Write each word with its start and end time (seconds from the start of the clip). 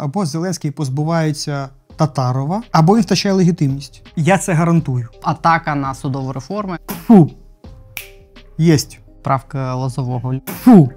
Або 0.00 0.26
Зеленський 0.26 0.70
позбувається 0.70 1.68
Татарова, 1.96 2.62
або 2.72 2.96
він 2.96 3.02
втрачає 3.02 3.34
легітимність. 3.34 4.02
Я 4.16 4.38
це 4.38 4.52
гарантую. 4.52 5.08
Атака 5.22 5.74
на 5.74 5.94
судову 5.94 6.32
реформу, 6.32 6.76
Фу. 7.06 7.30
Єсть. 8.58 8.98
правка 9.22 9.74
Лозового. 9.74 10.34
Фу. 10.64 10.90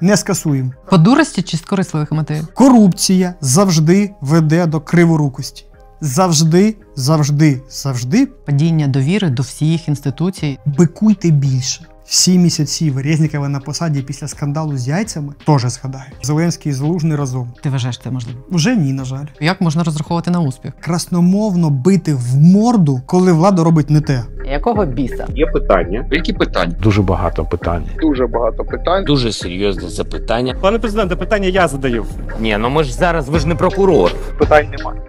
Не 0.00 0.16
скасуємо. 0.16 0.72
По 0.90 0.98
дурості 0.98 1.42
чи 1.42 1.56
з 1.56 1.60
корисливих 1.60 2.12
мотивів? 2.12 2.48
Корупція 2.54 3.34
завжди 3.40 4.14
веде 4.20 4.66
до 4.66 4.80
криворукості. 4.80 5.64
Завжди, 6.00 6.76
завжди, 6.96 7.62
завжди 7.70 8.26
Падіння 8.26 8.88
довіри 8.88 9.30
до 9.30 9.42
всіх 9.42 9.88
інституцій. 9.88 10.58
бикуйте 10.66 11.30
більше. 11.30 11.86
Всі 12.10 12.38
місяці 12.38 12.92
Резнікова 13.04 13.48
на 13.48 13.60
посаді 13.60 14.02
після 14.02 14.28
скандалу 14.28 14.76
з 14.76 14.88
яйцями 14.88 15.32
теж 15.46 15.62
згадаю. 15.62 16.04
Зеленський 16.22 16.70
і 16.70 16.74
Залужний 16.74 17.16
разом. 17.16 17.52
Ти 17.62 17.70
вважаєш 17.70 17.98
це 17.98 18.10
можливо? 18.10 18.38
Уже 18.50 18.76
ні, 18.76 18.92
на 18.92 19.04
жаль. 19.04 19.24
Як 19.40 19.60
можна 19.60 19.84
розраховувати 19.84 20.30
на 20.30 20.40
успіх? 20.40 20.72
Красномовно 20.80 21.70
бити 21.70 22.14
в 22.14 22.36
морду, 22.36 23.00
коли 23.06 23.32
влада 23.32 23.64
робить 23.64 23.90
не 23.90 24.00
те. 24.00 24.24
Якого 24.44 24.86
біса? 24.86 25.26
Є 25.34 25.46
питання. 25.46 26.06
Які 26.10 26.32
питання? 26.32 26.74
Дуже 26.82 27.02
багато 27.02 27.44
питань. 27.44 27.84
Дуже 28.00 28.26
багато 28.26 28.64
питань. 28.64 29.04
Дуже 29.04 29.32
серйозне 29.32 29.88
запитання. 29.88 30.56
Пане 30.60 30.78
президенте, 30.78 31.16
питання 31.16 31.48
я 31.48 31.68
задаю. 31.68 32.06
Ні, 32.40 32.56
ну 32.60 32.70
ми 32.70 32.84
ж 32.84 32.94
зараз, 32.94 33.28
ви 33.28 33.38
ж 33.38 33.48
не 33.48 33.54
прокурор. 33.54 34.12
Питань 34.38 34.66
немає. 34.78 35.00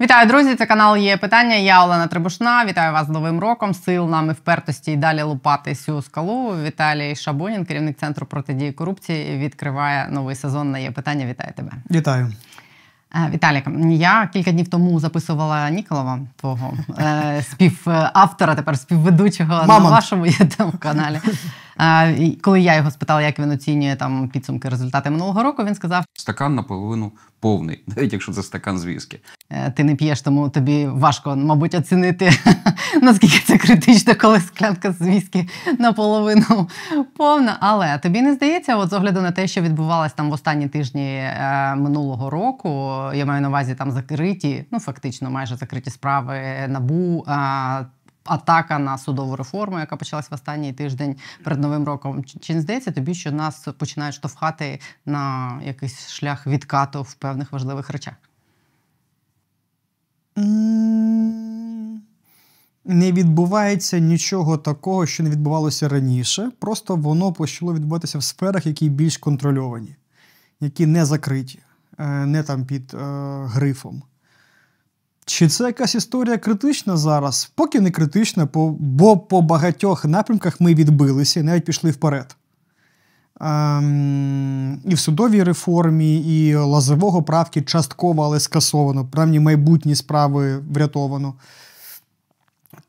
Вітаю, 0.00 0.28
друзі! 0.28 0.54
Це 0.54 0.66
канал 0.66 0.96
є 0.96 1.16
питання. 1.16 1.54
Я 1.54 1.84
Олена 1.84 2.06
Трибушна. 2.06 2.64
Вітаю 2.64 2.92
вас 2.92 3.06
з 3.06 3.08
новим 3.08 3.40
роком. 3.40 3.74
Сил 3.74 4.08
нам 4.08 4.30
і 4.30 4.32
впертості 4.32 4.92
і 4.92 4.96
далі 4.96 5.22
лупати 5.22 5.74
цю 5.74 6.02
скалу. 6.02 6.54
Віталій 6.64 7.16
Шабунін, 7.16 7.64
керівник 7.64 7.96
центру 7.96 8.26
протидії 8.26 8.72
корупції, 8.72 9.38
відкриває 9.38 10.08
новий 10.10 10.36
сезон 10.36 10.70
на 10.70 10.78
є 10.78 10.90
питання. 10.90 11.26
Вітаю 11.26 11.52
тебе. 11.56 11.72
Вітаю. 11.90 12.32
Е, 13.14 13.30
Віталік, 13.30 13.64
я 13.90 14.30
кілька 14.32 14.52
днів 14.52 14.68
тому 14.68 15.00
записувала 15.00 15.70
Ніколова, 15.70 16.18
твого 16.36 16.74
е, 16.98 17.42
співавтора, 17.50 18.54
тепер 18.54 18.78
співведучого 18.78 19.54
на 19.54 19.66
Мамонт. 19.66 19.90
вашому 19.94 20.26
ютуб 20.26 20.78
каналі. 20.78 21.20
Коли 22.42 22.60
я 22.60 22.76
його 22.76 22.90
спитала, 22.90 23.22
як 23.22 23.38
він 23.38 23.50
оцінює 23.50 23.96
там 23.96 24.28
підсумки 24.28 24.68
результати 24.68 25.10
минулого 25.10 25.42
року, 25.42 25.64
він 25.64 25.74
сказав: 25.74 26.04
Стакан 26.14 26.54
наполовину 26.54 27.12
повний, 27.40 27.84
навіть 27.96 28.12
якщо 28.12 28.32
це 28.32 28.42
стакан 28.42 28.78
з 28.78 28.86
віскі. 28.86 29.20
е, 29.50 29.70
ти 29.70 29.84
не 29.84 29.94
п'єш, 29.94 30.22
тому 30.22 30.48
тобі 30.48 30.86
важко, 30.86 31.36
мабуть, 31.36 31.74
оцінити 31.74 32.30
наскільки 33.02 33.38
це 33.38 33.58
критично, 33.58 34.14
коли 34.20 34.40
склянка 34.40 34.92
з 34.92 35.00
віскі 35.00 35.48
наполовину 35.78 36.68
повна. 37.16 37.56
Але 37.60 37.98
тобі 37.98 38.22
не 38.22 38.34
здається, 38.34 38.76
от 38.76 38.90
з 38.90 38.92
огляду 38.92 39.20
на 39.20 39.30
те, 39.30 39.46
що 39.46 39.60
відбувалось 39.60 40.12
там 40.12 40.30
в 40.30 40.32
останні 40.32 40.68
тижні 40.68 41.16
е, 41.16 41.74
минулого 41.76 42.30
року, 42.30 42.68
я 43.14 43.26
маю 43.26 43.40
на 43.40 43.48
увазі 43.48 43.74
там 43.74 43.90
закриті, 43.90 44.64
ну 44.70 44.80
фактично 44.80 45.30
майже 45.30 45.56
закриті 45.56 45.90
справи 45.90 46.40
набу. 46.68 47.24
Атака 48.28 48.78
на 48.78 48.98
судову 48.98 49.36
реформу, 49.36 49.78
яка 49.78 49.96
почалась 49.96 50.30
в 50.30 50.34
останній 50.34 50.72
тиждень 50.72 51.16
перед 51.44 51.60
новим 51.60 51.84
роком. 51.84 52.24
Чи- 52.24 52.38
Чи 52.38 52.54
не 52.54 52.60
здається 52.60 52.90
тобі, 52.90 53.14
що 53.14 53.32
нас 53.32 53.68
починають 53.78 54.14
штовхати 54.14 54.80
на 55.06 55.52
якийсь 55.64 56.08
шлях 56.08 56.46
відкату 56.46 57.02
в 57.02 57.14
певних 57.14 57.52
важливих 57.52 57.90
речах? 57.90 58.14
Не 62.84 63.12
відбувається 63.12 63.98
нічого 63.98 64.56
такого, 64.58 65.06
що 65.06 65.22
не 65.22 65.30
відбувалося 65.30 65.88
раніше. 65.88 66.50
Просто 66.58 66.96
воно 66.96 67.32
почало 67.32 67.74
відбуватися 67.74 68.18
в 68.18 68.22
сферах, 68.22 68.66
які 68.66 68.88
більш 68.88 69.18
контрольовані, 69.18 69.96
які 70.60 70.86
не 70.86 71.04
закриті, 71.04 71.58
е, 71.98 72.06
не 72.26 72.42
там 72.42 72.64
під 72.64 72.94
е, 72.94 72.98
грифом. 73.46 74.02
Чи 75.28 75.48
це 75.48 75.64
якась 75.64 75.94
історія 75.94 76.38
критична 76.38 76.96
зараз? 76.96 77.50
Поки 77.54 77.80
не 77.80 77.90
критична, 77.90 78.48
бо 78.78 79.18
по 79.18 79.42
багатьох 79.42 80.04
напрямках 80.04 80.60
ми 80.60 80.74
відбилися 80.74 81.40
і 81.40 81.42
навіть 81.42 81.64
пішли 81.64 81.90
вперед. 81.90 82.36
Ем, 83.40 84.80
і 84.84 84.94
в 84.94 84.98
судовій 84.98 85.42
реформі, 85.42 86.16
і 86.16 86.54
лазового 86.54 87.22
правки 87.22 87.62
частково, 87.62 88.24
але 88.24 88.40
скасовано, 88.40 89.04
принаймні 89.04 89.40
майбутні 89.40 89.94
справи 89.94 90.58
врятовано. 90.58 91.34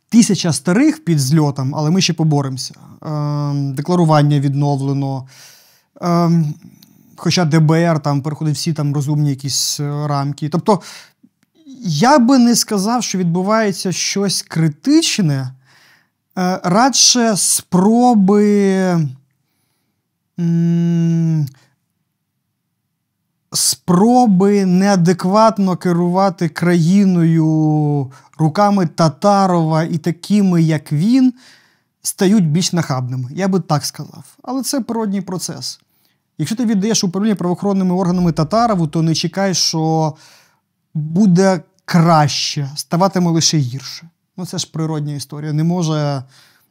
Тисяча 0.10 0.54
старих 0.54 1.06
під 1.06 1.20
зльотом, 1.20 1.76
але 1.76 1.92
ми 1.92 2.02
ще 2.02 2.14
поборемося. 2.14 2.74
Ем, 3.02 3.74
декларування 3.74 4.40
відновлено. 4.40 5.28
Ем, 6.02 6.54
хоча 7.16 7.46
ДБР 7.46 8.00
там 8.00 8.22
переходить 8.22 8.56
всі 8.56 8.74
там 8.74 8.94
розумні 8.94 9.30
якісь 9.30 9.80
е, 9.80 10.08
рамки. 10.08 10.50
Тобто, 10.50 10.82
я 11.82 12.20
би 12.20 12.38
не 12.38 12.56
сказав, 12.56 13.04
що 13.04 13.18
відбувається 13.18 13.92
щось 13.92 14.42
критичне, 14.42 15.54
е, 16.38 16.60
радше 16.64 17.38
спроби. 17.38 19.10
Спроби 23.54 24.66
неадекватно 24.66 25.78
керувати 25.78 26.50
країною 26.50 28.12
руками 28.38 28.88
Татарова 28.88 29.84
і 29.84 29.98
такими, 29.98 30.62
як 30.62 30.92
він, 30.92 31.34
стають 32.02 32.50
більш 32.52 32.74
нахабними. 32.74 33.30
Я 33.32 33.48
би 33.48 33.60
так 33.60 33.86
сказав. 33.86 34.24
Але 34.44 34.64
це 34.64 34.82
природній 34.82 35.22
процес. 35.22 35.80
Якщо 36.38 36.56
ти 36.56 36.66
віддаєш 36.66 37.04
управління 37.04 37.36
правоохоронними 37.36 37.96
органами 37.96 38.32
Татарову, 38.32 38.88
то 38.88 39.02
не 39.02 39.16
чекай, 39.16 39.54
що 39.54 40.14
буде 40.94 41.62
краще, 41.90 42.70
ставатиме 42.76 43.32
лише 43.32 43.58
гірше. 43.58 44.10
Ну, 44.38 44.46
це 44.46 44.58
ж 44.58 44.70
природня 44.74 45.14
історія. 45.14 45.54
Не 45.54 45.64
може, 45.64 46.24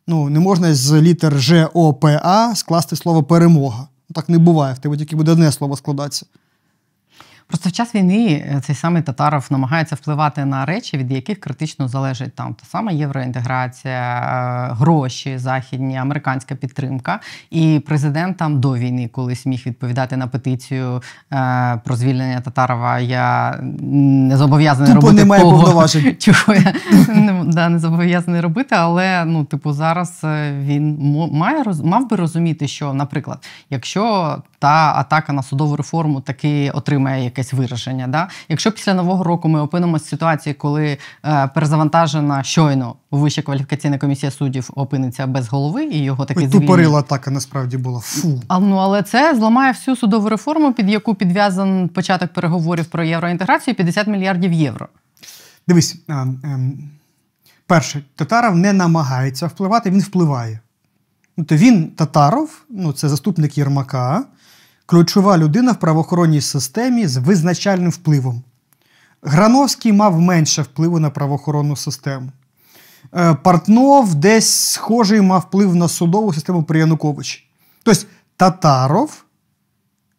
ну, 0.06 0.30
не 0.30 0.40
можна 0.40 0.74
з 0.74 0.92
літер 0.92 1.40
Ж, 1.40 1.68
О, 1.74 1.94
П, 1.94 2.20
А 2.24 2.54
скласти 2.54 2.96
слово 2.96 3.22
перемога. 3.22 3.88
Так 4.14 4.28
не 4.28 4.38
буває. 4.38 4.74
В 4.74 4.78
тебе 4.78 4.96
тільки 4.96 5.16
буде 5.16 5.32
одне 5.32 5.52
слово 5.52 5.76
складатися. 5.76 6.26
Просто 7.48 7.69
в 7.69 7.72
час 7.72 7.94
війни 7.94 8.44
е, 8.56 8.60
цей 8.60 8.76
самий 8.76 9.03
Татаров 9.03 9.47
намагається 9.50 9.94
впливати 9.94 10.44
на 10.44 10.64
речі, 10.64 10.98
від 10.98 11.12
яких 11.12 11.41
критично 11.41 11.88
залежить 11.88 12.34
там 12.34 12.54
та 12.54 12.66
сама 12.66 12.92
євроінтеграція, 12.92 14.19
е, 14.70 14.75
гроші 14.75 15.38
західні, 15.38 15.97
американська 15.97 16.54
підтримка. 16.54 17.20
І 17.50 17.82
президент 17.86 18.36
там 18.36 18.60
до 18.60 18.75
війни 18.76 19.09
колись 19.09 19.47
міг 19.47 19.62
відповідати 19.66 20.16
на 20.16 20.26
петицію 20.26 21.03
е, 21.32 21.81
про 21.84 21.97
звільнення 21.97 22.41
Татарова. 22.41 22.98
Я 22.98 23.59
не 23.82 24.36
зобов'язаний 24.36 24.94
Тупо 24.94 25.06
робити 25.06 25.25
немає 25.25 25.42
повноважень. 25.42 26.16
чого 26.19 26.54
я 26.54 26.75
не, 27.15 27.44
да, 27.44 27.69
не 27.69 27.78
зобов'язаний 27.78 28.41
робити. 28.41 28.75
Але 28.78 29.25
ну, 29.25 29.44
типу, 29.44 29.72
зараз 29.72 30.20
він 30.60 30.98
має 31.32 31.65
мав 31.84 32.09
би 32.10 32.16
розуміти, 32.16 32.69
що, 32.69 32.92
наприклад, 32.94 33.38
якщо 33.70 34.36
та 34.59 34.92
атака 34.97 35.32
на 35.32 35.42
судову 35.42 35.76
реформу 35.76 36.20
таки 36.20 36.70
отримає 36.70 37.25
якесь 37.38 37.53
вираження, 37.53 38.06
да? 38.06 38.28
якщо 38.49 38.72
після 38.72 38.94
нового 38.94 39.25
року 39.25 39.49
ми 39.49 39.60
опинимося 39.60 40.04
в 40.04 40.09
ситуації, 40.09 40.54
коли 40.54 40.99
е, 41.25 41.49
перезавантажена 41.54 42.43
щойно 42.43 42.94
Вища 43.10 43.43
кваліфікаційна 43.43 43.99
комісія 43.99 44.32
суддів 44.32 44.71
опиниться 44.75 45.26
без 45.26 45.48
голови 45.48 45.84
і 45.84 46.03
його 46.03 46.25
таки 46.25 46.41
звільнять. 46.41 46.60
Тупорила 46.60 46.98
атака 46.98 47.31
насправді 47.31 47.77
була. 47.77 48.00
Фу. 48.00 48.43
А, 48.48 48.59
ну, 48.59 48.77
але 48.77 49.03
це 49.03 49.34
зламає 49.37 49.72
всю 49.72 49.97
судову 49.97 50.28
реформу, 50.28 50.72
під 50.72 50.91
яку 50.91 51.15
підв'язан 51.15 51.88
початок 51.88 52.32
переговорів 52.32 52.87
про 52.87 53.04
євроінтеграцію 53.04 53.75
50 53.75 54.06
мільярдів 54.06 54.53
євро. 54.53 54.88
Дивись, 55.69 55.97
а, 56.09 56.12
ем, 56.22 56.78
перше, 57.66 58.03
Татаров 58.15 58.56
не 58.56 58.72
намагається 58.72 59.47
впливати, 59.47 59.91
він 59.91 60.00
впливає. 60.00 60.60
Ну, 61.37 61.44
то 61.44 61.56
він 61.56 61.87
Татаров, 61.87 62.50
ну, 62.71 62.93
це 62.93 63.09
заступник 63.09 63.59
Єрмака, 63.59 64.25
ключова 64.88 65.38
людина 65.38 65.72
в 65.72 65.80
правоохоронній 65.80 66.41
системі 66.41 67.07
з 67.07 67.16
визначальним 67.16 67.91
впливом. 67.91 68.42
Грановський 69.22 69.92
мав 69.92 70.21
менше 70.21 70.62
впливу 70.62 70.98
на 70.98 71.10
правоохоронну 71.10 71.77
систему. 71.77 72.33
Е, 73.15 73.34
Портнов 73.34 74.15
десь 74.15 74.51
схожий 74.51 75.21
мав 75.21 75.41
вплив 75.41 75.74
на 75.74 75.89
судову 75.89 76.34
систему 76.34 76.62
при 76.62 76.78
Януковичі. 76.78 77.48
Тобто 77.83 78.03
Татаров 78.36 79.24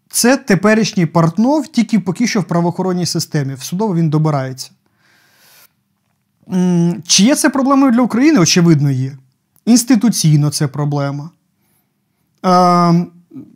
це 0.09 0.37
теперішній 0.37 1.05
Портнов, 1.05 1.67
тільки 1.67 1.99
поки 1.99 2.27
що 2.27 2.41
в 2.41 2.43
правоохоронній 2.43 3.05
системі. 3.05 3.53
В 3.53 3.63
судову 3.63 3.95
він 3.95 4.09
добирається. 4.09 4.71
Чи 7.07 7.23
є 7.23 7.35
це 7.35 7.49
проблемою 7.49 7.91
для 7.91 8.01
України? 8.01 8.39
Очевидно, 8.39 8.91
є. 8.91 9.17
Інституційно 9.65 10.49
це 10.49 10.67
проблема. 10.67 11.29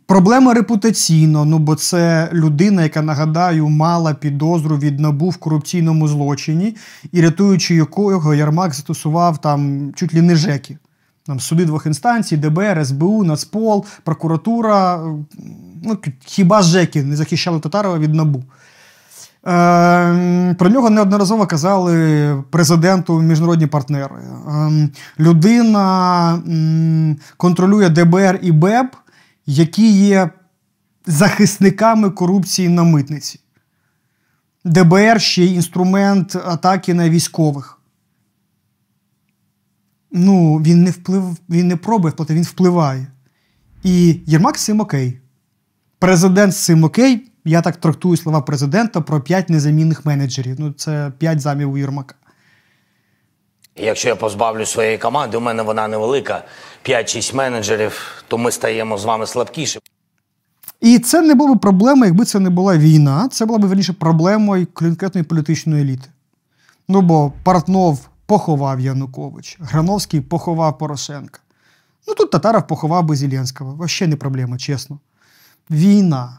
Проблема 0.06 0.54
репутаційно, 0.54 1.44
ну 1.44 1.58
бо 1.58 1.74
це 1.74 2.28
людина, 2.32 2.82
яка, 2.82 3.02
нагадаю, 3.02 3.68
мала 3.68 4.14
підозру 4.14 4.76
від 4.76 5.00
набу 5.00 5.28
в 5.28 5.36
корупційному 5.36 6.08
злочині, 6.08 6.76
і 7.12 7.20
рятуючи 7.20 7.74
якого 7.74 8.34
Ярмак 8.34 8.74
застосував 8.74 9.38
там 9.40 9.92
чуть 9.94 10.14
ли 10.14 10.22
не 10.22 10.36
жеки. 10.36 10.78
Там 11.26 11.40
суди 11.40 11.64
двох 11.64 11.86
інстанцій, 11.86 12.36
ДБР, 12.36 12.86
СБУ, 12.86 13.24
Нацпол, 13.24 13.84
прокуратура. 14.02 15.00
Ну, 15.82 15.98
хіба 16.24 16.62
ЖЕКи 16.62 17.02
не 17.02 17.16
захищали 17.16 17.60
Татарова 17.60 17.98
від 17.98 18.14
НАБУ. 18.14 18.42
Е, 19.46 20.54
Про 20.58 20.68
нього 20.68 20.90
неодноразово 20.90 21.46
казали 21.46 22.44
президенту 22.50 23.20
міжнародні 23.20 23.66
партнери. 23.66 24.14
Е, 24.48 24.88
Людина 25.20 26.34
м, 26.34 27.16
контролює 27.36 27.88
ДБР 27.88 28.38
і 28.42 28.52
БЕБ, 28.52 28.86
які 29.46 29.92
є 29.92 30.30
захисниками 31.06 32.10
корупції 32.10 32.68
на 32.68 32.82
митниці. 32.82 33.40
ДБР 34.64 35.20
ще 35.20 35.44
й 35.44 35.54
інструмент 35.54 36.36
атаки 36.36 36.94
на 36.94 37.10
військових. 37.10 37.78
Ну, 40.12 40.56
він 40.56 40.82
не 40.82 40.90
вплив, 40.90 41.36
він 41.50 41.68
не 41.68 41.76
пробує 41.76 42.12
вплити, 42.12 42.34
він 42.34 42.42
впливає. 42.42 43.06
І 43.82 44.20
Єрмак 44.26 44.58
з 44.58 44.64
цим 44.64 44.80
окей. 44.80 45.20
Президент 45.98 46.52
з 46.54 46.64
цим 46.64 46.84
окей. 46.84 47.30
Я 47.44 47.62
так 47.62 47.76
трактую 47.76 48.16
слова 48.16 48.40
президента 48.40 49.00
про 49.00 49.20
п'ять 49.20 49.50
незамінних 49.50 50.06
менеджерів. 50.06 50.56
Ну, 50.58 50.72
це 50.72 51.12
п'ять 51.18 51.40
замів 51.40 51.72
у 51.72 51.78
Єрмака. 51.78 52.14
Якщо 53.76 54.08
я 54.08 54.16
позбавлю 54.16 54.66
своєї 54.66 54.98
команди, 54.98 55.36
у 55.36 55.40
мене 55.40 55.62
вона 55.62 55.88
невелика, 55.88 56.44
5-6 56.84 57.34
менеджерів, 57.34 58.24
то 58.28 58.38
ми 58.38 58.50
стаємо 58.52 58.98
з 58.98 59.04
вами 59.04 59.26
слабкіші. 59.26 59.80
І 60.80 60.98
це 60.98 61.20
не 61.20 61.34
було 61.34 61.54
б 61.54 61.60
проблемою, 61.60 62.04
якби 62.04 62.24
це 62.24 62.40
не 62.40 62.50
була 62.50 62.78
війна. 62.78 63.28
Це 63.32 63.46
була 63.46 63.58
б 63.58 63.64
верніше 63.64 63.92
проблемою 63.92 64.66
конкретної 64.72 65.24
політичної 65.24 65.82
еліти. 65.82 66.08
Ну 66.88 67.00
бо 67.00 67.32
Портнов 67.42 68.08
поховав 68.26 68.80
Янукович, 68.80 69.56
Грановський 69.60 70.20
поховав 70.20 70.78
Порошенка. 70.78 71.40
Ну 72.08 72.14
тут 72.14 72.30
Татаров 72.30 72.66
поховав 72.66 73.04
би 73.04 73.16
Зеленського. 73.16 73.74
Вообще 73.74 74.06
не 74.06 74.16
проблема, 74.16 74.58
чесно. 74.58 74.98
Війна, 75.70 76.38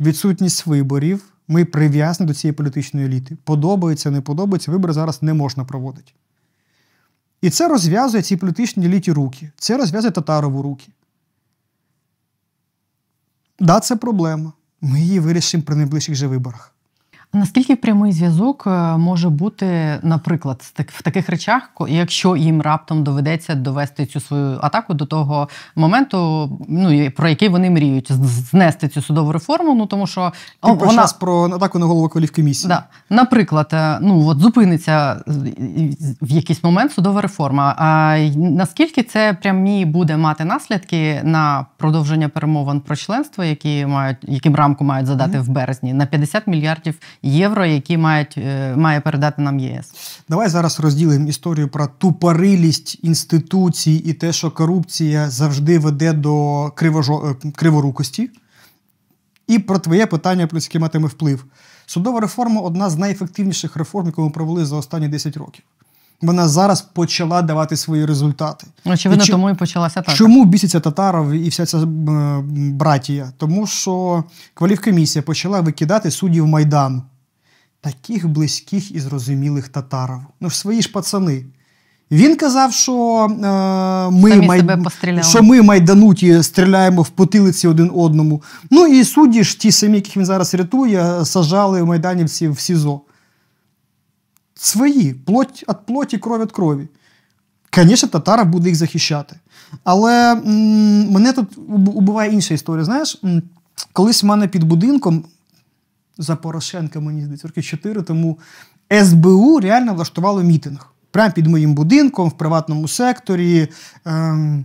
відсутність 0.00 0.66
виборів. 0.66 1.24
Ми 1.48 1.64
прив'язані 1.64 2.28
до 2.28 2.34
цієї 2.34 2.52
політичної 2.52 3.06
еліти. 3.06 3.36
Подобається, 3.44 4.10
не 4.10 4.20
подобається, 4.20 4.72
вибори 4.72 4.92
зараз 4.92 5.22
не 5.22 5.34
можна 5.34 5.64
проводити. 5.64 6.12
І 7.42 7.50
це 7.50 7.68
розв'язує 7.68 8.22
ці 8.22 8.36
політичні 8.36 8.86
еліті 8.86 9.12
руки. 9.12 9.50
Це 9.56 9.76
розв'язує 9.76 10.12
Татарову 10.12 10.62
руки. 10.62 10.88
Да, 13.60 13.80
це 13.80 13.96
проблема. 13.96 14.52
Ми 14.80 15.00
її 15.00 15.20
вирішимо 15.20 15.62
при 15.62 15.76
найближчих 15.76 16.14
же 16.14 16.26
виборах. 16.26 16.71
Наскільки 17.34 17.76
прямий 17.76 18.12
зв'язок 18.12 18.64
е, 18.66 18.96
може 18.96 19.28
бути, 19.28 19.98
наприклад, 20.02 20.62
в 20.86 21.02
таких 21.02 21.28
речах, 21.28 21.70
якщо 21.88 22.36
їм 22.36 22.62
раптом 22.62 23.04
доведеться 23.04 23.54
довести 23.54 24.06
цю 24.06 24.20
свою 24.20 24.58
атаку 24.62 24.94
до 24.94 25.06
того 25.06 25.48
моменту, 25.76 26.50
ну 26.68 27.10
про 27.10 27.28
який 27.28 27.48
вони 27.48 27.70
мріють, 27.70 28.12
знести 28.12 28.88
цю 28.88 29.02
судову 29.02 29.32
реформу? 29.32 29.74
Ну 29.74 29.86
тому 29.86 30.06
що 30.06 30.32
Ти 30.62 30.70
о, 30.70 30.74
вона... 30.74 31.06
про 31.20 31.44
атаку 31.44 31.78
на 31.78 31.86
голову 31.86 32.08
кваліфкомісії. 32.08 32.68
Да. 32.68 32.84
Наприклад, 33.10 33.68
е, 33.72 33.98
ну 34.00 34.26
от 34.26 34.38
зупиниться 34.38 35.12
е, 35.28 35.32
в 36.22 36.30
якийсь 36.30 36.64
момент 36.64 36.92
судова 36.92 37.20
реформа. 37.20 37.74
А 37.78 38.18
наскільки 38.36 39.02
це 39.02 39.36
прямі 39.42 39.84
буде 39.84 40.16
мати 40.16 40.44
наслідки 40.44 41.20
на 41.24 41.66
продовження 41.76 42.28
перемовин 42.28 42.80
про 42.80 42.96
членство, 42.96 43.44
які 43.44 43.86
мають 43.86 44.18
яким 44.22 44.54
рамку 44.54 44.84
мають 44.84 45.06
задати 45.06 45.40
в 45.40 45.48
березні, 45.48 45.92
на 45.92 46.06
50 46.06 46.46
мільярдів 46.46 46.98
євро, 47.22 47.66
які 47.66 47.96
мають 47.98 48.34
е, 48.38 48.76
має 48.76 49.00
передати 49.00 49.42
нам 49.42 49.58
ЄС? 49.58 49.92
Давай 50.28 50.48
зараз 50.48 50.80
розділимо 50.80 51.28
історію 51.28 51.68
про 51.68 51.86
тупорилість 51.86 52.98
інституцій 53.02 53.92
і 54.06 54.12
те, 54.12 54.32
що 54.32 54.50
корупція 54.50 55.30
завжди 55.30 55.78
веде 55.78 56.12
до 56.12 56.70
кривожо... 56.74 57.36
е, 57.44 57.50
криворукості. 57.50 58.30
І 59.46 59.58
про 59.58 59.78
твоє 59.78 60.06
питання, 60.06 60.46
плюс 60.46 60.64
яке 60.64 60.78
матиме 60.78 61.08
вплив. 61.08 61.44
Судова 61.86 62.20
реформа 62.20 62.60
одна 62.60 62.90
з 62.90 62.96
найефективніших 62.96 63.76
реформ, 63.76 64.06
яку 64.06 64.22
ми 64.22 64.30
провели 64.30 64.64
за 64.66 64.76
останні 64.76 65.08
10 65.08 65.36
років. 65.36 65.64
Вона 66.22 66.48
зараз 66.48 66.82
почала 66.82 67.42
давати 67.42 67.76
свої 67.76 68.06
результати. 68.06 68.66
Очевидно, 68.84 69.24
І 69.24 69.26
чо- 69.26 69.32
тому 69.32 69.50
і 69.50 69.54
почалася 69.54 70.02
так. 70.02 70.14
Чому 70.14 70.44
біситься 70.44 70.80
Татаров 70.80 71.32
і 71.32 71.48
вся 71.48 71.66
ця 71.66 71.78
е, 71.78 71.84
братія? 72.72 73.32
Тому 73.36 73.66
що 73.66 74.24
кваліфкомісія 74.54 75.22
почала 75.22 75.60
викидати 75.60 76.10
суддів 76.10 76.46
Майдану, 76.46 77.02
таких 77.86 78.28
близьких 78.28 78.92
і 78.92 79.00
зрозумілих 79.00 79.68
Татарову. 79.68 80.22
Ну 80.40 80.50
ж 80.50 80.58
свої 80.58 80.82
ж 80.82 80.92
пацани. 80.92 81.44
Він 82.10 82.36
казав, 82.36 82.72
що, 82.72 83.26
е, 83.30 84.10
ми, 84.10 84.30
постріляли. 84.84 85.22
що 85.22 85.42
ми 85.42 85.62
майдануті 85.62 86.42
стріляємо 86.42 87.02
в 87.02 87.08
потилиці 87.08 87.68
один 87.68 87.90
одному. 87.94 88.42
Ну 88.70 88.86
і 88.86 89.04
судді 89.04 89.44
ж 89.44 89.58
ті 89.60 89.72
самі, 89.72 89.94
яких 89.96 90.16
він 90.16 90.26
зараз 90.26 90.54
рятує, 90.54 91.24
сажали 91.24 91.84
майданівців 91.84 92.52
в 92.52 92.60
СІЗО. 92.60 93.00
Свої, 94.54 95.14
плоть 95.14 95.64
від 95.68 95.76
плоті, 95.86 96.18
кров 96.18 96.40
від 96.40 96.52
крові. 96.52 96.88
Звісно, 97.76 98.08
Татаров 98.08 98.46
буде 98.46 98.68
їх 98.68 98.76
захищати. 98.78 99.36
Але 99.84 100.32
м, 100.32 101.10
мене 101.10 101.32
тут 101.32 101.58
уб- 101.58 101.88
убиває 101.94 102.32
інша 102.32 102.54
історія. 102.54 102.84
Знаєш, 102.84 103.22
колись 103.92 104.22
в 104.22 104.26
мене 104.26 104.48
під 104.48 104.64
будинком 104.64 105.24
за 106.22 106.36
Порошенка, 106.36 107.00
мені 107.00 107.22
здається, 107.22 107.48
роки 107.48 107.62
4 107.62 108.02
тому 108.02 108.38
СБУ 109.04 109.60
реально 109.60 109.94
влаштувало 109.94 110.42
мітинг. 110.42 110.86
Прямо 111.10 111.32
під 111.32 111.46
моїм 111.46 111.74
будинком, 111.74 112.28
в 112.28 112.32
приватному 112.32 112.88
секторі. 112.88 113.68
Ем, 114.04 114.64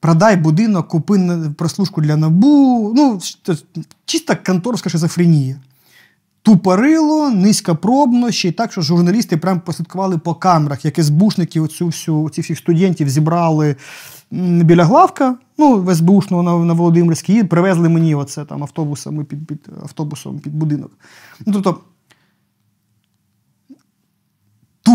продай 0.00 0.36
будинок, 0.36 0.88
купи 0.88 1.38
прослушку 1.58 2.00
для 2.00 2.16
набу. 2.16 2.92
Ну, 2.96 3.20
чиста 4.04 4.34
конторська 4.34 4.90
шизофренія. 4.90 5.56
Тупорило, 6.44 7.30
низькопробно, 7.30 8.30
ще 8.30 8.48
й 8.48 8.52
так, 8.52 8.72
що 8.72 8.80
журналісти 8.80 9.36
прям 9.36 9.60
послідкували 9.60 10.18
по 10.18 10.34
камерах, 10.34 10.84
як 10.84 11.02
СБУшники 11.04 11.60
оцю 11.60 11.86
всю, 11.86 12.30
ці 12.30 12.40
всіх 12.40 12.58
студентів 12.58 13.08
зібрали 13.08 13.76
біля 14.30 14.84
главка, 14.84 15.36
ну, 15.58 15.94
СБУшного 15.94 16.42
на, 16.42 16.64
на 16.64 16.72
Володимирській, 16.72 17.34
і 17.34 17.44
привезли 17.44 17.88
мені 17.88 18.14
оце 18.14 18.44
там 18.44 18.62
автобусами 18.62 19.24
під, 19.24 19.46
під 19.46 19.68
автобусом 19.82 20.38
під 20.38 20.54
будинок. 20.54 20.90
Ну, 21.46 21.52
тобто, 21.52 21.80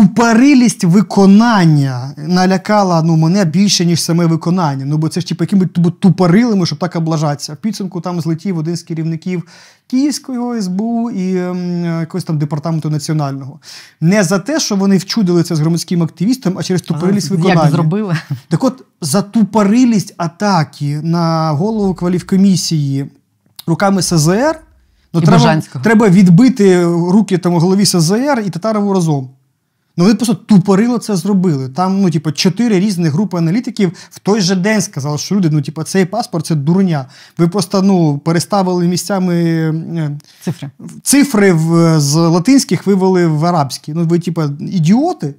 тупорилість 0.00 0.84
виконання 0.84 2.14
налякала 2.16 3.02
ну, 3.02 3.16
мене 3.16 3.44
більше, 3.44 3.84
ніж 3.84 4.02
саме 4.02 4.26
виконання. 4.26 4.84
Ну, 4.84 4.98
бо 4.98 5.08
це 5.08 5.20
ж 5.20 5.26
типу, 5.26 5.44
якими 5.44 5.66
тупорилими, 6.00 6.66
щоб 6.66 6.78
так 6.78 6.96
облажатися. 6.96 7.52
В 7.52 7.56
підсумку 7.56 8.00
там 8.00 8.20
злетів 8.20 8.58
один 8.58 8.76
з 8.76 8.82
керівників 8.82 9.42
Київського 9.86 10.62
СБУ 10.62 11.10
і 11.10 11.36
ем, 11.36 11.84
якогось 12.00 12.24
там 12.24 12.38
департаменту 12.38 12.90
національного. 12.90 13.60
Не 14.00 14.22
за 14.22 14.38
те, 14.38 14.60
що 14.60 14.76
вони 14.76 14.96
вчудили 14.96 15.42
це 15.42 15.56
з 15.56 15.60
громадським 15.60 16.02
активістом, 16.02 16.58
а 16.58 16.62
через 16.62 16.82
тупорилість 16.82 17.30
виконання. 17.30 17.62
Як 17.62 17.70
зробили? 17.70 18.16
Так 18.48 18.64
от, 18.64 18.84
за 19.00 19.22
тупорилість 19.22 20.14
атаки 20.16 21.00
на 21.02 21.50
голову 21.50 21.94
кваліфкомісії 21.94 23.10
руками 23.66 24.02
СЗР, 24.02 24.60
ну, 25.12 25.20
треба, 25.20 25.62
треба 25.82 26.08
відбити 26.08 26.84
руки 26.84 27.38
там 27.38 27.52
голові 27.52 27.86
СЗР 27.86 28.42
і 28.46 28.50
Татарову 28.50 28.94
разом. 28.94 29.30
Ну, 30.00 30.06
вони 30.06 30.16
просто 30.16 30.34
тупорило 30.34 30.98
це 30.98 31.16
зробили. 31.16 31.68
Там, 31.68 32.00
ну, 32.00 32.10
типу, 32.10 32.32
чотири 32.32 32.80
різні 32.80 33.08
групи 33.08 33.38
аналітиків 33.38 33.92
в 34.10 34.18
той 34.18 34.40
же 34.40 34.54
день 34.54 34.80
сказали, 34.80 35.18
що 35.18 35.34
люди, 35.34 35.50
ну, 35.52 35.62
типу, 35.62 35.82
цей 35.82 36.04
паспорт 36.04 36.46
це 36.46 36.54
дурня. 36.54 37.06
Ви 37.38 37.48
просто 37.48 37.82
ну, 37.82 38.18
переставили 38.18 38.86
місцями 38.86 39.34
е, 39.34 40.18
Цифри. 40.42 40.70
цифри 41.02 41.52
в, 41.52 42.00
з 42.00 42.14
латинських 42.14 42.86
вивели 42.86 43.26
в 43.26 43.44
арабські. 43.44 43.92
Ну, 43.92 44.04
ви, 44.04 44.18
типу, 44.18 44.42
ідіоти. 44.60 45.34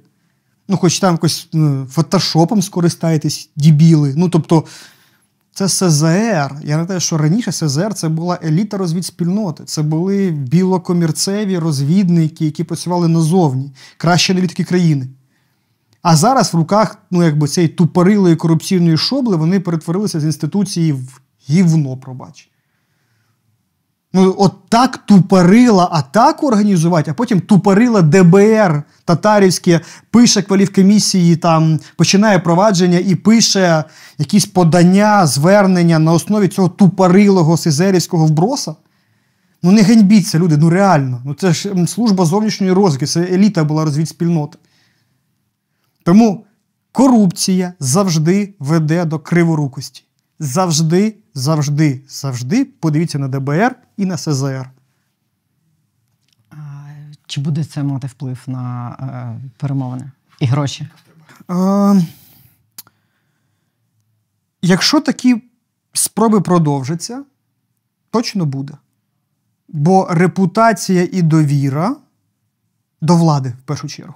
Ну, 0.68 0.76
хоч 0.76 0.98
там 0.98 1.14
якось 1.14 1.48
ну, 1.52 1.86
фотошопом 1.90 2.62
скористаєтесь, 2.62 3.50
дібіли. 3.56 4.14
Ну, 4.16 4.28
тобто, 4.28 4.64
це 5.54 5.68
СЗР. 5.68 6.54
Я 6.64 6.76
не 6.76 6.86
те, 6.86 7.00
що 7.00 7.18
раніше 7.18 7.52
СЗР 7.52 7.94
це 7.94 8.08
була 8.08 8.38
еліта 8.44 8.76
розвідспільноти. 8.76 9.64
Це 9.64 9.82
були 9.82 10.30
білокомірцеві 10.30 11.58
розвідники, 11.58 12.44
які 12.44 12.64
працювали 12.64 13.08
назовні, 13.08 13.72
кращі 13.96 14.32
аналітики 14.32 14.64
країни. 14.64 15.06
А 16.02 16.16
зараз 16.16 16.54
в 16.54 16.56
руках 16.56 16.98
ну, 17.10 17.24
якби, 17.24 17.48
цієї 17.48 17.68
тупорилої 17.68 18.36
корупційної 18.36 18.96
шобли 18.96 19.36
вони 19.36 19.60
перетворилися 19.60 20.20
з 20.20 20.24
інституції 20.24 20.92
в 20.92 21.20
гівно, 21.50 21.96
пробач. 21.96 22.51
Ну, 24.12 24.34
от 24.38 24.52
так 24.68 24.96
тупорила 24.96 25.88
атаку 25.92 26.46
організувати, 26.46 27.10
а 27.10 27.14
потім 27.14 27.40
тупорила 27.40 28.02
ДБР 28.02 28.82
татарівське, 29.04 29.80
пише 30.10 30.42
кваліфкомісії, 30.42 31.36
там, 31.36 31.80
починає 31.96 32.38
провадження 32.38 32.98
і 32.98 33.14
пише 33.14 33.84
якісь 34.18 34.46
подання, 34.46 35.26
звернення 35.26 35.98
на 35.98 36.12
основі 36.12 36.48
цього 36.48 36.68
тупорилого 36.68 37.56
сизерівського 37.56 38.26
вброса. 38.26 38.74
Ну 39.62 39.72
не 39.72 39.82
ганьбіться, 39.82 40.38
люди, 40.38 40.56
ну 40.56 40.70
реально. 40.70 41.22
Ну 41.24 41.34
це 41.34 41.52
ж 41.52 41.86
служба 41.86 42.24
зовнішньої 42.24 42.72
розвідки, 42.72 43.06
це 43.06 43.20
еліта 43.20 43.64
була 43.64 43.84
розвідспільноти. 43.84 44.58
Тому 46.04 46.44
Корупція 46.92 47.72
завжди 47.80 48.54
веде 48.58 49.04
до 49.04 49.18
криворукості. 49.18 50.04
Завжди, 50.44 51.16
завжди, 51.34 52.00
завжди 52.08 52.64
подивіться 52.64 53.18
на 53.18 53.28
ДБР 53.28 53.76
і 53.96 54.06
на 54.06 54.16
СЗР. 54.16 54.70
Чи 57.26 57.40
буде 57.40 57.64
це 57.64 57.82
мати 57.82 58.06
вплив 58.06 58.38
на 58.46 58.90
е, 58.90 59.50
перемовини 59.56 60.10
і 60.40 60.46
гроші? 60.46 60.88
Е, 61.50 62.06
якщо 64.62 65.00
такі 65.00 65.42
спроби 65.92 66.40
продовжаться, 66.40 67.24
точно 68.10 68.46
буде. 68.46 68.74
Бо 69.68 70.06
репутація 70.10 71.08
і 71.12 71.22
довіра 71.22 71.96
до 73.00 73.16
влади, 73.16 73.54
в 73.62 73.62
першу 73.62 73.88
чергу, 73.88 74.14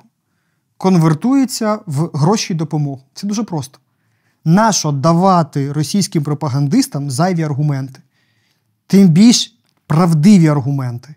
конвертується 0.76 1.78
в 1.86 2.18
гроші 2.18 2.52
і 2.52 2.56
допомогу. 2.56 3.02
Це 3.14 3.26
дуже 3.26 3.42
просто. 3.42 3.78
Нащо 4.48 4.92
давати 4.92 5.72
російським 5.72 6.22
пропагандистам 6.22 7.10
зайві 7.10 7.42
аргументи? 7.42 8.00
Тим 8.86 9.08
більш 9.08 9.56
правдиві 9.86 10.48
аргументи. 10.48 11.14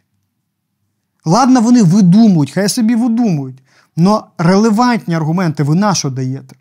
Ладно, 1.25 1.61
вони 1.61 1.83
видумують, 1.83 2.51
хай 2.51 2.69
собі 2.69 2.95
видумують. 2.95 3.63
Но 3.95 4.27
релевантні 4.37 5.15
аргументи 5.15 5.63
ви 5.63 5.75
на 5.75 5.95
що 5.95 6.09
даєте? 6.09 6.55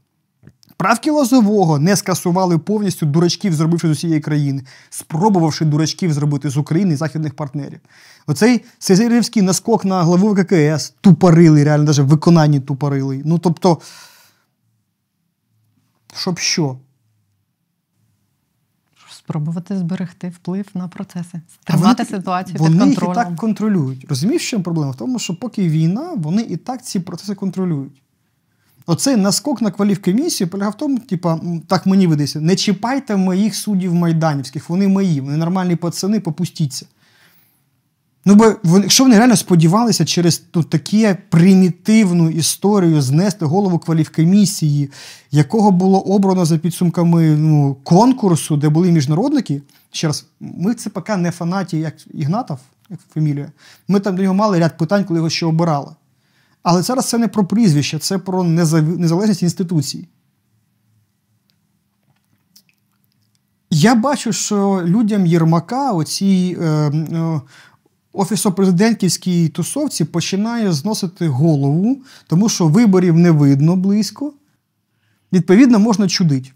Правки 0.77 1.11
Лозового 1.11 1.79
не 1.79 1.97
скасували 1.97 2.59
повністю 2.59 3.07
дурачків, 3.07 3.55
зробивши 3.55 3.89
з 3.89 3.91
усієї 3.91 4.21
країни, 4.21 4.63
спробувавши 4.91 5.65
дурачків 5.65 6.13
зробити 6.13 6.51
з 6.51 6.57
України 6.57 6.95
і 6.95 6.97
західних 6.97 7.35
партнерів. 7.35 7.81
Оцей 8.27 8.65
Сезерівський 8.79 9.43
наскок 9.43 9.85
на 9.85 10.03
главу 10.03 10.35
ВККС 10.35 10.95
тупорилий, 11.01 11.65
реально 11.65 11.85
навіть 11.85 11.99
в 11.99 12.07
виконанні 12.07 12.61
тупорилий. 12.61 13.23
Ну 13.25 13.39
тобто, 13.39 13.79
щоб 16.15 16.39
що? 16.39 16.79
Спробувати 19.11 19.79
зберегти 19.79 20.29
вплив 20.29 20.67
на 20.75 20.89
процеси, 20.89 21.41
тримати 21.65 22.05
ситуацію 22.05 22.57
вони 22.59 22.79
під 22.79 22.89
їх 22.89 23.03
і 23.03 23.15
так 23.15 23.37
контролюють. 23.37 24.07
Розумієш, 24.09 24.47
в 24.47 24.49
чому 24.49 24.65
проблема? 24.65 24.91
В 24.91 24.97
тому, 24.97 25.19
що 25.19 25.35
поки 25.35 25.69
війна, 25.69 26.13
вони 26.17 26.43
і 26.43 26.57
так 26.57 26.85
ці 26.85 27.01
процеси 27.01 27.35
контролюють. 27.35 28.03
Оцей 28.87 29.17
наскок 29.17 29.63
на 29.63 29.71
кваліфкомісію 29.71 30.49
полягав 30.49 30.73
в 30.73 30.77
тому, 30.77 30.99
типа, 30.99 31.41
так 31.67 31.87
мені 31.87 32.07
видається, 32.07 32.41
не 32.41 32.57
чіпайте 32.57 33.17
моїх 33.17 33.55
суддів 33.55 33.95
майданівських, 33.95 34.71
вони 34.71 34.89
мої, 34.89 35.21
вони 35.21 35.37
нормальні 35.37 35.77
пацани, 35.77 36.21
попустіться. 36.21 36.87
Ну, 38.29 38.35
бо 38.35 38.57
якщо 38.65 39.05
вони 39.05 39.19
реально 39.19 39.37
сподівалися 39.37 40.05
через 40.05 40.43
ну, 40.55 40.63
таку 40.63 41.21
примітивну 41.29 42.31
історію 42.31 43.03
знести 43.03 43.45
голову 43.45 43.79
кваліфкомісії, 43.79 44.91
якого 45.31 45.71
було 45.71 46.01
обрано 46.01 46.45
за 46.45 46.59
підсумками 46.59 47.37
ну, 47.37 47.77
конкурсу, 47.85 48.57
де 48.57 48.69
були 48.69 48.93
міжнародники. 48.93 49.63
Ще 49.91 50.07
раз, 50.07 50.27
ми 50.41 50.75
це 50.75 50.91
поки 50.91 51.17
не 51.17 51.31
фанаті, 51.31 51.79
як 51.79 51.95
Ігнатов, 52.15 52.59
як 52.91 53.01
фамілія. 53.15 53.53
Ми 53.89 54.01
там 54.01 54.17
до 54.17 54.23
нього 54.23 54.35
мали 54.35 54.59
ряд 54.59 54.79
питань, 54.79 55.05
коли 55.05 55.19
його 55.19 55.31
ще 55.31 55.47
обирали. 55.47 55.95
Але 56.63 56.83
зараз 56.83 57.09
це 57.09 57.19
не 57.19 57.29
про 57.29 57.45
прізвище, 57.45 57.99
це 57.99 58.19
про 58.19 58.45
незалежність 58.45 59.43
інституцій. 59.43 60.09
Я 63.71 63.95
бачу, 63.95 64.33
що 64.33 64.83
людям 64.85 65.27
Єрмака, 65.27 65.93
оцій 65.93 66.59
е, 66.61 66.67
е, 66.67 67.41
офісо-президентівській 68.13 69.49
тусовці, 69.49 70.05
починає 70.05 70.73
зносити 70.73 71.29
голову, 71.29 72.03
тому 72.27 72.49
що 72.49 72.69
виборів 72.69 73.19
не 73.19 73.31
видно 73.31 73.77
близько. 73.77 74.33
Відповідно, 75.33 75.79
можна 75.79 76.09
чудити. 76.09 76.51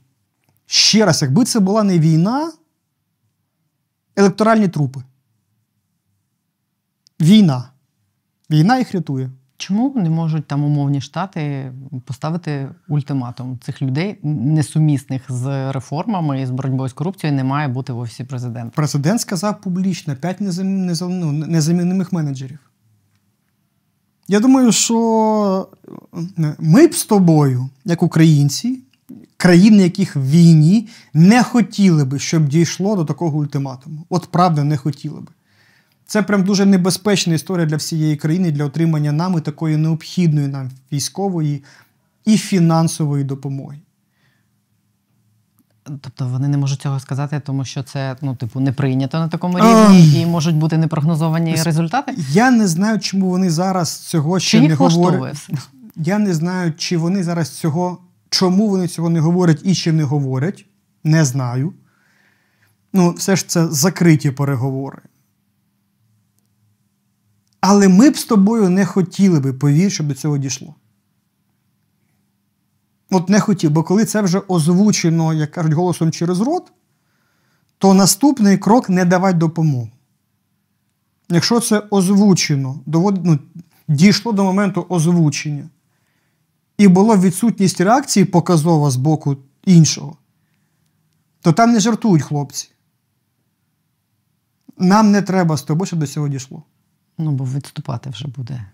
Ще 0.67 1.07
раз, 1.07 1.23
якби 1.23 1.45
це 1.45 1.61
була 1.61 1.83
не 1.83 1.99
війна, 1.99 2.53
електоральні 4.17 4.69
трупи. 4.69 5.03
Війна. 7.21 7.71
Війна 8.51 8.79
їх 8.79 8.93
рятує. 8.95 9.31
Чому 9.63 9.93
не 9.97 10.11
можуть 10.11 10.47
там 10.47 10.65
умовні 10.65 11.01
штати 11.01 11.73
поставити 12.05 12.69
ультиматум 12.89 13.59
цих 13.65 13.83
людей, 13.83 14.19
несумісних 14.23 15.23
з 15.29 15.73
реформами 15.73 16.43
і 16.43 16.47
з 16.47 16.51
боротьбою 16.51 16.89
з 16.89 16.93
корупцією, 16.93 17.37
не 17.37 17.45
має 17.45 17.69
бути 17.69 17.93
в 17.93 17.99
офісі 17.99 18.25
президента? 18.25 18.73
Президент 18.75 19.21
сказав 19.21 19.61
публічно: 19.61 20.17
п'ять 20.17 20.37
ну, 20.41 21.33
незамінних 21.33 22.13
менеджерів. 22.13 22.59
Я 24.29 24.41
думаю, 24.41 24.73
що 24.73 25.69
е, 26.39 26.57
ми 26.59 26.87
б 26.87 26.95
з 26.95 27.05
тобою, 27.05 27.69
як 27.85 28.03
українці, 28.03 28.79
країни, 29.37 29.83
яких 29.83 30.17
в 30.17 30.31
війні, 30.31 30.89
не 31.15 31.43
хотіли 31.43 32.05
би, 32.05 32.19
щоб 32.19 32.49
дійшло 32.49 32.97
до 32.97 33.05
такого 33.05 33.39
ультиматуму. 33.39 34.07
От 34.09 34.27
правда, 34.27 34.65
не 34.65 34.77
хотіли 34.77 35.21
би. 35.21 35.33
Це 36.13 36.23
прям 36.23 36.45
дуже 36.45 36.67
небезпечна 36.67 37.35
історія 37.35 37.67
для 37.67 37.77
всієї 37.77 38.17
країни 38.17 38.51
для 38.51 38.65
отримання 38.65 39.13
нами 39.13 39.41
такої 39.41 39.77
необхідної 39.77 40.49
нам 40.49 40.71
військової 40.93 41.65
і 42.25 42.37
фінансової 42.37 43.25
допомоги. 43.25 43.79
Тобто 45.85 46.27
вони 46.27 46.49
не 46.49 46.59
можуть 46.59 46.81
цього 46.81 47.01
сказати, 47.01 47.41
тому 47.47 47.65
що 47.65 47.83
це 47.83 48.17
ну, 48.23 48.35
типу, 48.37 48.61
не 48.61 48.73
прийнято 48.73 49.19
на 49.19 49.29
такому 49.29 49.59
рівні 49.59 50.21
і 50.21 50.27
можуть 50.27 50.57
бути 50.57 50.79
непрогнозовані 50.79 51.55
результати. 51.55 52.15
Я 52.31 52.51
не 52.51 52.67
знаю, 52.67 52.99
чому 52.99 53.31
вони 53.31 53.51
зараз 53.51 53.99
цього 53.99 54.41
ще 54.41 54.61
Чи 54.61 54.69
не 54.69 54.75
говорять. 54.75 55.49
Я 55.97 56.19
не 56.19 56.35
знаю, 56.35 56.73
чи 56.77 56.97
вони 56.97 57.23
зараз 57.23 57.51
цього, 57.51 57.99
чому 58.31 58.69
вони 58.69 58.89
цього 58.89 59.11
не 59.11 59.21
говорять 59.21 59.61
і 59.65 59.75
чи 59.75 59.93
не 59.93 60.03
говорять. 60.03 60.67
Не 61.05 61.25
знаю. 61.25 61.73
Ну, 62.93 63.11
все 63.11 63.37
ж 63.37 63.49
це 63.49 63.67
закриті 63.69 64.31
переговори. 64.31 64.99
Але 67.63 67.89
ми 67.89 68.11
б 68.11 68.19
з 68.19 68.25
тобою 68.25 68.69
не 68.69 68.87
хотіли 68.87 69.41
би, 69.41 69.53
повір, 69.53 69.93
щоб 69.93 70.07
до 70.07 70.15
цього 70.15 70.39
дійшло. 70.39 70.75
От 73.11 73.29
не 73.29 73.41
хотів, 73.41 73.71
бо 73.71 73.83
коли 73.83 74.05
це 74.05 74.23
вже 74.23 74.39
озвучено, 74.39 75.33
як 75.33 75.51
кажуть, 75.51 75.73
голосом 75.73 76.11
через 76.13 76.41
рот, 76.41 76.73
то 77.79 77.95
наступний 77.95 78.59
крок 78.59 78.89
не 78.89 79.05
давати 79.05 79.39
допомогу. 79.39 79.91
Якщо 81.29 81.61
це 81.61 81.83
озвучено, 81.91 82.81
довод... 82.87 83.27
ну, 83.27 83.39
дійшло 83.89 84.33
до 84.33 84.45
моменту 84.45 84.87
озвучення, 84.89 85.69
і 86.79 86.89
була 86.89 87.17
відсутність 87.17 87.81
реакції 87.81 88.25
показова 88.25 88.91
з 88.91 88.97
боку 88.97 89.37
іншого, 89.65 90.17
то 91.41 91.53
там 91.53 91.73
не 91.73 91.81
жартують 91.81 92.23
хлопці. 92.23 92.71
Нам 94.79 95.11
не 95.11 95.23
треба 95.23 95.57
з 95.57 95.63
тобою, 95.63 95.87
щоб 95.87 95.99
до 95.99 96.07
цього 96.07 96.29
дійшло. 96.29 96.63
Ну, 97.19 97.31
бо 97.31 97.45
відступати 97.45 98.11
вже 98.11 98.29
буде 98.29 98.65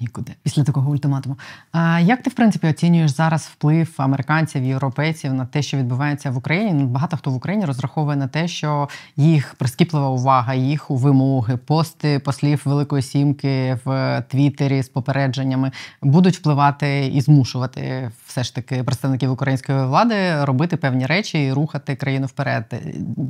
нікуди 0.00 0.32
після 0.42 0.64
такого 0.64 0.90
ультиматуму. 0.90 1.36
А 1.72 2.00
як 2.00 2.22
ти, 2.22 2.30
в 2.30 2.34
принципі, 2.34 2.66
оцінюєш 2.66 3.10
зараз 3.10 3.42
вплив 3.52 3.94
американців, 3.96 4.64
європейців 4.64 5.34
на 5.34 5.46
те, 5.46 5.62
що 5.62 5.76
відбувається 5.76 6.30
в 6.30 6.36
Україні? 6.36 6.72
Ну, 6.72 6.86
багато 6.86 7.16
хто 7.16 7.30
в 7.30 7.34
Україні 7.34 7.64
розраховує 7.64 8.16
на 8.16 8.28
те, 8.28 8.48
що 8.48 8.88
їх 9.16 9.54
прискіплива 9.54 10.08
увага, 10.08 10.54
їх 10.54 10.90
вимоги, 10.90 11.56
пости 11.56 12.18
послів 12.18 12.62
Великої 12.64 13.02
Сімки 13.02 13.78
в 13.84 14.22
Твіттері 14.28 14.82
з 14.82 14.88
попередженнями 14.88 15.70
будуть 16.02 16.36
впливати 16.36 17.06
і 17.06 17.20
змушувати 17.20 18.10
все 18.36 18.44
ж 18.44 18.54
таки 18.54 18.82
представників 18.82 19.30
української 19.30 19.86
влади 19.86 20.44
робити 20.44 20.76
певні 20.76 21.06
речі 21.06 21.44
і 21.44 21.52
рухати 21.52 21.96
країну 21.96 22.26
вперед. 22.26 22.74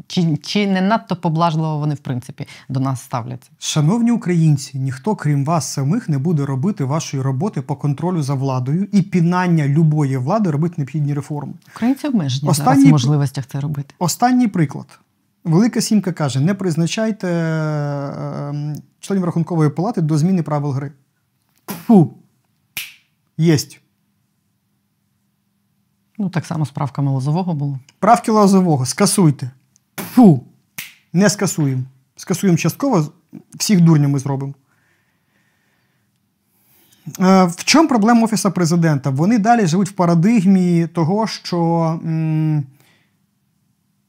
Чи, 0.06 0.36
чи 0.36 0.66
не 0.66 0.80
надто 0.80 1.16
поблажливо 1.16 1.78
вони, 1.78 1.94
в 1.94 1.98
принципі, 1.98 2.46
до 2.68 2.80
нас 2.80 3.02
ставляться? 3.02 3.50
Шановні 3.58 4.10
українці, 4.10 4.78
ніхто, 4.78 5.16
крім 5.16 5.44
вас 5.44 5.72
самих, 5.72 6.08
не 6.08 6.18
буде 6.18 6.46
робити 6.46 6.84
вашої 6.84 7.22
роботи 7.22 7.62
по 7.62 7.76
контролю 7.76 8.22
за 8.22 8.34
владою 8.34 8.88
і 8.92 9.02
пінання 9.02 9.68
любої 9.68 10.16
влади 10.16 10.50
робити 10.50 10.75
необхідні 10.76 11.14
реформи. 11.14 11.52
Українці 11.75 12.08
обмежені 12.08 12.52
зараз 12.52 12.84
в 12.84 12.88
можливостях 12.88 13.46
це 13.46 13.60
робити. 13.60 13.94
Останній 13.98 14.48
приклад. 14.48 14.98
Велика 15.44 15.80
сімка 15.80 16.12
каже: 16.12 16.40
не 16.40 16.54
призначайте 16.54 17.28
е, 17.28 18.76
членів 19.00 19.25
рахункової 19.25 19.70
палати 19.70 20.00
до 20.00 20.18
зміни 20.18 20.42
правил 20.42 20.70
гри. 20.70 20.92
Фу. 21.66 22.14
Єсть. 23.38 23.80
Ну, 26.18 26.28
так 26.30 26.46
само 26.46 26.66
з 26.66 26.70
правками 26.70 27.11
Лозового 27.11 27.54
було. 27.54 27.78
Правки 27.99 28.30
Лозового 28.30 28.87
скасуйте. 28.87 29.50
Фу. 29.96 30.44
Не 31.12 31.30
скасуємо. 31.30 31.82
Скасуємо 32.16 32.58
частково, 32.58 33.12
всіх 33.54 33.80
дурнями 33.80 34.18
зробимо. 34.18 34.54
Е, 37.20 37.44
В 37.44 37.64
чому 37.64 37.88
проблема 37.88 38.23
Офісу 38.23 38.50
президента? 38.50 39.11
Вони 39.11 39.38
далі 39.38 39.66
живуть 39.66 39.88
в 39.88 39.92
парадигмі 39.92 40.87
того, 40.87 41.26
що 41.26 41.58
м, 42.04 42.64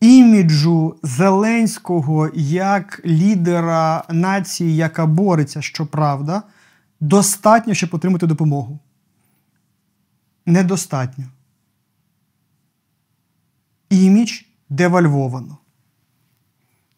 іміджу 0.01 0.95
Зеленського 1.03 2.29
як 2.35 3.01
лідера 3.05 4.03
нації, 4.09 4.75
яка 4.75 5.05
бореться, 5.05 5.61
що 5.61 5.85
правда, 5.85 6.43
достатньо, 6.99 7.73
щоб 7.73 7.89
отримати 7.93 8.27
допомогу. 8.27 8.79
Недостатньо. 10.45 11.25
Імідж 13.89 14.41
девальвовано. 14.69 15.57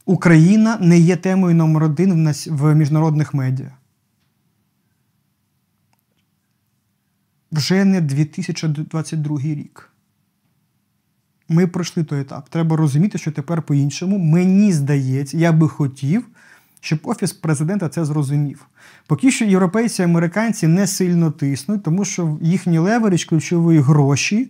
Україна 0.06 0.78
не 0.82 1.00
є 1.00 1.16
темою 1.16 1.56
номер 1.56 1.84
один 1.84 2.14
в, 2.14 2.16
нас, 2.16 2.48
в 2.48 2.76
міжнародних 2.76 3.34
медіа. 3.34 3.72
Вже 7.52 7.86
не 7.86 8.02
2022 8.02 9.40
рік. 9.40 9.90
Ми 11.50 11.68
пройшли 11.68 12.04
той 12.04 12.22
етап. 12.22 12.50
Треба 12.50 12.76
розуміти, 12.76 13.18
що 13.18 13.32
тепер 13.32 13.62
по-іншому. 13.62 14.20
Мені 14.20 14.74
здається, 14.74 15.38
я 15.38 15.52
би 15.52 15.70
хотів, 15.70 16.28
щоб 16.80 17.00
Офіс 17.04 17.34
президента 17.34 17.90
це 17.90 18.06
зрозумів. 18.06 18.66
Поки 19.08 19.32
що 19.32 19.46
європейці 19.46 20.02
і 20.02 20.06
американці 20.06 20.68
не 20.68 20.88
сильно 20.88 21.32
тиснуть, 21.32 21.84
тому 21.84 22.06
що 22.06 22.38
їхній 22.42 22.78
leverage, 22.78 23.24
ключові 23.24 23.80
гроші 23.80 24.50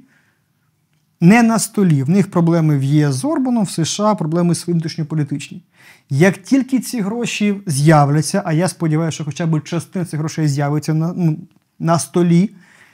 не 1.21 1.43
на 1.43 1.59
столі. 1.59 2.03
В 2.03 2.09
них 2.09 2.31
проблеми 2.31 2.77
в 2.77 2.83
ЄС 2.83 3.15
з 3.15 3.25
Орбаном, 3.25 3.63
в 3.63 3.71
США 3.71 4.15
проблеми 4.15 4.55
свої 4.55 4.73
внутрішньополітичні. 4.73 5.63
Як 6.09 6.37
тільки 6.37 6.79
ці 6.79 7.01
гроші 7.01 7.55
з'являться, 7.65 8.41
а 8.45 8.53
я 8.53 8.67
сподіваюся, 8.67 9.15
що 9.15 9.25
хоча 9.25 9.45
б 9.45 9.63
частина 9.63 10.05
цих 10.05 10.19
грошей 10.19 10.47
з'явиться 10.47 10.93
на, 10.93 11.13
ну, 11.13 11.37
на 11.79 11.99
столі, 11.99 12.49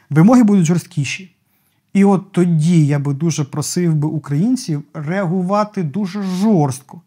вимоги 0.09 0.43
будуть 0.43 0.65
жорсткіші. 0.65 1.35
І 1.93 2.03
от 2.03 2.31
тоді 2.31 2.87
я 2.87 2.99
би 2.99 3.13
дуже 3.13 3.43
просив 3.43 3.95
би 3.95 4.07
українців 4.07 4.83
реагувати 4.93 5.83
дуже 5.83 6.21
жорстко 6.21 7.01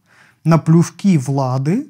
на 0.44 0.58
плювки 0.58 1.18
влади 1.18 1.86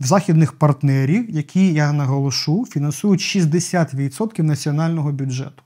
в 0.00 0.06
західних 0.06 0.52
партнерів, 0.52 1.30
які, 1.30 1.72
я 1.72 1.92
наголошу, 1.92 2.66
фінансують 2.70 3.20
60% 3.20 4.42
національного 4.42 5.12
бюджету. 5.12 5.63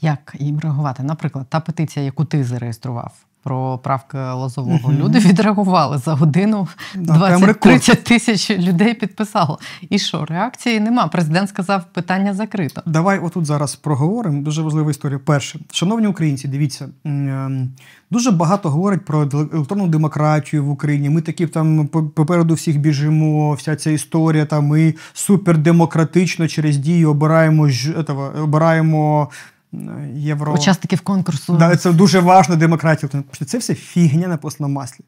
Як 0.00 0.36
їм 0.38 0.58
реагувати? 0.58 1.02
Наприклад, 1.02 1.46
та 1.48 1.60
петиція, 1.60 2.04
яку 2.04 2.24
ти 2.24 2.44
зареєстрував 2.44 3.12
про 3.42 3.78
правки 3.78 4.18
Лозового, 4.18 4.92
люди 4.92 5.18
відреагували 5.18 5.98
за 5.98 6.14
годину. 6.14 6.68
Да, 6.94 7.12
20-30 7.12 7.96
тисяч 7.96 8.50
людей 8.50 8.94
підписало. 8.94 9.58
І 9.90 9.98
що, 9.98 10.24
реакції 10.24 10.80
нема. 10.80 11.08
Президент 11.08 11.48
сказав, 11.48 11.84
питання 11.92 12.34
закрито. 12.34 12.82
Давай 12.86 13.18
отут 13.18 13.46
зараз 13.46 13.76
проговоримо. 13.76 14.42
Дуже 14.42 14.62
важлива 14.62 14.90
історія. 14.90 15.18
Перше, 15.18 15.58
шановні 15.72 16.06
українці, 16.06 16.48
дивіться, 16.48 16.88
ем, 17.04 17.70
дуже 18.10 18.30
багато 18.30 18.70
говорять 18.70 19.04
про 19.04 19.22
електронну 19.52 19.88
демократію 19.88 20.64
в 20.64 20.70
Україні. 20.70 21.10
Ми 21.10 21.20
такі 21.20 21.46
там 21.46 21.86
попереду 21.88 22.54
всіх 22.54 22.78
біжимо. 22.78 23.52
Вся 23.52 23.76
ця 23.76 23.90
історія. 23.90 24.44
Там 24.44 24.66
ми 24.66 24.94
супердемократично 25.12 26.48
через 26.48 26.76
дію 26.76 27.10
обираємо 27.10 27.68
ж 27.68 28.04
обираємо 28.42 29.28
євро. 30.14 30.54
Учасників 30.54 31.00
конкурсу. 31.00 31.56
Да, 31.56 31.76
це 31.76 31.92
дуже 31.92 32.20
важна 32.20 32.56
демократія. 32.56 33.22
Це 33.46 33.58
все 33.58 33.74
фігня 33.74 34.28
на 34.28 34.36
постному 34.36 34.74
маслі. 34.74 35.04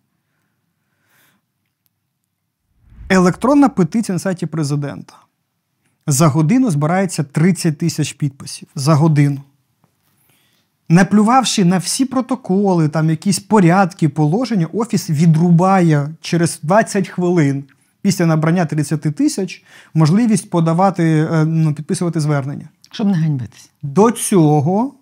Електронна 3.09 3.69
петиція 3.69 4.15
на 4.15 4.19
сайті 4.19 4.47
президента. 4.47 5.15
За 6.07 6.29
годину 6.29 6.71
збирається 6.71 7.23
30 7.23 7.79
тисяч 7.79 8.13
підписів. 8.13 8.69
За 8.75 8.95
годину. 8.95 9.41
Наплювавши 10.89 11.65
на 11.65 11.79
всі 11.79 12.05
протоколи, 12.05 12.89
там 12.89 13.11
якісь 13.11 13.39
порядки, 13.39 14.09
положення, 14.09 14.67
офіс 14.73 15.11
відрубає 15.11 16.09
через 16.21 16.59
20 16.63 17.09
хвилин 17.09 17.65
після 18.03 18.27
набрання 18.27 18.67
30 18.67 19.01
тисяч 19.01 19.65
можливість 19.95 20.51
подавати, 20.51 21.29
е, 21.33 21.45
ну, 21.45 21.75
підписувати 21.75 22.21
звернення. 22.21 22.69
Щоб 22.93 23.07
не 23.07 23.15
ганьбитись. 23.15 23.71
До 23.83 24.11
цього, 24.11 24.95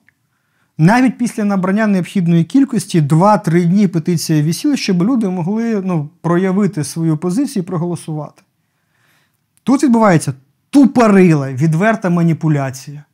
навіть 0.79 1.19
після 1.19 1.45
набрання 1.45 1.87
необхідної 1.87 2.45
кількості, 2.45 3.01
2-3 3.03 3.65
дні 3.65 3.89
петиція 3.89 4.43
висіла, 4.43 4.77
щоб 4.77 5.03
люди 5.03 5.29
могли 5.29 5.83
ну, 5.85 6.09
проявити 6.21 6.85
свою 6.85 7.17
позицію 7.17 7.63
і 7.63 7.67
проголосувати. 7.67 8.43
Тут 9.63 9.85
відбувається 9.85 10.35
тупорила, 10.71 11.53
відверта 11.53 12.11
маніпуляція. 12.11 13.05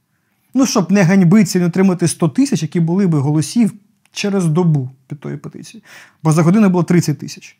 Ну, 0.55 0.66
щоб 0.66 0.92
не 0.92 1.03
ганьбитися 1.03 1.59
і 1.59 1.62
не 1.62 1.68
отримати 1.68 2.09
100 2.09 2.29
тисяч, 2.29 2.62
які 2.62 2.81
були 2.81 3.07
би 3.07 3.18
голосів 3.18 3.72
через 4.12 4.46
добу 4.46 4.90
під 5.07 5.20
тою 5.20 5.38
петицією. 5.38 5.85
Бо 6.22 6.33
за 6.33 6.42
годину 6.42 6.68
було 6.68 6.85
30 6.85 7.18
тисяч. 7.18 7.57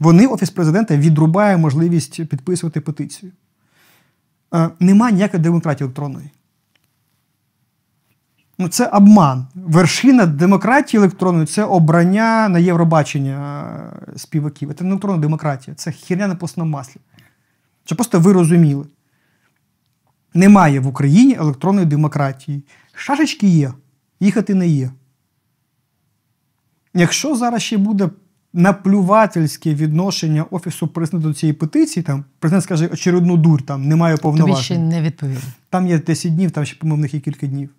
Вони, 0.00 0.26
Офіс 0.26 0.50
президента, 0.50 0.96
відрубає 0.96 1.56
можливість 1.56 2.24
підписувати 2.24 2.80
петицію. 2.80 3.32
Е, 4.54 4.70
нема 4.80 5.10
ніякої 5.10 5.42
демократії 5.42 5.84
електронної. 5.84 6.30
Ну, 8.58 8.68
це 8.68 8.86
обман. 8.86 9.46
Вершина 9.54 10.26
демократії 10.26 10.98
електронної 10.98 11.46
це 11.46 11.64
обрання 11.64 12.48
на 12.48 12.58
Євробачення 12.58 13.64
е, 14.14 14.18
співаків. 14.18 14.74
Це 14.74 14.84
не 14.84 14.90
електронна 14.90 15.18
демократія, 15.18 15.74
це 15.74 15.92
херня 15.92 16.26
на 16.26 16.34
постному 16.34 16.70
маслі. 16.70 17.00
Щоб 17.84 17.96
просто 17.96 18.20
ви 18.20 18.32
розуміли. 18.32 18.84
Немає 20.34 20.80
в 20.80 20.86
Україні 20.86 21.34
електронної 21.34 21.86
демократії. 21.86 22.62
Шашечки 22.92 23.46
є, 23.46 23.72
їхати 24.20 24.54
не 24.54 24.68
є. 24.68 24.90
Якщо 26.94 27.36
зараз 27.36 27.62
ще 27.62 27.76
буде 27.78 28.10
наплювательське 28.52 29.74
відношення 29.74 30.44
Офісу 30.50 30.88
президента 30.88 31.28
до 31.28 31.34
цієї 31.34 31.54
петиції, 31.54 32.02
там 32.02 32.24
президент 32.38 32.64
скаже 32.64 32.86
очередну 32.86 33.36
дурь, 33.36 33.62
там 33.62 33.88
немає 33.88 34.16
Тобі 34.16 34.22
повноважень. 34.22 34.64
ще 34.64 34.78
не 34.78 35.02
відповіли. 35.02 35.40
Там 35.70 35.86
є 35.86 35.98
10 35.98 36.34
днів, 36.34 36.50
там 36.50 36.64
ще, 36.64 36.76
по-моєму, 36.76 37.00
в 37.00 37.02
них 37.02 37.14
є 37.14 37.20
кілька 37.20 37.46
днів. 37.46 37.70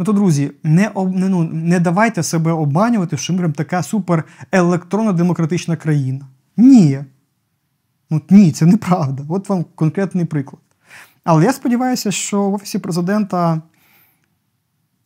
Ну 0.00 0.06
то, 0.06 0.12
друзі, 0.12 0.52
не, 0.62 0.88
об, 0.88 1.16
не, 1.16 1.28
ну, 1.28 1.44
не 1.44 1.80
давайте 1.80 2.22
себе 2.22 2.52
обманювати, 2.52 3.16
що 3.16 3.32
ми 3.32 3.38
прям 3.38 3.52
така 3.52 3.82
супер 3.82 4.24
електронна 4.52 5.12
демократична 5.12 5.76
країна. 5.76 6.26
Ні. 6.56 7.04
Ну, 8.10 8.22
ні, 8.30 8.52
це 8.52 8.66
неправда. 8.66 9.24
От 9.28 9.48
вам 9.48 9.64
конкретний 9.74 10.24
приклад. 10.24 10.62
Але 11.24 11.44
я 11.44 11.52
сподіваюся, 11.52 12.10
що 12.10 12.50
в 12.50 12.54
Офісі 12.54 12.78
президента, 12.78 13.62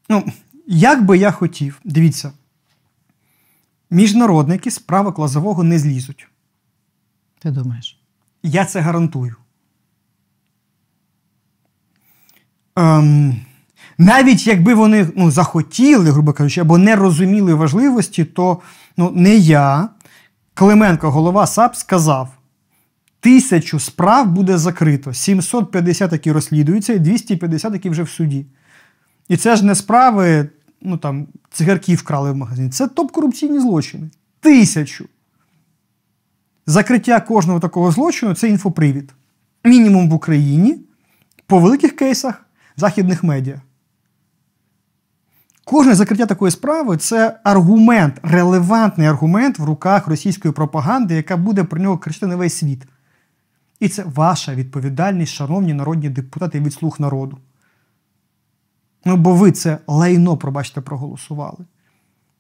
ну, 0.09 0.25
як 0.67 1.05
би 1.05 1.19
я 1.19 1.31
хотів, 1.31 1.81
дивіться, 1.85 2.33
міжнародники 3.91 4.71
з 4.71 4.79
права 4.79 5.13
Клазового 5.13 5.65
не 5.65 5.79
злізуть. 5.79 6.29
Ти 7.39 7.51
думаєш? 7.51 8.01
Я 8.43 8.65
це 8.65 8.81
гарантую. 8.81 9.37
Ем, 12.77 13.44
навіть 13.99 14.47
якби 14.47 14.75
вони 14.75 15.09
ну, 15.17 15.31
захотіли, 15.31 16.11
грубо 16.11 16.33
кажучи, 16.33 16.61
або 16.61 16.79
не 16.79 16.97
розуміли 16.97 17.55
важливості, 17.55 18.25
то 18.25 18.61
ну, 18.97 19.11
не 19.15 19.37
я, 19.37 19.89
Клименко, 20.55 21.11
голова 21.11 21.47
САП, 21.47 21.77
сказав: 21.77 22.29
тисячу 23.21 23.81
справ 23.81 24.27
буде 24.27 24.59
закрито, 24.59 25.15
750 25.15 26.13
які 26.13 26.33
розслідуються, 26.33 26.93
і 26.93 26.99
250 26.99 27.73
які 27.73 27.91
вже 27.91 28.03
в 28.03 28.09
суді. 28.09 28.47
І 29.29 29.37
це 29.37 29.57
ж 29.57 29.65
не 29.65 29.75
справи, 29.75 30.49
ну 30.83 30.97
там, 30.97 31.27
цигарки 31.51 31.95
вкрали 31.95 32.33
в 32.33 32.37
магазині. 32.37 32.71
Це 32.71 32.87
топ-корупційні 32.87 33.61
злочини. 33.61 34.11
Тисячу. 34.41 35.09
Закриття 36.67 37.21
кожного 37.21 37.61
такого 37.61 37.91
злочину 37.91 38.35
це 38.35 38.49
інфопривід. 38.49 39.13
Мінімум 39.65 40.11
в 40.11 40.15
Україні, 40.15 40.79
по 41.47 41.59
великих 41.59 41.97
кейсах 41.97 42.47
західних 42.77 43.25
медіа. 43.25 43.61
Кожне 45.65 45.95
закриття 45.95 46.27
такої 46.27 46.51
справи 46.51 46.97
це 46.97 47.41
аргумент, 47.45 48.21
релевантний 48.23 49.07
аргумент 49.07 49.59
в 49.59 49.65
руках 49.65 50.07
російської 50.07 50.55
пропаганди, 50.55 51.15
яка 51.15 51.37
буде 51.37 51.65
про 51.65 51.81
нього 51.81 51.99
кричати 51.99 52.27
на 52.27 52.37
весь 52.37 52.55
світ. 52.55 52.83
І 53.81 53.89
це 53.89 54.05
ваша 54.15 54.55
відповідальність, 54.55 55.33
шановні 55.33 55.75
народні 55.75 56.09
депутати 56.09 56.61
від 56.61 56.73
слуг 56.73 56.97
народу. 56.99 57.39
Ну, 59.05 59.17
бо 59.17 59.35
ви 59.35 59.53
це 59.53 59.79
лайно, 59.87 60.37
пробачте, 60.37 60.81
проголосували. 60.81 61.65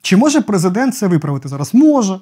Чи 0.02 0.16
може 0.16 0.40
президент 0.40 0.94
це 0.94 1.06
виправити 1.06 1.48
зараз? 1.48 1.74
Може. 1.74 2.20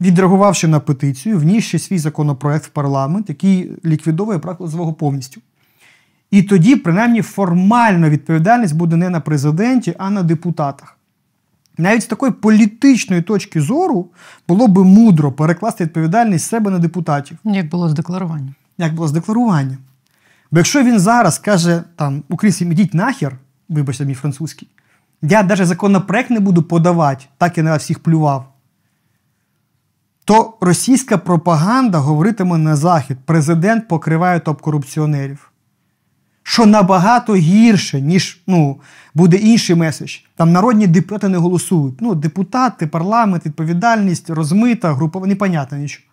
Відреагувавши 0.00 0.68
на 0.68 0.80
петицію, 0.80 1.38
внісши 1.38 1.78
свій 1.78 1.98
законопроект 1.98 2.64
в 2.64 2.68
парламент, 2.68 3.28
який 3.28 3.72
ліквідовує 3.84 4.38
право 4.38 4.92
повністю. 4.92 5.40
І 6.34 6.42
тоді, 6.42 6.76
принаймні, 6.76 7.22
формально 7.22 8.10
відповідальність 8.10 8.76
буде 8.76 8.96
не 8.96 9.10
на 9.10 9.20
президенті, 9.20 9.94
а 9.98 10.10
на 10.10 10.22
депутатах. 10.22 10.98
Навіть 11.78 12.02
з 12.02 12.06
такої 12.06 12.32
політичної 12.32 13.22
точки 13.22 13.60
зору 13.60 14.08
було 14.48 14.68
би 14.68 14.84
мудро 14.84 15.32
перекласти 15.32 15.84
відповідальність 15.84 16.46
себе 16.46 16.70
на 16.70 16.78
депутатів 16.78 17.38
Як 17.44 17.68
було 17.68 17.88
з 17.88 17.94
декларуванням? 17.94 18.54
як 18.78 18.94
було 18.94 19.08
з 19.08 19.12
декларуванням. 19.12 19.78
Бо 20.50 20.58
якщо 20.58 20.82
він 20.82 20.98
зараз 20.98 21.38
каже 21.38 21.82
там 21.96 22.22
українцям 22.28 22.72
ідіть 22.72 22.94
нахер, 22.94 23.38
вибачте 23.68 24.04
мій 24.04 24.14
французький, 24.14 24.68
я 25.22 25.42
навіть 25.42 25.66
законопроект 25.66 26.30
не 26.30 26.40
буду 26.40 26.62
подавати, 26.62 27.24
так 27.38 27.58
я 27.58 27.64
на 27.64 27.76
всіх 27.76 27.98
плював, 27.98 28.52
то 30.24 30.56
російська 30.60 31.18
пропаганда 31.18 31.98
говоритиме 31.98 32.58
на 32.58 32.76
захід: 32.76 33.18
президент 33.24 33.88
покриває 33.88 34.38
топ-корупціонерів. 34.38 35.38
Що 36.46 36.66
набагато 36.66 37.34
гірше, 37.34 38.00
ніж 38.00 38.40
ну, 38.46 38.80
буде 39.14 39.36
інший 39.36 39.76
меседж. 39.76 40.16
Там 40.36 40.52
народні 40.52 40.86
депутати 40.86 41.28
не 41.28 41.38
голосують. 41.38 42.00
Ну, 42.00 42.14
депутати, 42.14 42.86
парламент, 42.86 43.46
відповідальність, 43.46 44.30
розмита, 44.30 44.92
групова, 44.92 45.26
непонятно 45.26 45.78
нічого. 45.78 46.04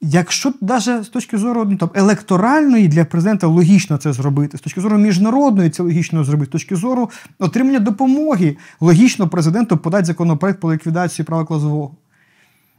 Якщо 0.00 0.52
навіть 0.60 1.04
з 1.04 1.08
точки 1.08 1.38
зору 1.38 1.64
ну, 1.64 1.76
там, 1.76 1.90
електоральної 1.94 2.88
для 2.88 3.04
президента 3.04 3.46
логічно 3.46 3.96
це 3.96 4.12
зробити, 4.12 4.58
з 4.58 4.60
точки 4.60 4.80
зору 4.80 4.98
міжнародної 4.98 5.70
це 5.70 5.82
логічно 5.82 6.24
зробити, 6.24 6.50
з 6.50 6.52
точки 6.52 6.76
зору 6.76 7.10
отримання 7.38 7.78
допомоги, 7.78 8.56
логічно 8.80 9.28
президенту 9.28 9.76
подати 9.76 10.04
законопроект 10.04 10.60
по 10.60 10.74
ліквідації 10.74 11.26
права 11.26 11.44
клазового. 11.44 11.94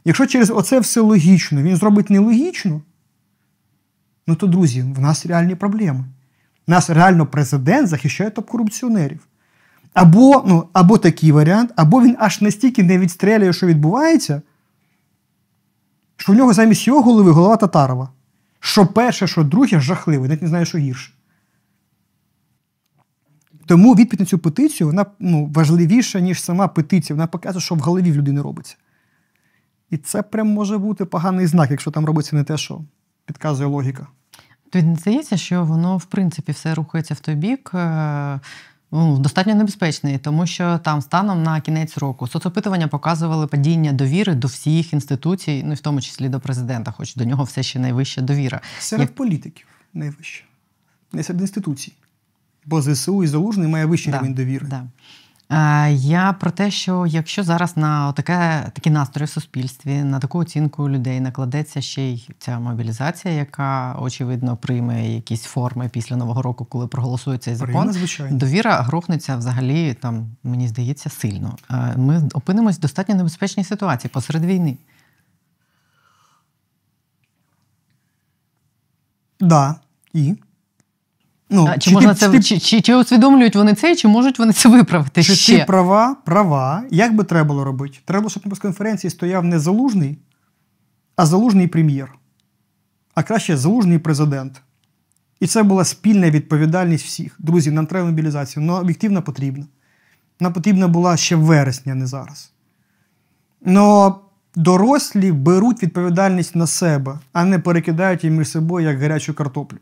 Якщо 0.04 0.26
через 0.26 0.50
оце 0.50 0.80
все 0.80 1.00
логічно, 1.00 1.62
він 1.62 1.76
зробить 1.76 2.10
нелогічно, 2.10 2.80
ну 4.26 4.34
то, 4.34 4.46
друзі, 4.46 4.82
в 4.82 5.00
нас 5.00 5.26
реальні 5.26 5.54
проблеми. 5.54 6.04
Нас 6.70 6.90
реально 6.90 7.26
президент 7.26 7.88
захищає 7.88 8.30
топ-корупціонерів. 8.30 9.18
Або, 9.94 10.44
ну, 10.46 10.68
або 10.72 10.98
такий 10.98 11.32
варіант, 11.32 11.72
або 11.76 12.02
він 12.02 12.16
аж 12.18 12.40
настільки 12.40 12.82
не 12.82 12.98
відстрелює, 12.98 13.52
що 13.52 13.66
відбувається, 13.66 14.42
що 16.16 16.32
в 16.32 16.36
нього 16.36 16.52
замість 16.52 16.86
його 16.86 17.02
голови 17.02 17.30
голова 17.30 17.56
Татарова. 17.56 18.08
Що 18.60 18.86
перше, 18.86 19.26
що 19.26 19.44
друге, 19.44 19.80
жахливе, 19.80 20.28
навіть 20.28 20.42
не 20.42 20.48
знаю, 20.48 20.66
що 20.66 20.78
гірше. 20.78 21.12
Тому 23.66 23.94
відповідь 23.94 24.20
на 24.20 24.26
цю 24.26 24.38
петицію 24.38 24.86
вона 24.86 25.06
ну, 25.18 25.50
важливіша, 25.54 26.20
ніж 26.20 26.42
сама 26.42 26.68
петиція. 26.68 27.14
Вона 27.14 27.26
показує, 27.26 27.60
що 27.60 27.74
в 27.74 27.78
голові 27.78 28.12
в 28.12 28.16
людини 28.16 28.42
робиться. 28.42 28.76
І 29.90 29.96
це 29.96 30.22
прям 30.22 30.48
може 30.48 30.78
бути 30.78 31.04
поганий 31.04 31.46
знак, 31.46 31.70
якщо 31.70 31.90
там 31.90 32.04
робиться 32.04 32.36
не 32.36 32.44
те, 32.44 32.56
що 32.56 32.80
підказує 33.26 33.68
логіка. 33.68 34.06
Тобі 34.70 34.84
не 34.86 34.96
здається, 34.96 35.36
що 35.36 35.64
воно, 35.64 35.96
в 35.96 36.04
принципі, 36.04 36.52
все 36.52 36.74
рухається 36.74 37.14
в 37.14 37.20
той 37.20 37.34
бік. 37.34 37.70
е, 37.74 38.40
Ну, 38.92 39.18
достатньо 39.18 39.54
небезпечний, 39.54 40.18
тому 40.18 40.46
що 40.46 40.78
там 40.78 41.02
станом 41.02 41.42
на 41.42 41.60
кінець 41.60 41.98
року 41.98 42.26
соцопитування 42.26 42.88
показували 42.88 43.46
падіння 43.46 43.92
довіри 43.92 44.34
до 44.34 44.48
всіх 44.48 44.92
інституцій, 44.92 45.62
ну 45.66 45.72
і 45.72 45.74
в 45.74 45.80
тому 45.80 46.00
числі 46.00 46.28
до 46.28 46.40
президента, 46.40 46.90
хоч 46.92 47.14
до 47.14 47.24
нього 47.24 47.44
все 47.44 47.62
ще 47.62 47.78
найвища 47.78 48.20
довіра. 48.20 48.60
Серед 48.78 49.00
Як- 49.08 49.14
політиків 49.14 49.66
найвище. 49.94 50.44
Не 51.12 51.22
серед 51.22 51.40
інституцій. 51.40 51.92
Бо 52.66 52.82
ЗСУ 52.82 53.24
і 53.24 53.26
Залужний 53.26 53.68
має 53.68 53.84
вищий 53.86 54.12
рівень 54.14 54.34
довіри. 54.34 54.66
Да. 54.70 54.84
Е, 55.52 55.92
Я 55.92 56.32
про 56.32 56.50
те, 56.50 56.70
що 56.70 57.06
якщо 57.06 57.42
зараз 57.42 57.76
на 57.76 58.12
таке, 58.12 58.70
такі 58.72 58.90
настрої 58.90 59.26
в 59.26 59.30
суспільстві, 59.30 60.02
на 60.02 60.18
таку 60.18 60.38
оцінку 60.38 60.88
людей 60.90 61.20
накладеться 61.20 61.80
ще 61.80 62.02
й 62.02 62.28
ця 62.38 62.58
мобілізація, 62.58 63.34
яка 63.34 63.96
очевидно 64.00 64.56
прийме 64.56 65.08
якісь 65.14 65.42
форми 65.42 65.88
після 65.88 66.16
нового 66.16 66.42
року, 66.42 66.64
коли 66.64 66.86
проголосує 66.86 67.38
цей 67.38 67.54
закон. 67.54 67.92
Звичайно. 67.92 68.36
Довіра 68.38 68.82
грохнеться 68.82 69.36
взагалі, 69.36 69.94
там 69.94 70.26
мені 70.44 70.68
здається, 70.68 71.10
сильно. 71.10 71.56
Е, 71.70 71.94
Ми 71.96 72.28
опинимось 72.34 72.76
в 72.76 72.80
достатньо 72.80 73.14
небезпечній 73.14 73.64
ситуації 73.64 74.10
посеред 74.14 74.44
війни. 74.44 74.76
Да. 79.40 79.74
І? 80.12 80.34
Ну, 81.50 81.66
А, 81.70 81.78
чи, 81.78 81.90
можна 81.90 82.14
ти, 82.14 82.20
це 82.20 82.28
ти, 82.30 82.42
чи, 82.42 82.58
чи, 82.58 82.80
чи 82.80 82.94
усвідомлюють 82.94 83.56
вони 83.56 83.74
це, 83.74 83.96
чи 83.96 84.08
можуть 84.08 84.38
вони 84.38 84.52
це 84.52 84.68
виправити 84.68 85.22
чи 85.22 85.34
ще? 85.34 85.58
ти 85.58 85.64
права, 85.64 86.16
права. 86.24 86.84
Як 86.90 87.14
би 87.14 87.24
треба 87.24 87.48
було 87.48 87.64
робити? 87.64 87.98
Треба 88.04 88.30
щоб 88.30 88.46
на 88.46 88.50
прес-конференції 88.50 89.10
стояв 89.10 89.44
не 89.44 89.58
залужний, 89.58 90.18
а 91.16 91.26
залужний 91.26 91.66
прем'єр. 91.66 92.14
А 93.14 93.22
краще 93.22 93.56
залужний 93.56 93.98
президент. 93.98 94.62
І 95.40 95.46
це 95.46 95.62
була 95.62 95.84
спільна 95.84 96.30
відповідальність 96.30 97.04
всіх. 97.04 97.36
Друзі, 97.38 97.70
нам 97.70 97.86
треба 97.86 98.06
мобілізацію. 98.06 98.66
Ну, 98.66 98.72
об'єктивно 98.72 99.22
потрібно. 99.22 99.66
Вона 100.40 100.50
потрібна 100.50 100.88
була 100.88 101.16
ще 101.16 101.36
в 101.36 101.40
вересні, 101.40 101.92
а 101.92 101.94
не 101.94 102.06
зараз. 102.06 102.52
Но 103.64 104.20
дорослі 104.54 105.32
беруть 105.32 105.82
відповідальність 105.82 106.56
на 106.56 106.66
себе, 106.66 107.18
а 107.32 107.44
не 107.44 107.58
перекидають 107.58 108.24
її 108.24 108.36
між 108.36 108.48
собою 108.48 108.86
як 108.86 109.00
гарячу 109.00 109.34
картоплю. 109.34 109.78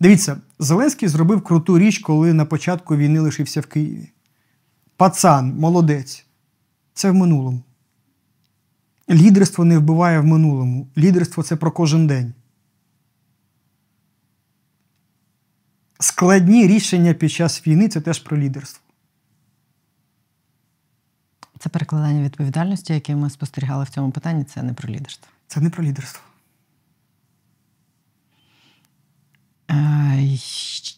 Дивіться, 0.00 0.40
Зеленський 0.58 1.08
зробив 1.08 1.42
круту 1.44 1.78
річ, 1.78 1.98
коли 1.98 2.34
на 2.34 2.44
початку 2.44 2.96
війни 2.96 3.20
лишився 3.20 3.60
в 3.60 3.66
Києві. 3.66 4.12
Пацан, 4.96 5.54
молодець. 5.58 6.26
Це 6.94 7.10
в 7.10 7.14
минулому. 7.14 7.62
Лідерство 9.10 9.64
не 9.64 9.78
вбиває 9.78 10.20
в 10.20 10.24
минулому. 10.24 10.88
Лідерство 10.98 11.42
це 11.42 11.56
про 11.56 11.72
кожен 11.72 12.06
день. 12.06 12.34
Складні 16.00 16.66
рішення 16.66 17.14
під 17.14 17.32
час 17.32 17.66
війни 17.66 17.88
це 17.88 18.00
теж 18.00 18.18
про 18.18 18.38
лідерство. 18.38 18.82
Це 21.58 21.68
перекладання 21.68 22.22
відповідальності, 22.22 22.92
яке 22.92 23.16
ми 23.16 23.30
спостерігали 23.30 23.84
в 23.84 23.88
цьому 23.88 24.10
питанні, 24.10 24.44
це 24.44 24.62
не 24.62 24.72
про 24.74 24.88
лідерство. 24.88 25.28
Це 25.46 25.60
не 25.60 25.70
про 25.70 25.84
лідерство. 25.84 26.22
Е, 26.22 26.26
й- 29.44 29.57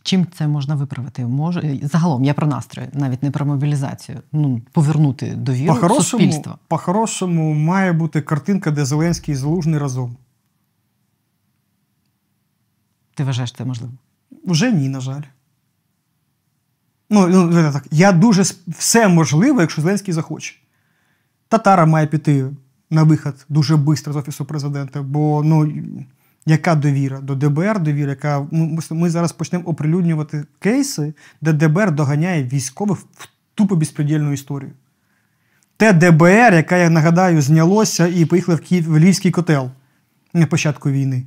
Чим 0.02 0.26
це 0.34 0.48
можна 0.48 0.74
виправити? 0.74 1.26
Може 1.26 1.78
загалом 1.82 2.24
я 2.24 2.34
про 2.34 2.46
настрої, 2.46 2.88
навіть 2.92 3.22
не 3.22 3.30
про 3.30 3.46
мобілізацію. 3.46 4.20
Ну 4.32 4.60
повернути 4.72 5.34
довіру 5.34 5.74
По-хорошому, 5.74 6.02
суспільства. 6.02 6.58
по-хорошому 6.68 7.54
має 7.54 7.92
бути 7.92 8.20
картинка, 8.20 8.70
де 8.70 8.84
Зеленський 8.84 9.34
і 9.34 9.36
Залужний 9.36 9.78
разом. 9.78 10.16
Ти 13.14 13.24
вважаєш 13.24 13.52
це 13.52 13.64
можливо? 13.64 13.92
Вже 14.44 14.72
ні, 14.72 14.88
на 14.88 15.00
жаль. 15.00 15.22
Ну, 17.10 17.28
ну 17.28 17.72
так. 17.72 17.86
Я 17.90 18.12
дуже 18.12 18.42
все 18.68 19.08
можливо, 19.08 19.60
якщо 19.60 19.82
Зеленський 19.82 20.14
захоче. 20.14 20.54
Татара 21.48 21.86
має 21.86 22.06
піти 22.06 22.50
на 22.90 23.02
вихід 23.02 23.46
дуже 23.48 23.76
швидко 23.76 24.12
з 24.12 24.16
Офісу 24.16 24.44
президента, 24.44 25.02
бо 25.02 25.42
ну, 25.44 25.72
яка 26.46 26.74
довіра 26.74 27.20
до 27.20 27.34
ДБР, 27.34 27.80
довіра, 27.80 28.10
яка 28.10 28.46
ну, 28.50 28.78
ми- 28.90 29.10
зараз 29.10 29.32
почнемо 29.32 29.64
оприлюднювати 29.64 30.44
кейси, 30.58 31.14
де 31.40 31.52
ДБР 31.52 31.92
доганяє 31.92 32.44
військових 32.44 32.98
в 32.98 33.28
тупо 33.54 33.76
безпредельну 33.76 34.32
історію. 34.32 34.70
Те 35.76 35.92
ДБР, 35.92 36.54
яке, 36.54 36.80
я 36.80 36.90
нагадаю, 36.90 37.42
знялося 37.42 38.06
і 38.06 38.24
поїхало 38.24 38.58
в 38.58 38.60
Київ 38.60 38.88
в 38.88 38.98
Львівський 38.98 39.30
котел 39.30 39.70
на 40.34 40.46
початку 40.46 40.90
війни. 40.90 41.22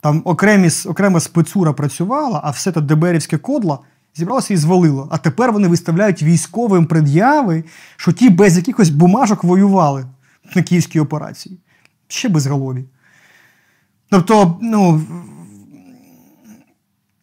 Там 0.00 0.22
окремі, 0.24 0.68
окрема 0.86 1.20
спецура 1.20 1.72
працювала, 1.72 2.40
а 2.44 2.50
все 2.50 2.72
те 2.72 2.80
ДБРівське 2.80 3.38
кодло 3.38 3.84
зібралося 4.14 4.54
і 4.54 4.56
звалило. 4.56 5.08
А 5.10 5.18
тепер 5.18 5.52
вони 5.52 5.68
виставляють 5.68 6.22
військовим 6.22 6.86
пред'яви, 6.86 7.64
що 7.96 8.12
ті 8.12 8.30
без 8.30 8.56
якихось 8.56 8.90
бумажок 8.90 9.44
воювали 9.44 10.06
на 10.54 10.62
київській 10.62 11.00
операції. 11.00 11.58
Ще 12.08 12.28
безголові. 12.28 12.84
Тобто, 14.10 14.58
ну, 14.62 15.02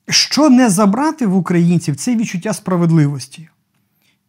що 0.09 0.49
не 0.49 0.69
забрати 0.69 1.27
в 1.27 1.35
українців, 1.35 1.95
це 1.95 2.15
відчуття 2.15 2.53
справедливості. 2.53 3.49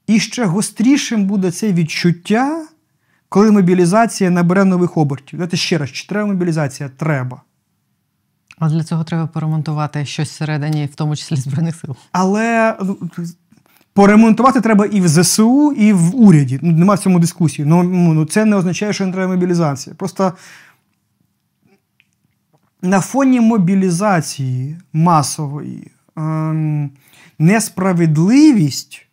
І 0.06 0.20
ще 0.20 0.44
гострішим 0.44 1.24
буде 1.24 1.50
це 1.50 1.72
відчуття, 1.72 2.66
коли 3.28 3.50
мобілізація 3.50 4.30
набере 4.30 4.64
нових 4.64 4.96
обертів. 4.96 5.38
Давайте 5.38 5.56
ще 5.56 5.78
раз, 5.78 5.90
чи 5.90 6.06
треба 6.06 6.26
мобілізація? 6.26 6.90
Треба. 6.96 7.42
А 8.58 8.68
для 8.68 8.84
цього 8.84 9.04
треба 9.04 9.26
поремонтувати 9.26 10.04
щось 10.04 10.28
всередині, 10.28 10.86
в 10.86 10.94
тому 10.94 11.16
числі 11.16 11.36
збройних 11.36 11.76
сил. 11.76 11.96
Але 12.12 12.76
ну, 12.82 12.98
поремонтувати 13.92 14.60
треба 14.60 14.86
і 14.86 15.00
в 15.00 15.08
ЗСУ, 15.08 15.72
і 15.72 15.92
в 15.92 16.16
уряді. 16.16 16.58
Ну, 16.62 16.72
Нема 16.72 16.94
в 16.94 16.98
цьому 16.98 17.18
дискусії. 17.18 17.68
Ну, 17.68 17.82
ну, 17.82 18.24
це 18.24 18.44
не 18.44 18.56
означає, 18.56 18.92
що 18.92 19.06
не 19.06 19.12
треба 19.12 19.32
мобілізація. 19.32 19.96
Просто 19.96 20.32
на 22.82 23.00
фоні 23.00 23.40
мобілізації 23.40 24.76
масової 24.92 25.90
ем, 26.16 26.90
несправедливість, 27.38 29.06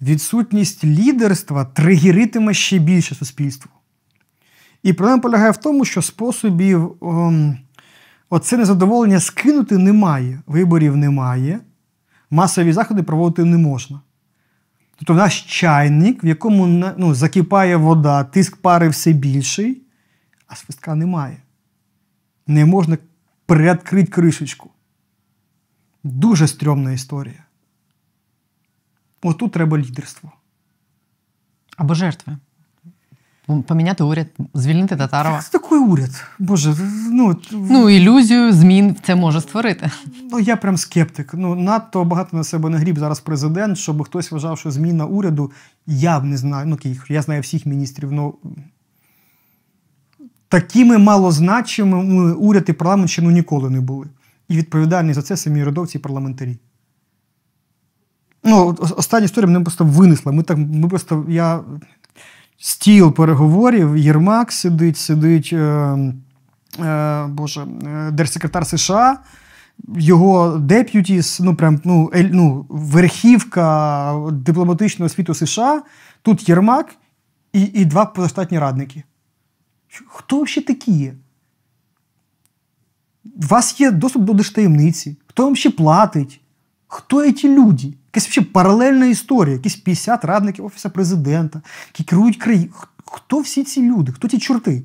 відсутність 0.00 0.84
лідерства 0.84 1.64
тригеритиме 1.64 2.54
ще 2.54 2.78
більше 2.78 3.14
суспільство. 3.14 3.70
І 4.82 4.92
проблема 4.92 5.22
полягає 5.22 5.50
в 5.50 5.56
тому, 5.56 5.84
що 5.84 6.02
способів 6.02 6.96
ем, 7.02 7.58
оце 8.30 8.56
незадоволення 8.56 9.20
скинути 9.20 9.78
немає. 9.78 10.42
Виборів 10.46 10.96
немає, 10.96 11.60
масові 12.30 12.72
заходи 12.72 13.02
проводити 13.02 13.44
не 13.44 13.58
можна. 13.58 14.00
Тобто 14.96 15.14
в 15.14 15.16
наш 15.16 15.42
чайник, 15.42 16.24
в 16.24 16.26
якому 16.26 16.66
ну, 16.96 17.14
закипає 17.14 17.76
вода, 17.76 18.24
тиск 18.24 18.56
пари 18.56 18.88
все 18.88 19.12
більший, 19.12 19.82
а 20.46 20.56
свистка 20.56 20.94
немає. 20.94 21.36
Не 22.46 22.64
можна 22.64 22.98
приоткрити 23.46 24.10
кришечку. 24.10 24.70
Дуже 26.04 26.48
стрьомна 26.48 26.92
історія. 26.92 27.44
Отут 29.22 29.52
треба 29.52 29.78
лідерство. 29.78 30.32
Або 31.76 31.94
жертви. 31.94 32.36
Поміняти 33.66 34.04
уряд, 34.04 34.26
звільнити 34.54 34.96
Татарова. 34.96 35.40
Це 35.42 35.58
такий 35.58 35.78
уряд. 35.78 36.24
Боже, 36.38 36.76
ну, 37.10 37.36
Ну, 37.52 37.90
ілюзію 37.90 38.52
змін 38.52 38.96
це 39.02 39.14
може 39.14 39.40
створити. 39.40 39.90
ну 40.30 40.38
я 40.40 40.56
прям 40.56 40.76
скептик. 40.76 41.34
Ну, 41.34 41.54
надто 41.54 42.04
багато 42.04 42.36
на 42.36 42.44
себе 42.44 42.70
нагріб 42.70 42.98
зараз 42.98 43.20
президент, 43.20 43.78
щоб 43.78 44.02
хтось 44.02 44.30
вважав, 44.30 44.58
що 44.58 44.70
зміна 44.70 45.06
уряду, 45.06 45.52
я 45.86 46.20
б 46.20 46.24
не 46.24 46.36
знаю. 46.36 46.66
Ну, 46.66 46.78
я 47.08 47.22
знаю 47.22 47.40
всіх 47.40 47.66
міністрів, 47.66 48.12
ну. 48.12 48.34
Такими 50.48 50.98
малозначимими 50.98 52.32
уряд 52.32 52.64
і 52.68 52.72
парламент 52.72 53.10
ще 53.10 53.22
ну, 53.22 53.30
ніколи 53.30 53.70
не 53.70 53.80
були. 53.80 54.06
І 54.48 54.56
відповідальні 54.56 55.14
за 55.14 55.22
це 55.22 55.36
самі 55.36 55.62
урядовці 55.62 55.98
і 55.98 56.00
парламентарі. 56.00 56.58
Ну, 58.44 58.76
остання 58.96 59.24
історія 59.24 59.46
мене 59.46 59.64
просто 59.64 59.84
винесла. 59.84 60.32
Ми 60.32 60.42
так, 60.42 60.58
ми 60.58 60.88
просто, 60.88 61.26
я 61.28 61.60
стіл 62.58 63.12
переговорів, 63.12 63.96
Єрмак 63.96 64.52
сидить, 64.52 64.96
сидить 64.96 65.50
е, 65.52 65.58
е, 66.80 67.26
Боже, 67.26 67.66
е, 67.86 68.10
держсекретар 68.10 68.66
США, 68.66 69.18
його 69.96 70.58
deputies, 70.58 71.40
ну 71.40 71.54
прям 71.54 71.80
ну, 71.84 72.10
ель, 72.14 72.28
ну, 72.32 72.66
верхівка 72.68 74.14
дипломатичного 74.32 75.08
світу 75.08 75.34
США, 75.34 75.82
тут 76.22 76.48
Єрмак 76.48 76.94
і, 77.52 77.62
і 77.62 77.84
два 77.84 78.04
позаштатні 78.04 78.58
радники. 78.58 79.04
Хто 80.06 80.46
ще 80.46 80.60
такі 80.60 80.92
є? 80.92 81.14
У 83.24 83.46
вас 83.46 83.80
є 83.80 83.90
доступ 83.90 84.22
до 84.22 84.32
держтаємниці. 84.32 85.16
Хто 85.26 85.44
вам 85.44 85.56
ще 85.56 85.70
платить? 85.70 86.40
Хто 86.86 87.32
ці 87.32 87.48
люди? 87.48 87.94
Якась 88.06 88.28
взагалі 88.28 88.50
паралельна 88.50 89.06
історія, 89.06 89.54
якісь 89.54 89.76
50 89.76 90.24
радників 90.24 90.64
Офісу 90.64 90.90
президента, 90.90 91.62
які 91.88 92.04
керують 92.04 92.36
країною. 92.36 92.72
Хто 93.06 93.40
всі 93.40 93.64
ці 93.64 93.82
люди? 93.82 94.12
Хто 94.12 94.28
ці 94.28 94.38
чорти? 94.38 94.82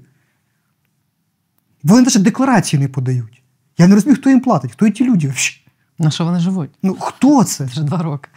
Вони 1.83 2.01
навіть 2.01 2.21
декларації 2.21 2.81
не 2.81 2.87
подають. 2.87 3.43
Я 3.77 3.87
не 3.87 3.95
розумію, 3.95 4.17
хто 4.17 4.29
їм 4.29 4.39
платить, 4.39 4.71
хто 4.71 4.89
ці 4.89 5.03
люди 5.03 5.17
взагалі. 5.17 5.65
На 5.99 6.11
що 6.11 6.25
вони 6.25 6.39
живуть? 6.39 6.69
Ну, 6.83 6.97
хто 6.99 7.43
це? 7.43 7.65
Вже 7.65 7.83
два 7.83 7.97
роки. 7.97 8.29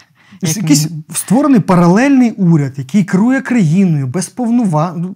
Якийсь 0.43 0.89
створений 1.15 1.61
паралельний 1.61 2.31
уряд, 2.31 2.73
який 2.77 3.05
керує 3.05 3.41
країною 3.41 4.07
без 4.07 4.29
повноважень. 4.29 5.15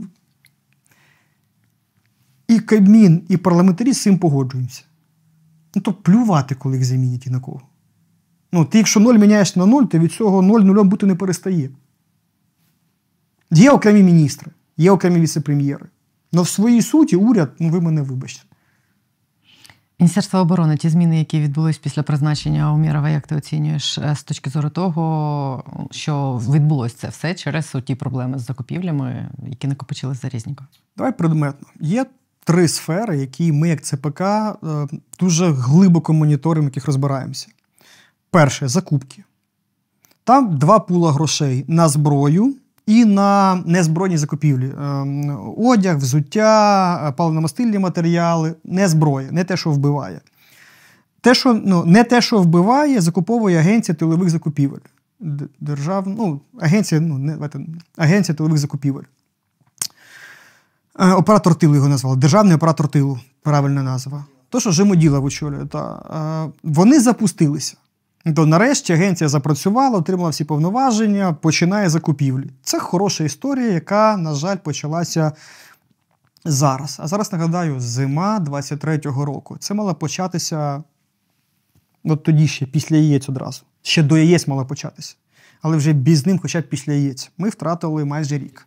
І 2.48 2.60
Кабмін, 2.60 3.22
і 3.28 3.36
парламентарі 3.36 3.92
з 3.92 4.02
цим 4.02 4.18
погоджуються. 4.18 4.82
Ну, 5.74 5.82
то 5.82 5.92
плювати, 5.92 6.54
коли 6.54 6.76
їх 6.76 6.84
замінять 6.84 7.26
і 7.26 7.30
на 7.30 7.40
кого. 7.40 7.62
Ну, 8.52 8.64
ти, 8.64 8.78
якщо 8.78 9.00
ноль 9.00 9.18
міняєш 9.18 9.56
на 9.56 9.66
нуль, 9.66 9.84
то 9.84 9.98
від 9.98 10.12
цього 10.12 10.42
ноль 10.42 10.60
нульом 10.60 10.88
бути 10.88 11.06
не 11.06 11.14
перестає. 11.14 11.70
Є 13.50 13.70
окремі 13.70 14.02
міністри, 14.02 14.52
є 14.76 14.90
окремі 14.90 15.20
віце-прем'єри. 15.20 15.86
Але 16.32 16.42
в 16.42 16.48
своїй 16.48 16.82
суті 16.82 17.16
уряд, 17.16 17.52
ну 17.58 17.68
ви 17.68 17.80
мене 17.80 18.02
вибачте. 18.02 18.44
Міністерство 19.98 20.40
оборони, 20.40 20.76
ті 20.76 20.88
зміни, 20.88 21.18
які 21.18 21.40
відбулись 21.40 21.78
після 21.78 22.02
призначення 22.02 22.72
Умірова, 22.72 23.08
як 23.08 23.26
ти 23.26 23.36
оцінюєш 23.36 23.98
е, 23.98 24.14
з 24.16 24.22
точки 24.22 24.50
зору 24.50 24.70
того, 24.70 25.88
що 25.90 26.42
відбулось 26.50 26.94
це 26.94 27.08
все 27.08 27.34
через 27.34 27.74
ті 27.84 27.94
проблеми 27.94 28.38
з 28.38 28.42
закупівлями, 28.42 29.30
які 29.46 29.68
накопичились 29.68 30.22
за 30.22 30.28
різненько? 30.28 30.64
Давай 30.96 31.12
предметно. 31.12 31.68
Є 31.80 32.06
три 32.46 32.68
сфери, 32.68 33.18
які 33.18 33.52
ми, 33.52 33.68
як 33.68 33.82
ЦПК, 33.82 34.20
е, 34.20 34.54
дуже 35.20 35.52
глибоко 35.52 36.12
моніторимо, 36.12 36.64
яких 36.64 36.86
розбираємося. 36.86 37.46
Перше 38.30 38.68
закупки. 38.68 39.24
Там 40.24 40.58
два 40.58 40.78
пула 40.78 41.12
грошей 41.12 41.64
на 41.68 41.88
зброю 41.88 42.54
і 42.86 43.04
на 43.04 43.62
незбройні 43.66 44.16
закупівлі. 44.16 44.66
Е, 44.66 45.06
Одяг, 45.56 45.96
взуття, 45.96 46.96
е, 47.08 47.22
паливно-мастильні 47.22 47.78
матеріали, 47.78 48.54
не 48.64 48.88
зброя, 48.88 49.28
не 49.32 49.44
те, 49.44 49.56
що 49.56 49.70
вбиває. 49.70 50.20
Те, 51.20 51.34
що, 51.34 51.60
ну, 51.64 51.84
не 51.84 52.04
те, 52.04 52.20
що 52.20 52.38
вбиває, 52.38 53.00
закуповує 53.00 53.58
агенція 53.58 53.94
тилових 53.94 54.30
закупівель. 54.30 54.86
Держав, 55.60 56.08
ну, 56.08 56.40
агенція, 56.60 57.00
ну, 57.00 57.18
не, 57.18 57.38
агенція 57.96 58.36
тилових 58.36 58.58
закупівель. 58.58 59.04
Е, 60.98 61.12
Оператор 61.12 61.54
тилу 61.54 61.74
його 61.74 61.88
назвали. 61.88 62.16
Державний 62.16 62.56
оператор 62.56 62.88
тилу, 62.88 63.18
правильна 63.42 63.82
назва. 63.82 64.24
То, 64.48 64.60
що 64.60 64.70
Жимоділов 64.70 65.24
очолює. 65.24 65.66
Та, 65.66 66.02
е, 66.46 66.52
вони 66.62 67.00
запустилися. 67.00 67.76
То 68.36 68.46
нарешті 68.46 68.92
агенція 68.92 69.28
запрацювала, 69.28 69.98
отримала 69.98 70.30
всі 70.30 70.44
повноваження, 70.44 71.32
починає 71.32 71.88
закупівлі. 71.88 72.50
Це 72.62 72.78
хороша 72.78 73.24
історія, 73.24 73.70
яка, 73.70 74.16
на 74.16 74.34
жаль, 74.34 74.56
почалася 74.56 75.32
зараз. 76.44 76.96
А 77.00 77.06
зараз 77.06 77.32
нагадаю, 77.32 77.80
зима 77.80 78.40
23-го 78.40 79.24
року. 79.24 79.56
Це 79.60 79.74
мало 79.74 79.94
початися 79.94 80.82
от 82.04 82.22
тоді 82.22 82.48
ще, 82.48 82.66
після 82.66 82.96
яєць 82.96 83.28
одразу. 83.28 83.62
Ще 83.82 84.02
до 84.02 84.18
яєць 84.18 84.48
мало 84.48 84.66
початися. 84.66 85.14
Але 85.62 85.76
вже 85.76 85.92
без 85.92 86.26
ним, 86.26 86.38
хоча 86.38 86.60
б 86.60 86.68
після 86.68 86.92
яєць. 86.92 87.30
Ми 87.38 87.48
втратили 87.48 88.04
майже 88.04 88.38
рік. 88.38 88.66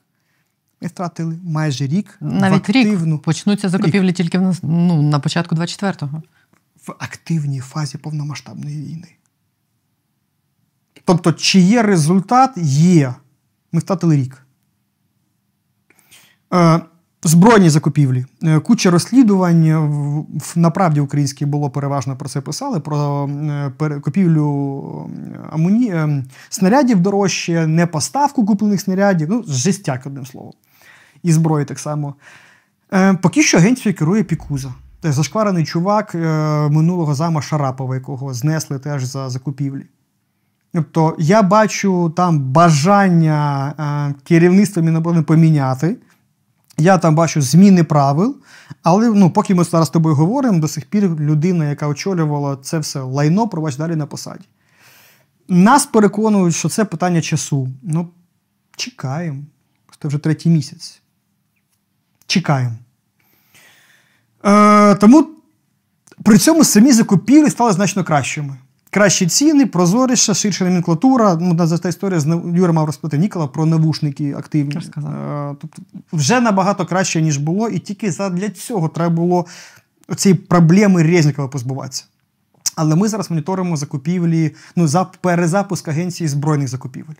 Ми 0.82 0.88
втратили 0.88 1.40
майже 1.44 1.88
рік 1.88 2.18
Навіть 2.22 2.54
в 2.54 2.56
активну, 2.56 3.16
рік 3.16 3.22
почнуться 3.22 3.70
закупівлі 3.70 4.14
тільки 4.14 4.38
в 4.38 4.42
нас 4.42 4.60
ну, 4.64 5.02
на 5.02 5.20
початку 5.20 5.56
24-го. 5.56 6.22
в 6.88 6.92
активній 7.00 7.60
фазі 7.60 7.98
повномасштабної 7.98 8.82
війни. 8.82 9.08
Тобто, 11.06 11.34
чи 11.34 11.60
є 11.60 11.84
результат? 11.84 12.52
Є. 12.58 13.14
Ми 13.72 13.80
втратили 13.80 14.16
рік. 14.16 14.46
Е, 16.54 16.82
збройні 17.24 17.70
закупівлі. 17.70 18.26
Е, 18.44 18.60
куча 18.60 18.92
розслідувань. 18.92 19.64
е, 19.66 19.78
в- 19.78 20.26
в 20.40 20.54
направді 20.56 21.00
українській 21.00 21.46
було 21.46 21.70
переважно 21.70 22.16
про 22.18 22.30
це 22.30 22.42
писали: 22.42 22.80
про 22.80 23.28
е, 23.82 24.00
купівлю 24.04 25.10
е, 25.36 25.40
амуні... 25.52 25.88
е, 25.90 26.24
снарядів 26.50 27.00
дорожче, 27.00 27.68
не 27.68 27.88
поставку 27.88 28.46
куплених 28.46 28.82
снарядів. 28.82 29.30
Ну, 29.30 29.44
жестяк, 29.48 30.06
одним 30.06 30.26
словом. 30.26 30.54
І 31.24 31.32
зброї 31.32 31.66
так 31.66 31.80
само. 31.80 32.16
Е, 32.94 33.14
поки 33.14 33.44
що 33.44 33.58
агенцією 33.58 33.98
керує 33.98 34.24
Пікуза. 34.24 34.74
Це 35.02 35.12
зашкварений 35.12 35.66
чувак 35.66 36.16
е, 36.16 36.20
минулого 36.70 37.16
зама 37.16 37.42
Шарапова, 37.42 37.96
якого 37.96 38.34
знесли 38.34 38.80
теж 38.80 39.04
за 39.04 39.30
закупівлі. 39.30 39.86
Тобто 40.74 41.16
я 41.20 41.44
бачу 41.44 42.14
там 42.16 42.40
бажання 42.40 43.74
е, 43.80 44.24
керівництва 44.24 44.84
Міноборони 44.84 45.22
поміняти. 45.22 45.98
Я 46.78 46.98
там 46.98 47.16
бачу 47.16 47.42
зміни 47.42 47.84
правил, 47.84 48.38
але 48.84 49.10
ну, 49.10 49.30
поки 49.30 49.56
ми 49.56 49.64
зараз 49.64 49.88
з 49.88 49.92
тобою 49.92 50.16
говоримо, 50.16 50.60
до 50.60 50.68
сих 50.68 50.86
пір 50.86 51.04
людина, 51.04 51.70
яка 51.70 51.88
очолювала 51.88 52.58
це 52.62 52.80
все 52.80 53.02
лайно, 53.02 53.48
пробач 53.48 53.76
далі 53.76 53.96
на 53.96 54.06
посаді. 54.06 54.46
Нас 55.48 55.86
переконують, 55.86 56.56
що 56.56 56.70
це 56.70 56.86
питання 56.86 57.22
часу. 57.22 57.70
Ну, 57.84 58.08
чекаємо. 58.76 59.44
Це 60.02 60.08
вже 60.08 60.18
третій 60.18 60.50
місяць. 60.50 61.02
Чекаємо. 62.30 62.76
Е, 64.46 64.96
тому 64.96 65.28
при 66.24 66.38
цьому 66.38 66.64
самі 66.64 66.92
закупівлі 66.92 67.50
стали 67.50 67.74
значно 67.74 68.04
кращими. 68.04 68.58
Кращі 68.92 69.28
ціни, 69.28 69.66
прозоріша, 69.66 70.34
ширша 70.34 70.66
номенклатура. 70.66 71.36
Ну, 71.42 71.68
за 71.68 71.78
та 71.78 71.90
історія 71.90 72.20
з 72.20 72.26
Юра 72.56 72.74
мав 72.74 72.86
розповідати 72.86 73.22
Нікола 73.22 73.48
про 73.48 73.66
навушники 73.66 74.34
активні. 74.34 74.76
Е, 74.76 75.56
тобто 75.62 75.82
вже 76.14 76.40
набагато 76.40 76.86
краще, 76.86 77.22
ніж 77.22 77.38
було, 77.38 77.70
і 77.70 77.80
тільки 77.80 78.12
для 78.12 78.50
цього 78.50 78.90
треба 78.90 79.16
було 79.16 79.46
цієї 80.16 80.40
проблеми 80.40 81.04
Резнікова 81.04 81.48
позбуватися. 81.48 82.04
Але 82.76 82.96
ми 82.96 83.08
зараз 83.08 83.30
моніторимо 83.32 83.78
закупівлі, 83.78 84.56
ну, 84.76 84.88
за 84.88 85.06
перезапуск 85.06 85.88
агенції 85.88 86.28
збройних 86.28 86.68
закупівель. 86.68 87.14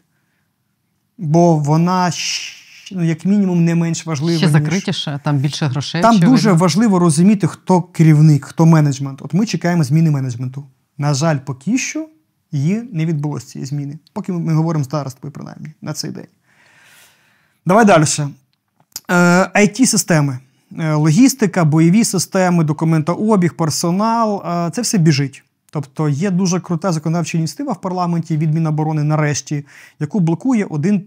Бо 1.18 1.56
вона, 1.56 2.06
щ- 2.06 2.59
ну, 2.92 3.04
як 3.04 3.26
мінімум, 3.26 3.66
не 3.66 3.76
менш 3.76 4.06
важлива. 4.06 4.38
Ще 4.38 4.46
ніж- 4.46 4.54
закритіше, 4.54 5.20
там 5.24 5.38
більше 5.38 5.66
грошей. 5.66 6.02
там 6.02 6.20
дуже 6.20 6.52
важливо 6.52 7.00
розуміти, 7.00 7.48
хто 7.48 7.82
керівник, 7.82 8.46
хто 8.46 8.66
менеджмент. 8.66 9.22
От 9.22 9.34
ми 9.34 9.46
чекаємо 9.46 9.84
зміни 9.84 10.12
менеджменту. 10.12 10.66
На 10.98 11.14
жаль, 11.14 11.38
поки 11.46 11.78
що 11.78 12.08
її 12.52 12.84
не 12.94 13.06
відбулося 13.06 13.48
цієї 13.48 13.66
зміни. 13.66 14.00
Поки 14.14 14.32
ми, 14.32 14.54
говоримо 14.54 14.86
зараз 14.92 15.14
тобою, 15.14 15.32
принаймні, 15.32 15.68
на 15.82 15.94
цей 15.94 16.12
день. 16.12 16.28
Давай 17.66 17.86
далі. 17.86 18.06
Е, 19.10 19.16
IT-системи. 19.56 20.40
Е, 20.80 20.94
Логістика, 20.94 21.66
бойові 21.66 22.04
системи, 22.04 22.64
документообіг, 22.64 23.54
персонал 23.54 24.44
е, 24.46 24.72
це 24.72 24.82
все 24.82 24.98
біжить. 24.98 25.44
Тобто 25.72 26.10
є 26.10 26.32
дуже 26.32 26.60
крута 26.60 26.92
законодавча 26.92 27.38
ініціатива 27.38 27.74
в 27.74 27.82
парламенті 27.82 28.38
від 28.38 28.54
Міноборони 28.54 29.04
нарешті, 29.04 29.66
яку 30.00 30.20
блокує 30.20 30.66
один 30.66 31.04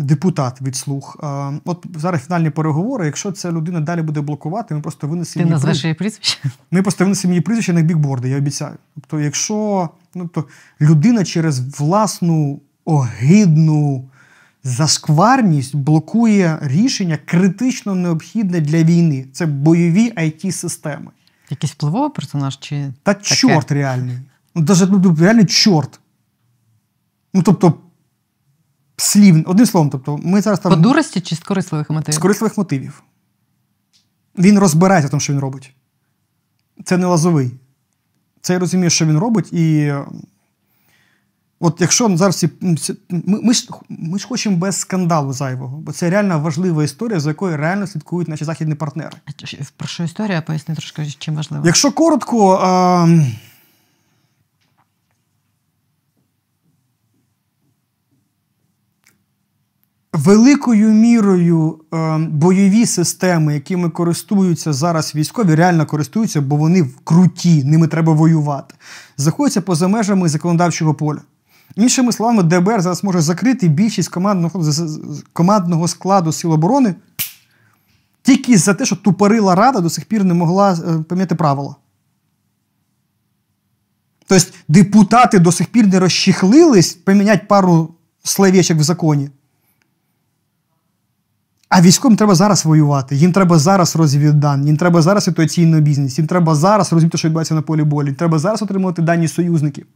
депутат 0.00 0.62
від 0.62 0.76
слуг. 0.76 1.16
Е, 1.22 1.52
От 1.64 1.86
зараз 1.96 2.24
фінальні 2.26 2.50
переговори. 2.50 3.06
Якщо 3.06 3.32
ця 3.32 3.52
людина 3.52 3.80
далі 3.80 4.02
буде 4.02 4.20
блокувати, 4.20 4.74
ми 4.74 4.80
просто 4.80 5.08
винесемо 5.08 5.42
Ти 5.42 5.44
її 5.44 5.52
назвеш 5.52 5.84
її 5.84 5.94
прізвище? 5.94 6.38
ми 6.70 6.82
просто 6.82 7.04
винесемо 7.04 7.32
її 7.32 7.40
прізвище 7.40 7.72
на 7.72 7.82
бікборди, 7.82 8.28
я 8.28 8.38
обіцяю. 8.38 8.74
Тобто, 8.94 9.20
якщо 9.20 9.88
ну, 10.14 10.28
то 10.28 10.44
людина 10.80 11.24
через 11.24 11.78
власну 11.80 12.60
огидну 12.84 14.08
зашкварність 14.64 15.76
блокує 15.76 16.58
рішення 16.62 17.18
критично 17.24 17.94
необхідне 17.94 18.60
для 18.60 18.82
війни. 18.82 19.26
Це 19.32 19.46
бойові 19.46 20.12
it 20.16 20.52
системи 20.52 21.10
Якийсь 21.50 21.72
впливовий 21.72 22.10
персонаж 22.10 22.58
чи 22.58 22.92
Та 23.02 23.14
таке? 23.14 23.34
чорт 23.34 23.72
реальний. 23.72 24.18
Ну, 24.54 24.62
даже, 24.62 24.86
ну, 24.86 25.16
реально 25.20 25.44
чорт. 25.44 26.00
Ну, 27.34 27.42
тобто, 27.42 27.74
слів, 29.00 29.44
одним 29.46 29.66
словом, 29.66 29.90
тобто, 29.90 30.18
ми 30.22 30.40
зараз 30.40 30.60
там 30.60 30.72
по 30.72 30.76
дурості 30.76 31.20
чи 31.20 31.36
з 31.36 31.38
корисливих 31.38 31.90
мотивів? 31.90 32.14
з 32.14 32.18
корисливих 32.18 32.58
мотивів. 32.58 33.02
Він 34.38 34.58
розбирається 34.58 35.08
в 35.08 35.10
тому, 35.10 35.20
що 35.20 35.32
він 35.32 35.40
робить. 35.40 35.74
Це 36.84 36.96
не 36.96 37.06
лазовий. 37.06 37.50
Це 38.40 38.58
розуміє, 38.58 38.90
що 38.90 39.06
він 39.06 39.18
робить, 39.18 39.52
і 39.52 39.94
от 41.60 41.80
якщо 41.80 42.16
зараз 42.16 42.34
всі. 42.36 42.50
Ми, 43.10 43.40
ми, 43.42 43.54
ж, 43.54 43.68
ми 43.88 44.18
ж 44.18 44.26
хочемо 44.26 44.56
без 44.56 44.76
скандалу 44.76 45.32
зайвого, 45.32 45.78
бо 45.78 45.92
це 45.92 46.10
реально 46.10 46.40
важлива 46.40 46.84
історія, 46.84 47.20
за 47.20 47.30
якою 47.30 47.56
реально 47.56 47.86
слідкують 47.86 48.28
наші 48.28 48.44
західні 48.44 48.74
партнери. 48.74 49.16
Про 49.76 49.88
що 49.88 50.04
історія? 50.04 50.42
Поясни 50.42 50.74
трошки, 50.74 51.06
чим 51.18 51.34
важливо. 51.34 51.66
Якщо 51.66 51.92
коротко, 51.92 52.60
а, 52.62 53.06
великою 60.12 60.88
мірою 60.88 61.80
е, 61.94 62.18
бойові 62.18 62.86
системи, 62.86 63.54
якими 63.54 63.90
користуються 63.90 64.72
зараз 64.72 65.14
військові, 65.14 65.54
реально 65.54 65.86
користуються, 65.86 66.40
бо 66.40 66.56
вони 66.56 66.88
круті, 67.04 67.64
ними 67.64 67.86
треба 67.86 68.12
воювати, 68.12 68.74
знаходяться 69.16 69.60
поза 69.60 69.88
межами 69.88 70.28
законодавчого 70.28 70.94
поля. 70.94 71.20
Іншими 71.76 72.12
словами, 72.12 72.42
ДБР 72.42 72.82
зараз 72.82 73.04
може 73.04 73.20
закрити 73.20 73.68
більшість 73.68 74.08
командного, 74.08 74.64
командного 75.32 75.88
складу 75.88 76.32
Сил 76.32 76.52
оборони 76.52 76.94
тільки 78.22 78.58
за 78.58 78.74
те, 78.74 78.86
що 78.86 78.96
тупорила 78.96 79.54
рада 79.54 79.80
до 79.80 79.90
сих 79.90 80.04
пір 80.04 80.24
не 80.24 80.34
могла 80.34 80.72
е, 80.72 81.02
пам'ятати 81.02 81.34
правила. 81.34 81.76
Тобто 84.26 84.46
депутати 84.68 85.38
до 85.38 85.52
сих 85.52 85.66
пір 85.66 85.86
не 85.86 86.00
розчехлились 86.00 86.92
поміняти 86.92 87.46
пару 87.48 87.94
словечок 88.22 88.78
в 88.78 88.82
законі. 88.82 89.30
А 91.70 91.80
військовим 91.80 92.16
треба 92.16 92.34
зараз 92.34 92.64
воювати, 92.64 93.16
їм 93.16 93.32
треба 93.32 93.58
зараз 93.58 93.96
розвіддан, 93.96 94.66
їм 94.66 94.76
треба 94.76 95.02
зараз 95.02 95.24
ситуаційну 95.24 95.80
бізнес, 95.80 96.18
їм 96.18 96.26
треба 96.26 96.54
зараз 96.54 96.92
розуміти, 96.92 97.18
що 97.18 97.28
відбувається 97.28 97.54
на 97.54 97.62
полі 97.62 97.82
болі, 97.82 98.06
їм 98.06 98.14
треба 98.14 98.38
зараз 98.38 98.62
отримувати 98.62 99.02
дані 99.02 99.28
союзників, 99.28 99.86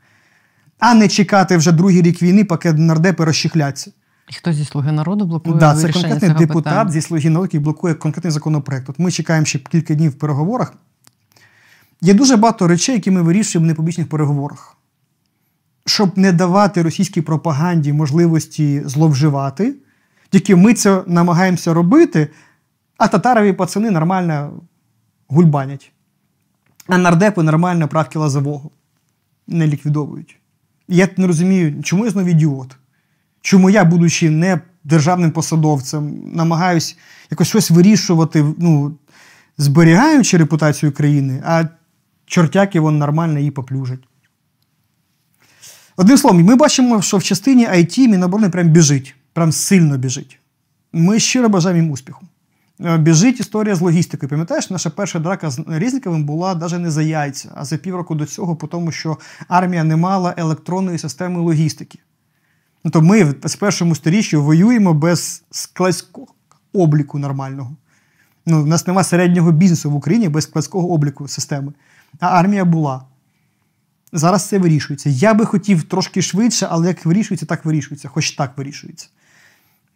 а 0.78 0.94
не 0.94 1.08
чекати 1.08 1.56
вже 1.56 1.72
другий 1.72 2.02
рік 2.02 2.22
війни, 2.22 2.44
поки 2.44 2.72
нардепи 2.72 3.24
розчехляться. 3.24 3.90
І 4.30 4.34
хто 4.34 4.52
зі 4.52 4.64
слуги 4.64 4.92
народу 4.92 5.26
блокує 5.26 5.56
Да, 5.56 5.74
це 5.74 5.92
конкретний 5.92 6.30
цього 6.30 6.38
депутат 6.38 6.64
питання? 6.64 6.90
зі 6.90 7.00
слуги 7.00 7.30
народу, 7.30 7.44
який 7.44 7.60
блокує 7.60 7.94
конкретний 7.94 8.30
законопроект. 8.30 8.90
От 8.90 8.98
ми 8.98 9.10
чекаємо 9.10 9.46
ще 9.46 9.58
кілька 9.58 9.94
днів 9.94 10.10
в 10.10 10.14
переговорах. 10.14 10.74
Є 12.00 12.14
дуже 12.14 12.36
багато 12.36 12.68
речей, 12.68 12.94
які 12.94 13.10
ми 13.10 13.22
вирішуємо 13.22 13.64
в 13.64 13.68
непублічних 13.68 14.08
переговорах. 14.08 14.76
Щоб 15.86 16.18
не 16.18 16.32
давати 16.32 16.82
російській 16.82 17.20
пропаганді 17.20 17.92
можливості 17.92 18.82
зловживати, 18.86 19.74
тільки 20.34 20.56
ми 20.56 20.74
це 20.74 21.02
намагаємося 21.06 21.74
робити, 21.74 22.28
а 22.98 23.08
татарові 23.08 23.52
пацани 23.52 23.90
нормально 23.90 24.60
гульбанять. 25.28 25.92
А 26.86 26.98
нардепи 26.98 27.42
нормально 27.42 27.88
правки 27.88 28.18
лазового 28.18 28.70
не 29.46 29.66
ліквідовують. 29.66 30.36
Я 30.88 31.08
не 31.16 31.26
розумію, 31.26 31.82
чому 31.82 32.04
я 32.04 32.10
знову 32.10 32.28
ідіот? 32.28 32.76
Чому 33.40 33.70
я, 33.70 33.84
будучи 33.84 34.30
не 34.30 34.60
державним 34.84 35.30
посадовцем, 35.30 36.14
намагаюсь 36.32 36.96
якось 37.30 37.48
щось 37.48 37.70
вирішувати, 37.70 38.44
ну, 38.58 38.94
зберігаючи 39.58 40.36
репутацію 40.36 40.92
країни, 40.92 41.42
а 41.46 41.64
чортяки 42.26 42.80
вон 42.80 42.98
нормально 42.98 43.38
її 43.38 43.50
поплюжать. 43.50 44.08
Одним 45.96 46.18
словом, 46.18 46.42
ми 46.42 46.56
бачимо, 46.56 47.02
що 47.02 47.16
в 47.16 47.22
частині 47.22 47.68
IT 47.68 48.08
Міноборони 48.08 48.48
прям 48.48 48.68
біжить, 48.68 49.14
прям 49.34 49.52
сильно 49.52 49.98
біжить. 49.98 50.38
Ми 50.92 51.18
щиро 51.18 51.48
бажаємо 51.48 51.82
їм 51.82 51.90
успіху. 51.90 52.26
Е, 52.80 52.98
Біжить 52.98 53.40
історія 53.40 53.74
з 53.74 53.80
логістикою. 53.80 54.30
Пам'ятаєш, 54.30 54.70
наша 54.70 54.90
перша 54.90 55.18
драка 55.18 55.50
з 55.50 55.64
Різниковим 55.68 56.24
була 56.24 56.54
навіть 56.54 56.78
не 56.78 56.90
за 56.90 57.02
яйця, 57.02 57.50
а 57.54 57.64
за 57.64 57.76
півроку 57.76 58.14
до 58.14 58.26
цього, 58.26 58.56
по 58.56 58.66
тому 58.66 58.92
що 58.92 59.18
армія 59.48 59.84
не 59.84 59.96
мала 59.96 60.34
електронної 60.36 60.98
системи 60.98 61.40
логістики. 61.40 61.98
Ну, 62.84 62.90
то 62.90 63.02
ми 63.02 63.24
в 63.24 63.32
21 63.40 63.94
сторіччі 63.94 64.36
воюємо 64.36 64.94
без 64.94 65.44
складського 65.50 66.26
обліку 66.72 67.18
нормального. 67.18 67.76
Ну, 68.46 68.62
в 68.62 68.66
нас 68.66 68.86
нема 68.86 69.04
середнього 69.04 69.52
бізнесу 69.52 69.90
в 69.90 69.94
Україні 69.94 70.28
без 70.28 70.44
складського 70.44 70.92
обліку 70.92 71.28
системи. 71.28 71.72
А 72.20 72.26
армія 72.26 72.64
була. 72.64 73.04
Зараз 74.12 74.48
це 74.48 74.58
вирішується. 74.58 75.10
Я 75.10 75.34
би 75.34 75.46
хотів 75.46 75.82
трошки 75.82 76.22
швидше, 76.22 76.66
але 76.70 76.88
як 76.88 77.06
вирішується, 77.06 77.46
так 77.46 77.64
вирішується, 77.64 78.08
хоч 78.08 78.30
так 78.30 78.58
вирішується. 78.58 79.08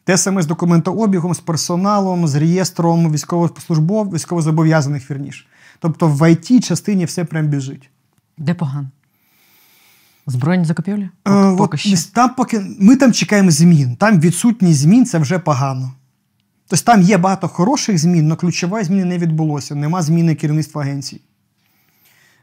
Те 0.08 0.16
саме 0.16 0.42
з 0.42 0.46
документообігом, 0.46 1.34
з 1.34 1.40
персоналом, 1.40 2.28
з 2.28 2.34
реєстром 2.34 3.12
військовослужбов, 3.12 4.14
військовозобов'язаних 4.14 5.10
вірніш. 5.10 5.48
Тобто 5.78 6.08
в 6.08 6.22
it 6.22 6.60
частині 6.60 7.04
все 7.04 7.24
прям 7.24 7.46
біжить. 7.46 7.90
Де 8.38 8.54
погано? 8.54 8.88
Збройні 10.26 10.64
закупівлі? 10.64 11.02
Е, 11.02 11.10
Поки, 11.24 11.46
от 11.48 11.58
поки 11.58 11.78
що. 11.78 12.10
Там 12.12 12.34
поки 12.34 12.60
ми 12.80 12.96
там 12.96 13.12
чекаємо 13.12 13.50
змін. 13.50 13.96
Там 13.96 14.20
відсутність 14.20 14.80
змін 14.80 15.06
це 15.06 15.18
вже 15.18 15.38
погано. 15.38 15.92
Тобто 16.66 16.84
там 16.84 17.02
є 17.02 17.18
багато 17.18 17.48
хороших 17.48 17.98
змін, 17.98 18.26
але 18.26 18.36
ключова 18.36 18.84
зміни 18.84 19.04
не 19.04 19.18
відбулося. 19.18 19.74
Нема 19.74 20.02
зміни 20.02 20.34
керівництва 20.34 20.82
агенції. 20.82 21.22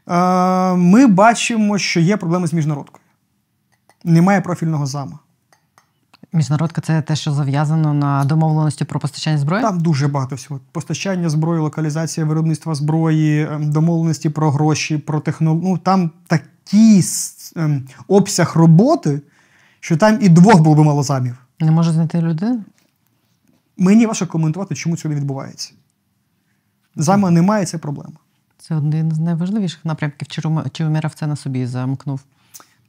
Е, 0.08 0.74
Ми 0.74 1.06
бачимо, 1.06 1.78
що 1.78 2.00
є 2.00 2.16
проблеми 2.16 2.46
з 2.46 2.52
міжнародкою. 2.52 3.04
Немає 4.04 4.40
профільного 4.40 4.86
зама. 4.86 5.18
Міжнародка 6.36 6.80
це 6.80 7.02
те, 7.02 7.16
що 7.16 7.32
зав'язано 7.32 7.94
на 7.94 8.24
домовленості 8.24 8.84
про 8.84 9.00
постачання 9.00 9.38
зброї? 9.38 9.62
Там 9.62 9.80
дуже 9.80 10.08
багато 10.08 10.36
всього. 10.36 10.60
Постачання 10.72 11.28
зброї, 11.28 11.60
локалізація 11.60 12.26
виробництва 12.26 12.74
зброї, 12.74 13.42
ем, 13.46 13.70
домовленості 13.70 14.30
про 14.30 14.50
гроші, 14.50 14.98
про 14.98 15.20
технологію. 15.20 15.70
Ну, 15.70 15.78
там 15.78 16.10
такий 16.26 17.04
ем, 17.56 17.88
обсяг 18.08 18.52
роботи, 18.56 19.20
що 19.80 19.96
там 19.96 20.18
і 20.20 20.28
двох 20.28 20.60
було 20.60 20.76
би 20.76 20.84
мало 20.84 21.02
замів. 21.02 21.36
Не 21.60 21.70
можу 21.70 21.92
знайти 21.92 22.20
людину? 22.20 22.64
Мені 23.76 24.06
важко 24.06 24.26
коментувати, 24.26 24.74
чому 24.74 24.96
це 24.96 25.08
не 25.08 25.14
відбувається. 25.14 25.72
Зама 26.96 27.30
немає, 27.30 27.66
це 27.66 27.78
проблема. 27.78 28.16
Це 28.58 28.74
один 28.74 29.12
з 29.12 29.18
найважливіших 29.18 29.84
напрямків. 29.84 30.28
Чи 30.72 30.84
Уміров 30.84 31.14
це 31.14 31.26
на 31.26 31.36
собі 31.36 31.66
замкнув? 31.66 32.20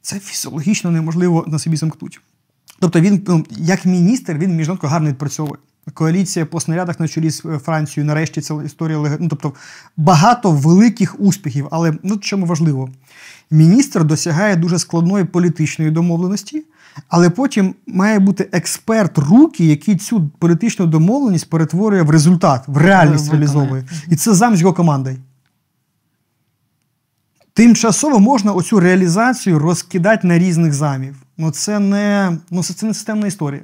Це 0.02 0.18
фізіологічно 0.18 0.90
неможливо 0.90 1.44
на 1.48 1.58
собі 1.58 1.76
замкнути. 1.76 2.18
Тобто 2.78 3.00
він, 3.00 3.22
ну, 3.26 3.46
як 3.50 3.86
міністр, 3.86 4.34
він 4.34 4.56
міжнародко 4.56 4.88
гарно 4.88 5.08
відпрацьовує. 5.08 5.58
Коаліція 5.94 6.46
по 6.46 6.60
снарядах 6.60 7.00
на 7.00 7.08
чолі 7.08 7.30
з 7.30 7.42
е, 7.44 7.58
Францією, 7.58 8.06
нарешті 8.06 8.40
це 8.40 8.54
історія 8.66 8.98
лег- 8.98 9.16
ну, 9.20 9.28
тобто 9.28 9.52
багато 9.96 10.50
великих 10.50 11.20
успіхів. 11.20 11.68
Але 11.70 11.94
ну, 12.02 12.16
чому 12.16 12.46
важливо? 12.46 12.90
Міністр 13.50 14.04
досягає 14.04 14.56
дуже 14.56 14.78
складної 14.78 15.24
політичної 15.24 15.90
домовленості, 15.90 16.64
але 17.08 17.30
потім 17.30 17.74
має 17.86 18.18
бути 18.18 18.48
експерт 18.52 19.18
руки, 19.18 19.66
який 19.66 19.96
цю 19.96 20.30
політичну 20.38 20.86
домовленість 20.86 21.50
перетворює 21.50 22.02
в 22.02 22.10
результат, 22.10 22.64
в 22.66 22.76
реальність 22.76 23.32
реалізовує. 23.32 23.84
І 24.08 24.16
це 24.16 24.34
зам 24.34 24.56
з 24.56 24.60
його 24.60 24.72
командою. 24.72 25.16
Тимчасово 27.52 28.18
можна 28.20 28.52
оцю 28.52 28.80
реалізацію 28.80 29.58
розкидати 29.58 30.26
на 30.26 30.38
різних 30.38 30.72
замів. 30.72 31.16
Ну 31.38 31.50
це 31.50 31.78
не, 31.78 32.38
ну, 32.50 32.62
це 32.62 32.86
не 32.86 32.94
системна 32.94 33.26
історія. 33.26 33.62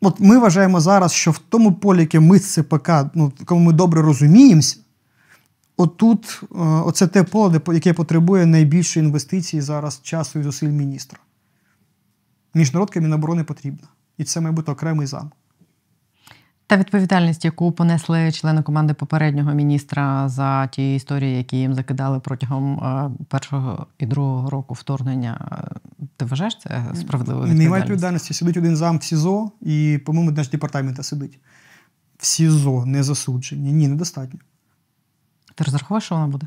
От 0.00 0.20
ми 0.20 0.38
вважаємо 0.38 0.80
зараз, 0.80 1.12
що 1.12 1.30
в 1.30 1.38
тому 1.38 1.72
полі, 1.72 2.00
яке 2.00 2.20
ми 2.20 2.38
з 2.38 2.52
ЦПК, 2.52 2.90
ну, 3.14 3.32
кому 3.44 3.60
ми 3.60 3.72
добре 3.72 4.02
розуміємося, 4.02 4.76
отут 5.76 6.40
е, 6.42 6.46
оце 6.58 7.06
те 7.06 7.22
поле, 7.22 7.60
яке 7.72 7.92
потребує 7.92 8.46
найбільше 8.46 9.00
інвестицій 9.00 9.60
зараз 9.60 10.00
часу 10.02 10.38
і 10.38 10.42
зусиль 10.42 10.68
міністра. 10.68 11.18
Міжнародка 12.54 13.00
Міноборони 13.00 13.44
потрібна. 13.44 13.88
І 14.18 14.24
це 14.24 14.40
має 14.40 14.52
бути 14.52 14.72
окремий 14.72 15.06
зам. 15.06 15.30
Та 16.68 16.76
відповідальність, 16.76 17.44
яку 17.44 17.72
понесли 17.72 18.32
члени 18.32 18.62
команди 18.62 18.94
попереднього 18.94 19.54
міністра 19.54 20.28
за 20.28 20.66
ті 20.66 20.94
історії, 20.94 21.36
які 21.36 21.56
їм 21.56 21.74
закидали 21.74 22.20
протягом 22.20 22.78
е, 22.78 23.10
першого 23.28 23.86
і 23.98 24.06
другого 24.06 24.50
року 24.50 24.74
вторгнення, 24.74 25.60
ти 26.16 26.24
вважаєш 26.24 26.58
це 26.58 26.84
справедливою 26.94 27.54
Немає 27.54 27.82
відповідальності. 27.82 28.34
Сидить 28.34 28.56
один 28.56 28.76
зам 28.76 28.98
в 28.98 29.02
СІЗО, 29.02 29.50
і, 29.60 30.00
по-моєму, 30.06 30.32
держдепартамента 30.32 31.02
сидить. 31.02 31.38
В 32.18 32.26
СІЗО 32.26 32.86
не 32.86 33.02
засуджені. 33.02 33.72
Ні, 33.72 33.88
недостатньо. 33.88 34.40
Ти 35.54 35.64
розраховуєш, 35.64 36.04
що 36.04 36.14
вона 36.14 36.26
буде? 36.26 36.46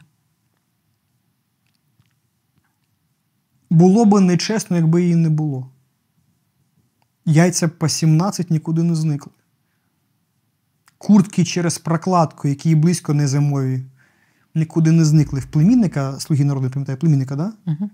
Було 3.69 4.05
би 4.05 4.21
нечесно, 4.21 4.77
якби 4.77 5.01
її 5.01 5.15
не 5.15 5.29
було. 5.29 5.69
Яйця 7.25 7.67
по 7.67 7.89
17 7.89 8.51
нікуди 8.51 8.83
не 8.83 8.95
зникли. 8.95 9.31
Куртки 10.99 11.45
через 11.45 11.77
прокладку, 11.77 12.47
які 12.47 12.75
близько 12.75 13.13
не 13.13 13.27
зимові, 13.27 13.83
нікуди 14.55 14.91
не 14.91 15.05
зникли. 15.05 15.39
В 15.39 15.45
племінника, 15.45 16.19
слуги 16.19 16.45
народу, 16.45 16.69
пам'ятаю, 16.69 16.97
племінника, 16.97 17.35
да? 17.35 17.53
Угу. 17.65 17.89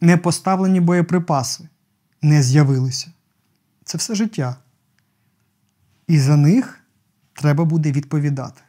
не 0.00 0.16
поставлені 0.16 0.80
боєприпаси 0.80 1.68
не 2.22 2.42
з'явилися. 2.42 3.12
Це 3.84 3.98
все 3.98 4.14
життя. 4.14 4.56
І 6.06 6.18
за 6.18 6.36
них 6.36 6.80
треба 7.32 7.64
буде 7.64 7.92
відповідати. 7.92 8.62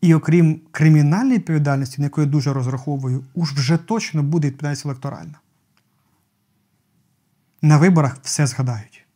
І 0.00 0.14
окрім 0.14 0.60
кримінальної 0.70 1.38
відповідальності, 1.38 1.96
на 1.98 2.04
яку 2.04 2.20
я 2.20 2.26
дуже 2.26 2.52
розраховую, 2.52 3.24
уж 3.34 3.52
вже 3.52 3.76
точно 3.76 4.22
буде 4.22 4.48
відповідальність 4.48 4.86
електоральна. 4.86 5.34
На 7.62 7.78
виборах 7.78 8.18
все 8.22 8.46
згадають. 8.46 9.06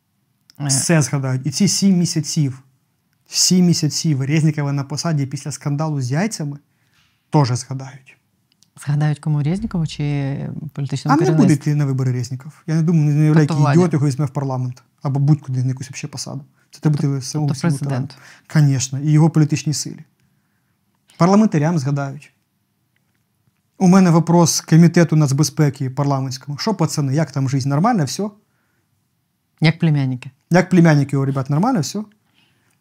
Все 0.59 1.03
згадають. 1.03 1.47
І 1.47 1.51
ці 1.51 1.68
сім 1.68 1.99
місяців, 1.99 2.62
сім 3.28 3.66
місяців 3.66 4.22
Резнікова 4.22 4.72
на 4.72 4.84
посаді 4.84 5.26
після 5.26 5.52
скандалу 5.52 6.00
з 6.00 6.10
яйцями 6.10 6.58
теж 7.30 7.48
згадають. 7.52 8.16
Згадають 8.84 9.18
кому 9.18 9.42
Резнікову 9.42 9.86
чи 9.86 10.02
А 10.64 10.68
політичному 10.74 11.20
не 11.20 11.30
буде 11.30 11.52
йти 11.52 11.74
на 11.74 11.84
вибори 11.84 12.12
Резніков. 12.12 12.52
Я 12.66 12.74
не 12.74 12.82
думаю, 12.82 13.04
не 13.04 13.20
уявляю, 13.20 13.46
Тобто 13.46 13.62
який 13.62 13.74
ідіот 13.74 13.92
його 13.92 14.06
візьме 14.06 14.24
в 14.24 14.30
парламент. 14.30 14.82
Або 15.02 15.20
будь-куди 15.20 15.62
на 15.62 15.68
якусь 15.68 15.90
ще 15.94 16.08
посаду. 16.08 16.44
Це 16.70 16.80
треба 16.80 16.96
бути 16.96 17.22
самому 17.22 17.48
Тобто 17.48 17.60
президент. 17.60 18.16
Звісно, 18.54 19.00
і 19.00 19.10
його 19.10 19.30
політичній 19.30 19.74
силі. 19.74 20.04
Парламентарям 21.18 21.78
згадають. 21.78 22.32
У 23.78 23.88
мене 23.88 24.10
вопрос 24.10 24.60
комітету 24.60 25.16
нацбезпеки 25.16 25.90
парламентському. 25.90 26.58
Що, 26.58 26.74
пацани, 26.74 27.14
як 27.14 27.30
там 27.30 27.48
життя? 27.48 27.68
Нормально, 27.68 28.04
все? 28.04 28.30
Як 29.60 29.78
племянники. 29.78 30.30
Як 30.50 30.70
племянники 30.70 31.16
його, 31.16 31.24
ребят, 31.24 31.50
нормально, 31.50 31.80
все? 31.80 32.04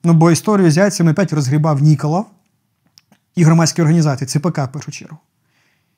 Ну, 0.04 0.14
бо 0.14 0.32
історію 0.32 0.72
з 0.72 0.78
яйцями 0.78 1.12
опять 1.12 1.34
розгрібав 1.34 1.82
Ніколов 1.82 2.26
і 3.36 3.44
громадські 3.44 3.82
організації, 3.82 4.28
ЦПК 4.28 4.58
в 4.58 4.72
першу 4.72 4.92
чергу. 4.92 5.18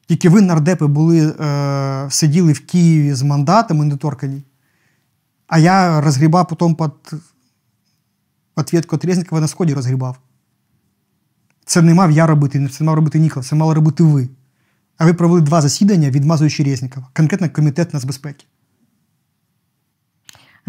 Тільки 0.07 0.29
ви, 0.29 0.41
нардепи, 0.41 0.87
були, 0.87 1.35
е, 1.39 2.07
сиділи 2.09 2.53
в 2.53 2.65
Києві 2.65 3.13
з 3.13 3.21
мандатами 3.21 3.85
недоторкані, 3.85 4.43
а 5.47 5.59
я 5.59 6.01
розгрібав 6.01 6.47
потім 6.47 6.75
під 6.75 7.19
ответку 8.55 8.97
від 8.97 9.31
на 9.31 9.47
сході 9.47 9.73
розгрібав. 9.73 10.19
Це 11.65 11.81
не 11.81 11.93
мав 11.93 12.11
я 12.11 12.27
робити, 12.27 12.67
це 12.67 12.83
мав 12.83 12.95
робити 12.95 13.19
Ніколов, 13.19 13.45
це 13.45 13.55
мали 13.55 13.73
робити 13.73 14.03
ви. 14.03 14.29
А 14.97 15.05
ви 15.05 15.13
провели 15.13 15.41
два 15.41 15.61
засідання, 15.61 16.09
відмазуючи 16.09 16.63
Резнікова, 16.63 17.07
конкретно 17.13 17.49
комітет 17.49 17.93
нацбезпеки. 17.93 18.45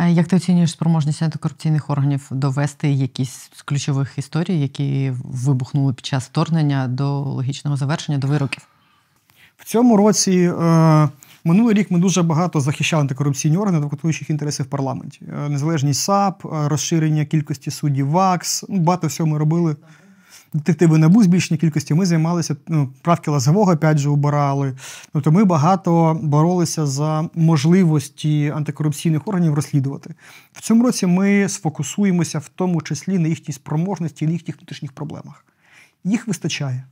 А 0.03 0.07
Як 0.07 0.27
ти 0.27 0.37
оцінюєш 0.37 0.71
спроможність 0.71 1.23
антикорупційних 1.23 1.91
органів 1.91 2.27
довести 2.31 2.91
якісь 2.91 3.51
з 3.53 3.63
ключових 3.63 4.19
історій, 4.19 4.61
які 4.61 5.13
вибухнули 5.25 5.93
під 5.93 6.07
час 6.07 6.27
вторгнення 6.27 6.89
до 6.89 7.21
логічного 7.21 7.77
завершення, 7.77 8.19
до 8.19 8.27
вироків? 8.27 8.63
В 9.57 9.65
цьому 9.65 9.97
році, 9.97 10.53
е, 10.61 11.09
минулий 11.45 11.75
рік, 11.75 11.91
ми 11.91 11.99
дуже 11.99 12.23
багато 12.23 12.61
захищали 12.61 13.01
антикорупційні 13.01 13.57
органи, 13.57 13.79
адвокатуючих 13.79 14.31
інтереси 14.31 14.63
в 14.63 14.67
парламенті. 14.67 15.21
Е, 15.29 15.49
Незалежність 15.49 16.01
САП, 16.01 16.45
е, 16.45 16.69
розширення 16.69 17.25
кількості 17.25 17.71
суддів 17.71 18.11
ВАКС. 18.11 18.65
Ну, 18.69 18.79
багато 18.79 19.07
всього 19.07 19.29
ми 19.29 19.39
робили. 19.39 19.77
Детективи 20.53 20.99
НАБУ 20.99 21.23
збільшення 21.23 21.59
кількості. 21.59 21.95
Ми 21.95 22.07
займалися 22.07 22.57
ну, 22.69 22.93
правки 23.03 23.31
Лазового, 23.31 23.73
опять 23.73 23.99
же, 23.99 24.09
убирали. 24.09 24.77
Тобто 25.13 25.33
ми 25.33 25.45
багато 25.45 26.21
боролися 26.23 26.87
за 26.87 27.29
можливості 27.35 28.53
антикорупційних 28.57 29.29
органів 29.29 29.55
розслідувати. 29.55 30.15
В 30.53 30.61
цьому 30.61 30.85
році 30.85 31.07
ми 31.07 31.49
сфокусуємося 31.49 32.39
в 32.39 32.49
тому 32.49 32.83
числі 32.83 33.19
на 33.19 33.29
їхній 33.29 33.55
спроможності 33.55 34.25
і 34.25 34.29
на 34.29 34.33
їхніх 34.33 34.57
внутрішніх 34.57 34.93
проблемах. 34.93 35.45
Їх 36.05 36.29
вистачає. 36.29 36.85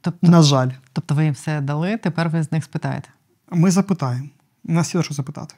Тобто, 0.00 0.26
На 0.26 0.42
жаль. 0.42 0.70
тобто 0.92 1.14
ви 1.14 1.24
їм 1.24 1.34
все 1.34 1.60
дали, 1.60 1.96
тепер 1.96 2.28
ви 2.28 2.42
з 2.42 2.52
них 2.52 2.64
спитаєте. 2.64 3.08
Ми 3.50 3.70
запитаємо. 3.70 4.28
У 4.64 4.72
нас 4.72 4.94
є 4.94 5.02
що 5.02 5.14
запитати. 5.14 5.54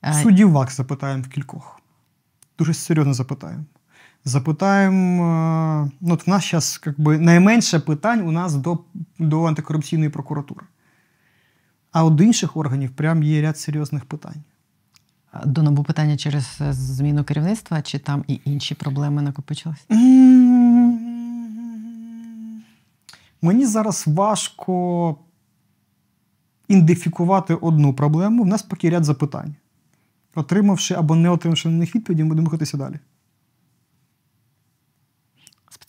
А, 0.00 0.22
Суддів 0.22 0.50
ВАКС 0.50 0.76
запитаємо 0.76 1.22
в 1.22 1.28
кількох. 1.28 1.80
Дуже 2.58 2.74
серйозно 2.74 3.14
запитаємо. 3.14 3.64
Запитаємо. 4.24 5.24
е, 5.86 5.90
Ну, 6.00 6.14
от 6.14 6.26
в 6.26 6.30
нас 6.30 6.50
зараз 6.50 6.80
би, 6.98 7.18
найменше 7.18 7.80
питань 7.80 8.20
у 8.20 8.32
нас 8.32 8.54
до, 8.54 8.78
до 9.18 9.44
антикорупційної 9.44 10.10
прокуратури. 10.10 10.66
А 11.92 12.04
от 12.04 12.14
до 12.14 12.24
інших 12.24 12.56
органів 12.56 12.90
прям 12.90 13.22
є 13.22 13.42
ряд 13.42 13.58
серйозних 13.58 14.04
питань. 14.04 14.42
До 15.44 15.62
НАБУ 15.62 15.82
питання 15.84 16.16
через 16.16 16.58
е, 16.60 16.72
зміну 16.72 17.24
керівництва, 17.24 17.82
чи 17.82 17.98
там 17.98 18.24
і 18.26 18.40
інші 18.44 18.74
проблеми 18.74 19.22
накопичились? 19.22 19.86
Мені 23.42 23.66
зараз 23.66 24.04
важко 24.06 25.16
ідентифікувати 26.68 27.54
одну 27.54 27.94
проблему. 27.94 28.42
В 28.42 28.46
нас 28.46 28.62
поки 28.62 28.90
ряд 28.90 29.04
запитань. 29.04 29.54
Отримавши 30.34 30.94
або 30.94 31.16
не 31.16 31.30
отримавши 31.30 31.68
на 31.68 31.76
них 31.76 31.96
відповіді, 31.96 32.22
ми 32.22 32.28
будемо 32.28 32.44
рухатися 32.46 32.76
далі. 32.76 32.98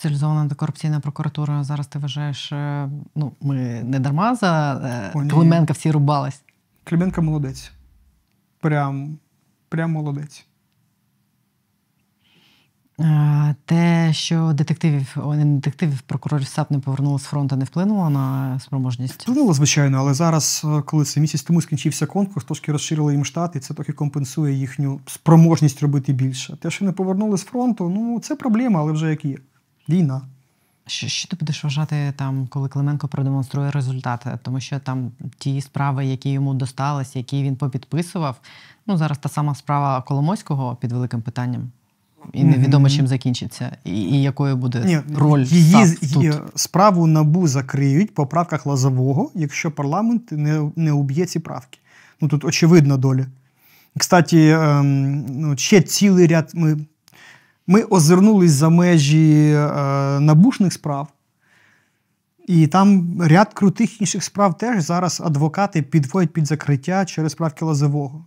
Спеціалізована 0.02 0.42
антикорупційна 0.42 1.00
прокуратура 1.00 1.64
зараз 1.64 1.88
ти 1.88 2.00
вважаєш, 2.00 2.52
е, 2.52 2.90
ну 3.16 3.32
ми 3.42 3.84
не 3.84 4.00
дарма 4.00 4.36
за 4.36 4.74
е, 4.74 5.12
О. 5.20 5.28
Клименка 5.30 5.74
всі 5.74 5.92
рубались. 5.92 6.42
Клименко 6.84 7.22
молодець. 7.22 7.72
Прям, 8.60 9.18
прям 9.70 9.92
молодець. 9.92 10.46
Е, 13.00 13.56
Те, 13.66 14.14
що 14.14 14.54
детективів, 14.54 15.16
о, 15.16 15.36
не 15.36 15.46
детективів, 15.46 16.02
прокурорів 16.02 16.48
САП 16.48 16.72
не 16.72 16.80
повернули 16.80 17.20
з 17.20 17.24
фронту, 17.24 17.56
не 17.56 17.66
вплинуло 17.66 18.10
на 18.10 18.60
спроможність. 18.60 19.22
Вплинуло, 19.22 19.54
звичайно, 19.54 19.98
але 19.98 20.14
зараз, 20.14 20.66
коли 20.86 21.06
це 21.06 21.20
місяць 21.20 21.44
тому 21.44 21.62
скінчився 21.62 22.06
конкурс, 22.06 22.46
трошки 22.46 22.72
розширили 22.72 23.14
їм 23.14 23.26
штат, 23.26 23.56
і 23.56 23.60
це 23.60 23.74
трохи 23.74 23.94
компенсує 23.94 24.54
їхню 24.54 25.00
спроможність 25.08 25.82
робити 25.82 26.14
більше. 26.14 26.58
Те, 26.58 26.72
що 26.72 26.86
не 26.86 26.92
повернули 26.92 27.38
з 27.38 27.44
фронту, 27.44 27.90
ну 27.90 28.20
це 28.20 28.36
проблема, 28.36 28.80
але 28.80 28.92
вже 28.92 29.10
як 29.10 29.26
є. 29.26 29.38
Війна. 29.90 30.22
Що, 30.88 31.08
що 31.08 31.28
ти 31.28 31.36
будеш 31.36 31.64
вважати 31.64 32.14
там, 32.16 32.48
коли 32.48 32.70
Клименко 32.70 33.08
продемонструє 33.08 33.72
результати? 33.72 34.40
Тому 34.44 34.60
що 34.60 34.80
там 34.80 35.12
ті 35.38 35.62
справи, 35.62 36.06
які 36.06 36.30
йому 36.30 36.54
достались, 36.54 37.16
які 37.16 37.44
він 37.44 37.56
попідписував, 37.56 38.40
ну 38.88 38.98
зараз 38.98 39.18
та 39.18 39.30
сама 39.30 39.56
справа 39.56 40.02
Коломойського 40.02 40.76
під 40.76 40.92
великим 40.92 41.22
питанням. 41.22 41.72
І 42.34 42.44
невідомо, 42.44 42.90
чим 42.90 43.08
закінчиться, 43.08 43.78
і, 43.84 44.02
і 44.02 44.22
якою 44.22 44.58
буде 44.58 44.84
Ні, 44.86 45.00
роль 45.16 45.44
її, 45.44 45.96
тут. 45.96 46.04
її 46.04 46.34
справу 46.56 47.08
набу 47.08 47.48
закриють 47.48 48.14
по 48.16 48.28
правках 48.28 48.66
Лазового, 48.66 49.32
якщо 49.36 49.72
парламент 49.72 50.32
не, 50.32 50.72
не 50.76 50.92
уб'є 50.92 51.26
ці 51.26 51.40
правки. 51.40 51.80
Ну 52.22 52.28
тут 52.28 52.46
очевидна 52.46 52.98
доля. 52.98 53.26
Кстати, 53.98 54.50
ем, 54.50 55.26
ну, 55.26 55.58
ще 55.58 55.82
цілий 55.82 56.28
ряд. 56.28 56.52
Ми, 56.54 56.78
ми 57.72 57.84
озирнулись 57.84 58.52
за 58.52 58.70
межі 58.70 59.54
е, 59.54 60.20
НАБУшних 60.20 60.74
справ, 60.74 61.08
і 62.48 62.68
там 62.68 63.18
ряд 63.22 63.54
крутих 63.54 64.02
інших 64.02 64.24
справ 64.24 64.58
теж 64.58 64.84
зараз 64.84 65.22
адвокати 65.22 65.82
підводять 65.82 66.34
під 66.34 66.48
закриття 66.48 67.06
через 67.06 67.36
правки 67.36 67.66
Лозового. 67.66 68.26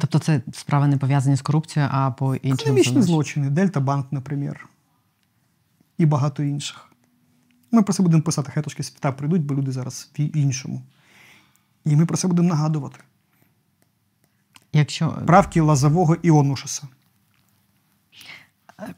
Тобто 0.00 0.18
це 0.18 0.42
справи 0.52 0.86
не 0.86 0.96
пов'язані 0.96 1.36
з 1.36 1.42
корупцією, 1.42 1.90
а 1.94 2.10
по 2.10 2.34
іншим 2.34 2.52
Економічні 2.54 3.02
злочини, 3.02 3.50
Дельта 3.50 3.80
Банк, 3.80 4.06
наприклад, 4.10 4.56
і 5.98 6.06
багато 6.06 6.42
інших. 6.42 6.92
Ми 7.72 7.82
про 7.82 7.94
це 7.94 8.02
будемо 8.02 8.22
писати, 8.22 8.50
хай 8.54 8.62
трошки 8.62 8.82
свята 8.82 9.12
пройдуть, 9.12 9.42
бо 9.42 9.54
люди 9.54 9.72
зараз 9.72 10.10
в 10.18 10.36
іншому. 10.36 10.82
І 11.84 11.96
ми 11.96 12.06
про 12.06 12.16
це 12.16 12.28
будемо 12.28 12.48
нагадувати. 12.48 12.98
Якщо 14.72 15.18
Правки 15.26 15.60
Лазового 15.60 16.16
і 16.22 16.30
Онушаса. 16.30 16.88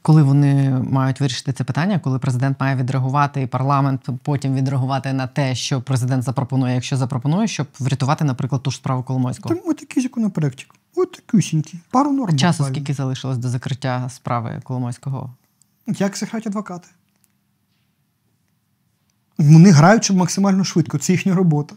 Коли 0.01 0.23
вони 0.23 0.69
мають 0.69 1.21
вирішити 1.21 1.53
це 1.53 1.63
питання, 1.63 1.99
коли 1.99 2.19
президент 2.19 2.59
має 2.59 2.75
відреагувати, 2.75 3.41
і 3.41 3.47
парламент 3.47 4.09
потім 4.23 4.55
відреагувати 4.55 5.13
на 5.13 5.27
те, 5.27 5.55
що 5.55 5.81
президент 5.81 6.23
запропонує, 6.23 6.73
якщо 6.73 6.97
запропонує, 6.97 7.47
щоб 7.47 7.67
врятувати, 7.79 8.25
наприклад, 8.25 8.63
ту 8.63 8.71
ж 8.71 8.77
справу 8.77 9.03
Коломойського. 9.03 9.55
Там 9.55 9.63
ось 9.67 9.75
такий 9.75 10.03
законопроектик. 10.03 10.75
Ось 10.95 11.07
такюсінький. 11.07 11.79
Пару 11.91 12.11
норм. 12.11 12.37
Часу 12.37 12.57
буквально. 12.57 12.75
скільки 12.75 12.93
залишилось 12.93 13.37
до 13.37 13.49
закриття 13.49 14.09
справи 14.09 14.61
Коломойського? 14.63 15.33
Як 15.87 16.17
це 16.17 16.25
грають 16.25 16.47
адвокати? 16.47 16.87
Вони 19.37 19.71
грають 19.71 20.03
щоб 20.03 20.17
максимально 20.17 20.63
швидко, 20.63 20.97
це 20.97 21.13
їхня 21.13 21.35
робота. 21.35 21.75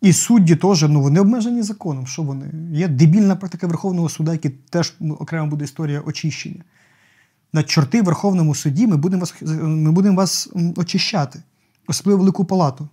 І 0.00 0.12
судді 0.12 0.56
теж, 0.56 0.82
ну 0.82 1.00
вони 1.02 1.20
обмежені 1.20 1.62
законом. 1.62 2.06
Що 2.06 2.22
вони? 2.22 2.50
Є 2.72 2.88
дебільна 2.88 3.36
практика 3.36 3.66
Верховного 3.66 4.08
суду, 4.08 4.32
який 4.32 4.50
теж 4.50 4.94
ну, 5.00 5.14
окремо 5.14 5.46
буде 5.46 5.64
історія 5.64 6.00
очищення. 6.00 6.62
На 7.54 7.62
чорти 7.62 8.02
в 8.02 8.04
Верховному 8.04 8.54
суді 8.54 8.86
ми 8.86 8.96
будемо 8.96 9.20
вас, 9.20 9.34
ми 9.62 9.92
будемо 9.92 10.16
вас 10.16 10.48
очищати, 10.76 11.42
особливо 11.86 12.18
велику 12.18 12.44
палату. 12.44 12.88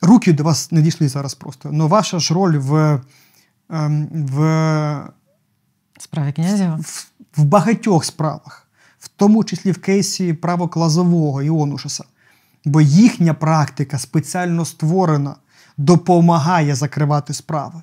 Руки 0.00 0.32
до 0.32 0.44
вас 0.44 0.72
не 0.72 0.82
дійшли 0.82 1.08
зараз 1.08 1.34
просто. 1.34 1.70
Але 1.74 1.86
ваша 1.86 2.18
ж 2.18 2.34
роль 2.34 2.58
в 2.58 3.00
ем, 3.70 4.08
в 4.12 5.10
Справі 5.98 6.32
князєва? 6.32 6.76
в, 6.82 7.10
в 7.36 7.44
багатьох 7.44 8.04
справах, 8.04 8.68
в 8.98 9.08
тому 9.08 9.44
числі 9.44 9.72
в 9.72 9.80
кейсі 9.80 10.32
право 10.32 10.68
Клазового 10.68 11.42
і 11.42 11.50
Онушаса. 11.50 12.04
Бо 12.64 12.80
їхня 12.80 13.34
практика 13.34 13.98
спеціально 13.98 14.64
створена, 14.64 15.36
допомагає 15.76 16.74
закривати 16.74 17.34
справи. 17.34 17.82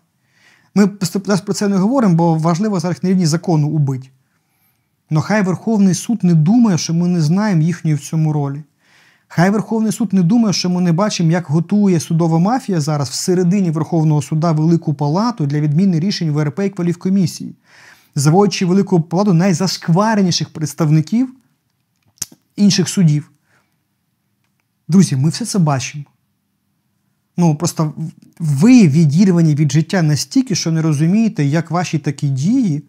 Ми 0.75 0.89
зараз 1.01 1.41
про 1.41 1.53
це 1.53 1.67
не 1.67 1.77
говоримо, 1.77 2.15
бо 2.15 2.35
важливо 2.35 2.79
зараз 2.79 3.03
на 3.03 3.09
рівні 3.09 3.25
закону 3.25 3.67
убити. 3.69 4.09
Но 5.09 5.21
хай 5.21 5.41
Верховний 5.41 5.93
суд 5.93 6.23
не 6.23 6.33
думає, 6.33 6.77
що 6.77 6.93
ми 6.93 7.07
не 7.07 7.21
знаємо 7.21 7.61
їхньої 7.61 7.95
в 7.95 7.99
цьому 7.99 8.33
ролі. 8.33 8.63
Хай 9.27 9.49
Верховний 9.49 9.91
суд 9.91 10.13
не 10.13 10.23
думає, 10.23 10.53
що 10.53 10.69
ми 10.69 10.81
не 10.81 10.93
бачимо, 10.93 11.31
як 11.31 11.47
готує 11.47 11.99
судова 11.99 12.39
мафія 12.39 12.81
зараз 12.81 13.09
всередині 13.09 13.71
Верховного 13.71 14.21
суда 14.21 14.51
Велику 14.51 14.93
Палату 14.93 15.45
для 15.45 15.59
відміни 15.59 15.99
рішень 15.99 16.31
ВРП 16.31 16.59
і 16.59 16.69
кваліфкомісії, 16.69 17.55
заводячи 18.15 18.65
Велику 18.65 19.01
Палату 19.01 19.33
найзашквареніших 19.33 20.49
представників 20.49 21.33
інших 22.55 22.89
судів. 22.89 23.31
Друзі, 24.87 25.15
ми 25.15 25.29
все 25.29 25.45
це 25.45 25.59
бачимо. 25.59 26.03
Ну, 27.37 27.55
просто 27.55 27.93
ви 28.39 28.87
відірвані 28.87 29.55
від 29.55 29.71
життя 29.71 30.01
настільки, 30.01 30.55
що 30.55 30.71
не 30.71 30.81
розумієте, 30.81 31.45
як 31.45 31.71
ваші 31.71 31.99
такі 31.99 32.29
дії 32.29 32.83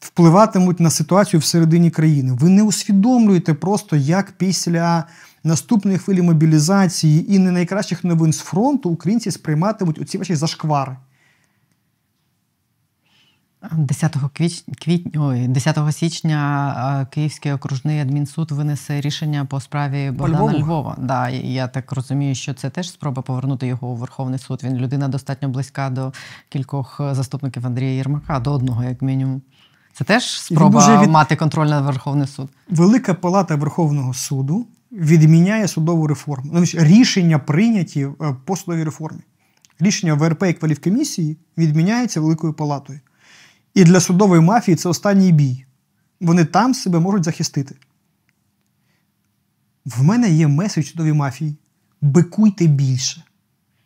впливатимуть 0.00 0.80
на 0.80 0.90
ситуацію 0.90 1.40
всередині 1.40 1.90
країни. 1.90 2.32
Ви 2.32 2.48
не 2.48 2.62
усвідомлюєте 2.62 3.54
просто, 3.54 3.96
як 3.96 4.32
після 4.32 5.04
наступної 5.44 5.98
хвилі 5.98 6.22
мобілізації 6.22 7.34
і 7.34 7.38
не 7.38 7.50
найкращих 7.50 8.04
новин 8.04 8.32
з 8.32 8.38
фронту 8.38 8.90
українці 8.90 9.30
сприйматимуть 9.30 9.98
оці 9.98 10.18
ваші 10.18 10.34
зашквари. 10.34 10.96
10 13.72 14.16
квіч... 14.32 14.64
квітня, 14.84 15.20
ой, 15.20 15.48
10 15.48 15.78
січня 15.94 17.06
Київський 17.10 17.52
окружний 17.52 18.00
адмінсуд 18.00 18.50
винесе 18.50 19.00
рішення 19.00 19.44
по 19.44 19.60
справі 19.60 20.10
Богдана 20.10 20.38
Львову? 20.38 20.58
Львова. 20.58 20.96
Да, 20.98 21.28
я 21.28 21.68
так 21.68 21.92
розумію, 21.92 22.34
що 22.34 22.54
це 22.54 22.70
теж 22.70 22.90
спроба 22.90 23.22
повернути 23.22 23.66
його 23.66 23.88
у 23.88 23.94
Верховний 23.94 24.38
суд. 24.38 24.60
Він 24.64 24.76
людина 24.76 25.08
достатньо 25.08 25.48
близька 25.48 25.90
до 25.90 26.12
кількох 26.48 27.00
е, 27.00 27.14
заступників 27.14 27.66
Андрія 27.66 27.90
Єрмака, 27.90 28.40
до 28.40 28.52
одного, 28.52 28.84
як 28.84 29.02
мінімум. 29.02 29.42
Це 29.98 30.04
теж 30.04 30.40
спроба 30.40 30.80
дуже 30.80 30.98
від- 31.02 31.10
мати 31.10 31.36
контроль 31.36 31.66
над 31.66 31.84
Верховний 31.84 32.26
суд. 32.26 32.48
Велика 32.70 33.14
Палата 33.14 33.56
Верховного 33.56 34.14
суду 34.14 34.66
відміняє 34.92 35.68
судову 35.68 36.06
реформу. 36.06 36.50
Ну, 36.54 36.64
рішення 36.74 37.38
прийняті 37.38 38.08
е, 38.20 38.36
по 38.44 38.56
судовій 38.56 38.84
реформі. 38.84 39.20
Рішення 39.78 40.14
ВРП 40.14 40.42
і 40.42 40.52
кваліфкомісії 40.52 41.36
відміняється 41.58 42.20
Великою 42.20 42.52
Палатою. 42.52 43.00
І 43.74 43.84
для 43.84 44.00
судової 44.00 44.40
мафії 44.40 44.76
це 44.76 44.88
останній 44.88 45.32
бій. 45.32 45.64
Вони 46.20 46.44
там 46.44 46.74
себе 46.74 46.98
можуть 46.98 47.24
захистити. 47.24 47.74
В 49.84 50.02
мене 50.02 50.30
є 50.30 50.48
меседж 50.48 50.86
судовій 50.86 51.12
мафії. 51.12 51.56
Бикуйте 52.00 52.66
більше. 52.66 53.24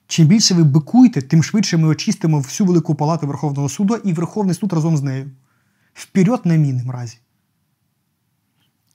Чим 0.07 0.27
більше 0.27 0.55
ви 0.55 0.65
бикуєте, 0.65 1.23
тим 1.23 1.43
швидше 1.43 1.77
ми 1.77 1.89
очистимо 1.89 2.39
всю 2.39 2.67
Велику 2.67 2.95
Палату 2.95 3.27
Верховного 3.27 3.69
суду 3.69 3.97
і 3.97 4.13
Верховний 4.13 4.55
суд 4.55 4.73
разом 4.73 4.97
з 4.97 5.03
нею. 5.03 5.31
Вперед 5.95 6.41
на 6.45 6.57
міни 6.57 6.85
мразі. 6.85 7.19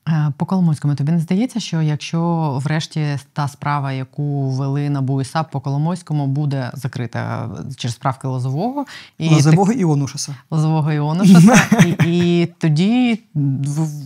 Е, 0.08 0.32
По 0.36 0.46
Коломойському 0.46 0.94
тобі 0.94 1.12
не 1.12 1.18
здається, 1.18 1.60
що 1.60 1.82
якщо 1.82 2.52
врешті 2.64 3.18
та 3.32 3.48
справа, 3.48 3.92
яку 3.92 4.50
вели 4.50 4.90
НАБУ 4.90 5.20
і 5.20 5.24
САП 5.24 5.50
по 5.50 5.60
Коломойському, 5.60 6.26
буде 6.26 6.70
закрита 6.74 7.50
через 7.76 7.94
справки 7.94 8.28
Лозового 8.28 8.84
і 9.18 9.28
Лозового 9.28 9.72
і 9.72 9.84
Онушаса. 9.84 10.36
Лозового 10.50 10.92
Іонушаса, 10.92 11.84
і, 12.06 12.42
і 12.42 12.46
тоді 12.46 13.20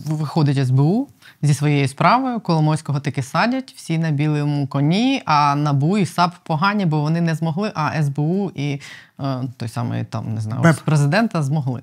виходить 0.07 0.67
СБУ 0.67 1.07
зі 1.41 1.53
своєю 1.53 1.87
справою, 1.87 2.39
Коломойського 2.39 2.99
таки 2.99 3.23
садять, 3.23 3.73
всі 3.77 3.97
на 3.97 4.11
білому 4.11 4.67
коні, 4.67 5.21
а 5.25 5.55
НАБУ 5.55 5.97
і 5.97 6.05
САП 6.05 6.35
погані, 6.43 6.85
бо 6.85 7.01
вони 7.01 7.21
не 7.21 7.35
змогли, 7.35 7.71
а 7.75 8.03
СБУ 8.03 8.51
і 8.55 8.81
е, 9.19 9.43
той 9.57 9.69
самий 9.69 10.03
там, 10.03 10.33
не 10.33 10.41
знаю, 10.41 10.61
Беп. 10.61 10.79
президента 10.79 11.43
змогли. 11.43 11.81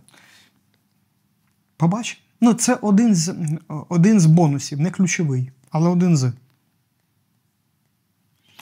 Побач. 1.80 2.20
Ну, 2.40 2.54
це 2.54 2.74
один 2.74 3.14
з, 3.14 3.34
один 3.88 4.20
з 4.20 4.26
бонусів, 4.26 4.80
не 4.80 4.90
ключовий, 4.90 5.50
але 5.70 5.88
один 5.88 6.16
з. 6.16 6.32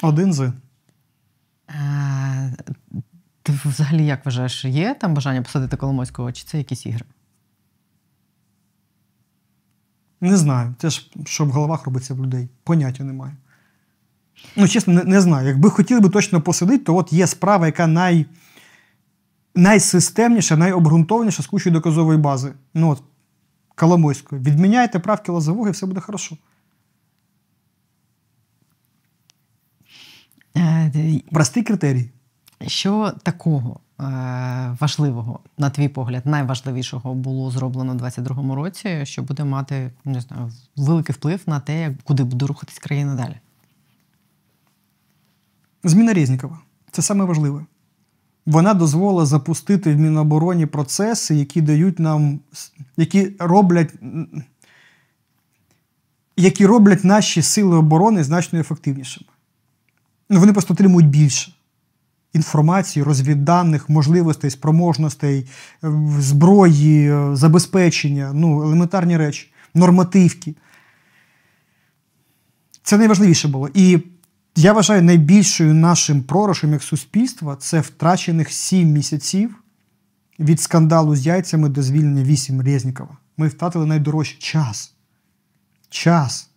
Один 0.03 0.33
з. 0.33 0.53
Ти 3.43 3.53
взагалі 3.64 4.07
як 4.07 4.27
вважаєш, 4.27 4.64
є 4.64 4.95
там 4.95 5.14
бажання 5.14 5.43
посадити 5.43 5.77
Коломойського, 5.77 6.33
чи 6.33 6.45
це 6.45 6.59
якісь 6.59 6.87
ігри? 6.87 7.05
Не 10.21 10.37
знаю. 10.37 10.75
Це 10.79 10.91
ж 10.91 11.11
що 11.25 11.45
в 11.45 11.51
головах 11.51 11.85
робиться 11.85 12.14
в 12.14 12.25
людей. 12.25 12.49
Поняття 12.64 13.05
немає. 13.05 13.37
Ну, 14.57 14.69
чесно, 14.69 14.95
не, 14.95 15.05
не 15.05 15.21
знаю. 15.21 15.49
Якби 15.49 15.71
хотіли 15.71 16.01
би 16.01 16.09
точно 16.09 16.41
посадити, 16.41 16.85
то 16.85 16.97
от 16.97 17.12
є 17.12 17.27
справа, 17.27 17.66
яка 17.66 17.87
най, 17.87 18.27
найсистемніша, 19.55 20.57
найобґрунтованіша 20.57 21.43
з 21.43 21.47
кучою 21.47 21.73
доказової 21.73 22.19
бази. 22.19 22.53
Ну, 22.75 22.91
от, 22.91 23.03
Коломойської. 23.79 24.43
Відміняйте 24.43 24.99
правки 24.99 25.33
Лозового 25.33 25.68
і 25.68 25.70
все 25.70 25.87
буде 25.87 26.01
хорошо. 26.01 26.37
Е, 30.57 31.20
Простий 31.33 31.62
критерій. 31.62 32.11
Що 32.66 33.12
такого 33.22 33.81
е, 34.01 34.05
важливого, 34.81 35.41
на 35.59 35.70
твій 35.70 35.89
погляд, 35.89 36.26
найважливішого 36.26 37.14
було 37.14 37.51
зроблено 37.51 37.93
у 37.93 37.95
2022 37.95 38.55
році, 38.55 39.07
що 39.07 39.22
буде 39.22 39.45
мати 39.45 39.91
не 40.05 40.20
знаю, 40.20 40.53
великий 40.76 41.14
вплив 41.14 41.41
на 41.47 41.61
те, 41.61 41.97
куди 42.05 42.24
буде 42.24 42.47
рухатись 42.47 42.79
країна 42.79 43.14
далі? 43.14 43.37
Зміна 45.85 46.12
Резнікова. 46.12 46.59
Це 46.91 47.03
саме 47.03 47.24
важливе. 47.24 47.66
Вона 48.49 48.74
дозволила 48.74 49.26
запустити 49.26 49.94
в 49.94 49.99
Мінобороні 49.99 50.66
процеси, 50.66 51.34
які 51.34 51.61
дають 51.61 51.99
нам, 51.99 52.40
які 52.96 53.32
роблять, 53.38 53.94
які 56.36 56.66
роблять 56.66 57.05
наші 57.05 57.42
сили 57.42 57.76
оборони 57.76 58.24
значно 58.24 58.59
ефективнішими. 58.59 59.26
Ну, 60.30 60.40
вони 60.40 60.53
просто 60.53 60.74
отримують 60.74 61.09
більше 61.09 61.53
інформації, 62.32 63.03
розвідданих, 63.03 63.88
можливостей, 63.88 64.51
спроможностей, 64.51 65.46
е, 65.84 65.92
зброї, 66.18 67.11
е, 67.11 67.36
забезпечення, 67.36 68.30
ну, 68.34 68.62
елементарні 68.62 69.16
речі, 69.16 69.53
нормативки. 69.74 70.55
Це 72.82 72.99
найважливіше 72.99 73.49
було. 73.49 73.70
І 73.74 73.99
я 74.59 74.73
вважаю, 74.73 75.03
найбільшою 75.03 75.75
нашим 75.75 76.23
пророшем 76.23 76.73
як 76.73 76.83
суспільства 76.83 77.57
це 77.57 77.81
втрачених 77.81 78.53
сім 78.53 78.89
місяців 78.89 79.63
від 80.39 80.61
скандалу 80.61 81.17
з 81.17 81.27
яйцями 81.27 81.69
до 81.69 81.83
звільнення 81.83 82.23
вісім 82.23 82.61
Резнікова. 82.61 83.17
Ми 83.37 83.49
втратили 83.49 83.87
найдорожчий 83.87 84.39
час. 84.39 84.95
Час. 85.89 86.51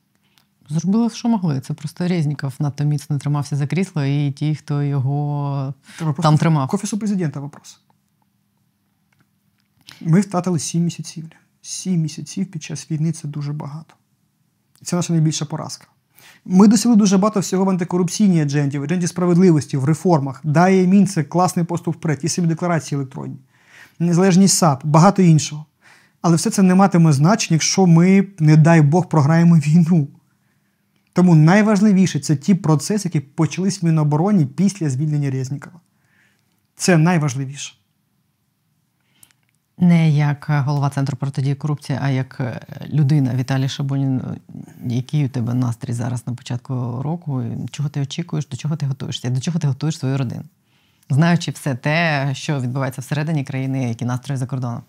Зробили, 0.69 1.09
що 1.09 1.29
могли. 1.29 1.59
Це 1.59 1.73
просто 1.73 2.07
Резніков 2.07 2.53
надто 2.59 2.83
міцно 2.83 3.17
тримався 3.17 3.55
за 3.55 3.67
крісло, 3.67 4.03
і 4.03 4.31
ті, 4.31 4.55
хто 4.55 4.83
його 4.83 5.73
Треба 5.97 6.13
там 6.13 6.37
тримав. 6.37 6.69
К 6.69 6.77
офісу 6.77 6.97
президента 6.97 7.39
вопрос. 7.39 7.79
Ми 10.01 10.21
втратили 10.21 10.59
сім 10.59 10.83
місяців. 10.83 11.29
Сім 11.61 12.01
місяців 12.01 12.51
під 12.51 12.63
час 12.63 12.91
війни 12.91 13.11
це 13.11 13.27
дуже 13.27 13.53
багато. 13.53 13.93
Це 14.83 14.95
наша 14.95 15.13
найбільша 15.13 15.45
поразка. 15.45 15.87
Ми 16.45 16.67
досягли 16.67 16.97
дуже 16.97 17.17
багато 17.17 17.39
всього 17.39 17.65
в 17.65 17.69
антикорупційній 17.69 18.41
адженді, 18.41 18.79
в 18.79 18.83
адженді 18.83 19.07
справедливості, 19.07 19.77
в 19.77 19.85
реформах. 19.85 20.41
Дає 20.43 20.87
мін 20.87 21.07
це 21.07 21.23
класний 21.23 21.65
поступ 21.65 21.95
вперед, 21.95 22.19
і 22.21 22.29
самі 22.29 22.47
декларації 22.47 22.97
електронні, 22.97 23.37
незалежність 23.99 24.57
САП, 24.57 24.85
багато 24.85 25.21
іншого. 25.21 25.65
Але 26.21 26.35
все 26.35 26.49
це 26.49 26.61
не 26.61 26.75
матиме 26.75 27.13
значення, 27.13 27.55
якщо 27.55 27.85
ми, 27.85 28.27
не 28.39 28.57
дай 28.57 28.81
Бог, 28.81 29.09
програємо 29.09 29.55
війну. 29.55 30.07
Тому 31.13 31.35
найважливіше 31.35 32.19
це 32.19 32.35
ті 32.35 32.55
процеси, 32.55 33.07
які 33.07 33.19
почались 33.19 33.81
в 33.81 33.85
Мінобороні 33.85 34.45
після 34.45 34.89
звільнення 34.89 35.31
Резнікова. 35.31 35.79
Це 36.75 36.97
найважливіше. 36.97 37.73
Не 39.81 40.09
як 40.09 40.49
е, 40.49 40.59
голова 40.59 40.89
центру 40.89 41.17
протидії 41.17 41.55
корупції, 41.55 41.99
а 42.01 42.09
як 42.09 42.37
е, 42.39 42.59
людина 42.89 43.35
Віталій 43.35 43.69
Шабунін. 43.69 44.21
Який 44.85 45.25
у 45.25 45.29
тебе 45.29 45.53
настрій 45.53 45.93
зараз 45.93 46.27
на 46.27 46.33
початку 46.33 47.01
року? 47.01 47.43
Чого 47.71 47.89
ти 47.89 48.01
очікуєш, 48.01 48.47
до 48.47 48.57
чого 48.57 48.75
ти 48.75 48.85
готуєшся? 48.85 49.29
До 49.29 49.41
чого 49.41 49.59
ти 49.59 49.67
готуєш 49.67 49.99
свою 49.99 50.17
родину? 50.17 50.43
Знаючи 51.09 51.51
все 51.51 51.75
те, 51.75 52.29
що 52.33 52.59
відбувається 52.59 53.01
всередині 53.01 53.43
країни, 53.43 53.89
які 53.89 54.05
настрої 54.05 54.37
за 54.37 54.45
кордоном. 54.45 54.83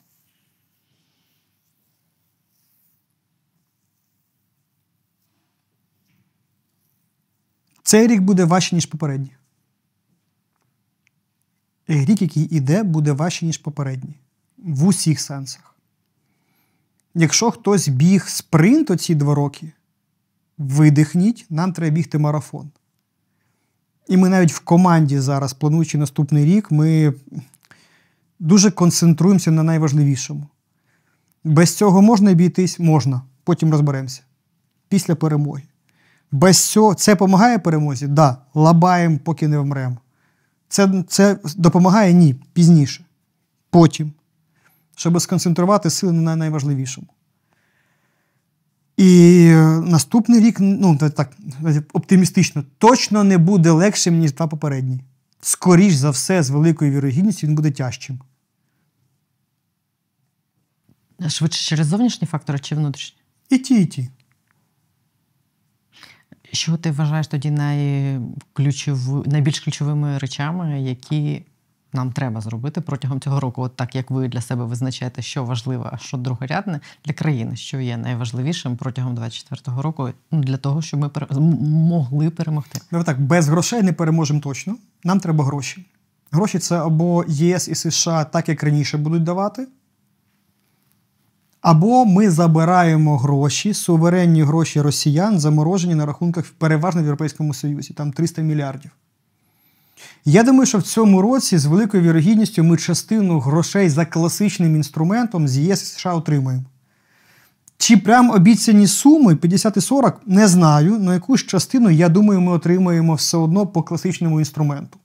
Цей 7.82 8.07
рік 8.07 8.20
буде 8.20 8.45
важче, 8.45 8.74
ніж 8.74 8.86
попередній. 8.86 9.32
рік, 11.88 12.22
який 12.22 12.43
іде, 12.57 12.82
буде 12.82 13.12
важче, 13.12 13.47
ніж 13.47 13.59
попередній. 13.59 14.22
В 14.65 14.87
усіх 14.87 15.21
сенсах. 15.21 15.75
Якщо 17.15 17.51
хтось 17.51 17.89
біг 17.89 18.29
спринт 18.29 18.91
оці 18.91 19.15
два 19.15 19.35
роки, 19.35 19.73
видихніть, 20.59 21.47
нам 21.51 21.73
треба 21.73 21.95
бігти 21.95 22.19
марафон. 22.19 22.71
І 24.09 24.17
ми 24.17 24.29
навіть 24.29 24.53
в 24.53 24.61
команді 24.61 25.19
зараз, 25.19 25.53
плануючи 25.53 25.99
наступний 25.99 26.45
рік, 26.45 26.71
ми 26.71 27.15
дуже 28.39 28.71
концентруємося 28.71 29.51
на 29.51 29.63
найважливішому. 29.63 30.47
Без 31.45 31.77
цього 31.77 32.03
можна 32.03 32.31
обійтись? 32.31 32.79
Можна. 32.79 33.23
Потім 33.45 33.71
розберемося. 33.71 34.23
Після 34.89 35.15
перемоги. 35.15 35.63
Без 36.33 36.65
цього 36.65 36.95
це 36.95 37.13
допомагає 37.13 37.59
перемозі? 37.59 38.07
Так. 38.07 38.15
Да. 38.15 38.37
Лабаємо, 38.55 39.19
поки 39.25 39.49
не 39.49 39.59
вмремо. 39.59 39.97
Це, 40.69 41.05
це 41.09 41.39
допомагає? 41.57 42.13
Ні. 42.13 42.35
Пізніше. 42.53 43.05
Потім. 43.71 44.13
Щоб 44.97 45.20
сконцентрувати 45.20 45.90
сили 45.90 46.12
на 46.12 46.36
найважливішому. 46.36 47.07
І 48.97 49.49
наступний 49.82 50.40
рік, 50.40 50.57
ну 50.61 50.99
так 50.99 51.36
оптимістично, 51.93 52.64
точно 52.78 53.24
не 53.24 53.38
буде 53.38 53.70
легшим, 53.70 54.18
ніж 54.18 54.32
два 54.32 54.47
попередні. 54.47 55.01
Скоріш 55.40 55.95
за 55.95 56.11
все, 56.11 56.43
з 56.43 56.51
великою 56.51 56.93
вірогідністю, 56.93 57.47
він 57.47 57.55
буде 57.55 57.70
тяжчим. 57.70 58.20
Швидше 61.28 61.64
через 61.64 61.86
зовнішні 61.86 62.28
фактори 62.28 62.59
чи 62.59 62.74
внутрішні? 62.74 63.18
І 63.51 63.59
ті, 63.59 63.82
і 63.82 63.86
ті. 63.86 64.09
Що 66.53 66.76
ти 66.76 66.90
вважаєш 66.90 67.26
тоді 67.26 67.51
найключов... 67.51 69.28
найбільш 69.28 69.61
ключовими 69.61 70.18
речами, 70.18 70.82
які 70.82 71.45
нам 71.95 72.12
треба 72.12 72.40
зробити 72.40 72.80
протягом 72.80 73.20
цього 73.20 73.40
року? 73.40 73.62
От 73.62 73.76
так 73.76 73.95
як 73.95 74.11
ви 74.11 74.28
для 74.28 74.40
себе 74.40 74.64
визначаєте, 74.64 75.22
що 75.22 75.45
важливо, 75.45 75.90
а 75.93 75.99
що 75.99 76.16
другорядне 76.16 76.80
для 77.05 77.12
країни, 77.12 77.57
що 77.57 77.80
є 77.80 77.97
найважливішим 77.97 78.76
протягом 78.76 79.14
2024 79.14 79.82
року, 79.82 80.11
ну, 80.30 80.40
для 80.40 80.57
того, 80.57 80.82
щоб 80.82 81.01
ми 81.01 81.09
пере... 81.09 81.26
могли 81.61 82.30
перемогти? 82.30 82.80
Ми 82.90 83.05
так, 83.05 83.20
без 83.20 83.49
грошей 83.49 83.82
не 83.82 83.93
переможемо 83.93 84.40
точно. 84.40 84.76
Нам 85.05 85.20
треба 85.20 85.45
гроші. 85.45 85.86
Гроші 86.30 86.59
це 86.59 86.78
або 86.78 87.24
ЄС 87.28 87.68
і 87.68 87.74
США, 87.74 88.24
так 88.24 88.49
як 88.49 88.62
раніше 88.62 88.99
будуть 88.99 89.22
давати. 89.22 89.68
Або 91.61 92.05
ми 92.05 92.30
забираємо 92.30 93.18
гроші, 93.18 93.74
суверенні 93.74 94.43
гроші 94.43 94.80
росіян, 94.80 95.40
заморожені 95.40 95.95
на 95.95 96.07
рахунках 96.07 96.45
переважно 96.59 97.01
в 97.01 97.05
Європейському 97.05 97.55
Союзі, 97.55 97.95
там 97.95 98.12
300 98.12 98.43
мільярдів. 98.43 98.90
Я 100.25 100.43
думаю, 100.43 100.66
що 100.66 100.79
в 100.79 100.83
цьому 100.83 101.23
році 101.23 101.59
з 101.59 101.64
великою 101.64 102.03
вірогідністю 102.03 102.64
ми 102.64 102.77
частину 102.77 103.41
грошей 103.41 103.89
за 103.89 104.07
класичним 104.07 104.77
інструментом 104.77 105.49
з 105.49 105.59
ЄС 105.59 105.85
США 105.85 106.14
отримаємо. 106.14 106.64
Чи 107.79 107.97
прям 107.97 108.31
обіцяні 108.31 108.87
суми 108.87 109.37
50 109.37 109.77
і 109.77 109.81
40, 109.81 110.20
не 110.27 110.49
знаю, 110.49 110.99
але 111.01 111.14
якусь 111.14 111.41
частину, 111.41 111.91
я 111.91 112.09
думаю, 112.09 112.41
ми 112.41 112.53
отримаємо 112.53 113.14
все 113.14 113.37
одно 113.37 113.66
по 113.66 113.83
класичному 113.83 114.39
інструменту. 114.39 114.99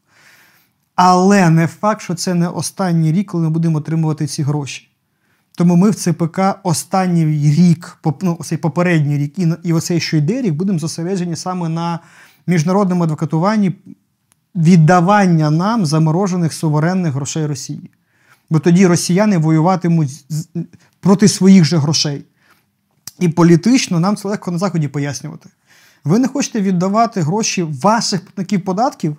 Але 0.95 1.49
не 1.49 1.67
факт, 1.67 2.01
що 2.01 2.15
це 2.15 2.33
не 2.33 2.47
останній 2.47 3.11
рік, 3.11 3.31
коли 3.31 3.43
ми 3.43 3.49
будемо 3.49 3.77
отримувати 3.77 4.27
ці 4.27 4.43
гроші. 4.43 4.89
Тому 5.55 5.75
ми 5.75 5.89
в 5.89 5.95
ЦПК 5.95 6.39
останній 6.63 7.25
рік, 7.51 7.97
ну, 8.21 8.39
цей 8.43 8.57
попередній 8.57 9.17
рік 9.17 9.39
і 9.39 9.47
і 9.63 9.73
оцей 9.73 9.99
що 9.99 10.17
йде 10.17 10.41
рік, 10.41 10.53
будемо 10.53 10.79
зосереджені 10.79 11.35
саме 11.35 11.69
на 11.69 11.99
міжнародному 12.47 13.03
адвокатуванні 13.03 13.75
віддавання 14.57 15.51
нам 15.51 15.85
заморожених 15.85 16.53
суверенних 16.53 17.13
грошей 17.13 17.45
Росії. 17.45 17.91
Бо 18.49 18.59
тоді 18.59 18.87
росіяни 18.87 19.37
воюватимуть 19.37 20.25
проти 20.99 21.27
своїх 21.27 21.65
же 21.65 21.77
грошей. 21.77 22.25
І 23.19 23.29
політично 23.29 23.99
нам 23.99 24.15
це 24.15 24.27
легко 24.27 24.51
на 24.51 24.57
Заході 24.57 24.87
пояснювати. 24.87 25.49
Ви 26.03 26.19
не 26.19 26.27
хочете 26.27 26.61
віддавати 26.61 27.21
гроші 27.21 27.63
ваших 27.63 28.21
платників 28.21 28.63
податків? 28.63 29.17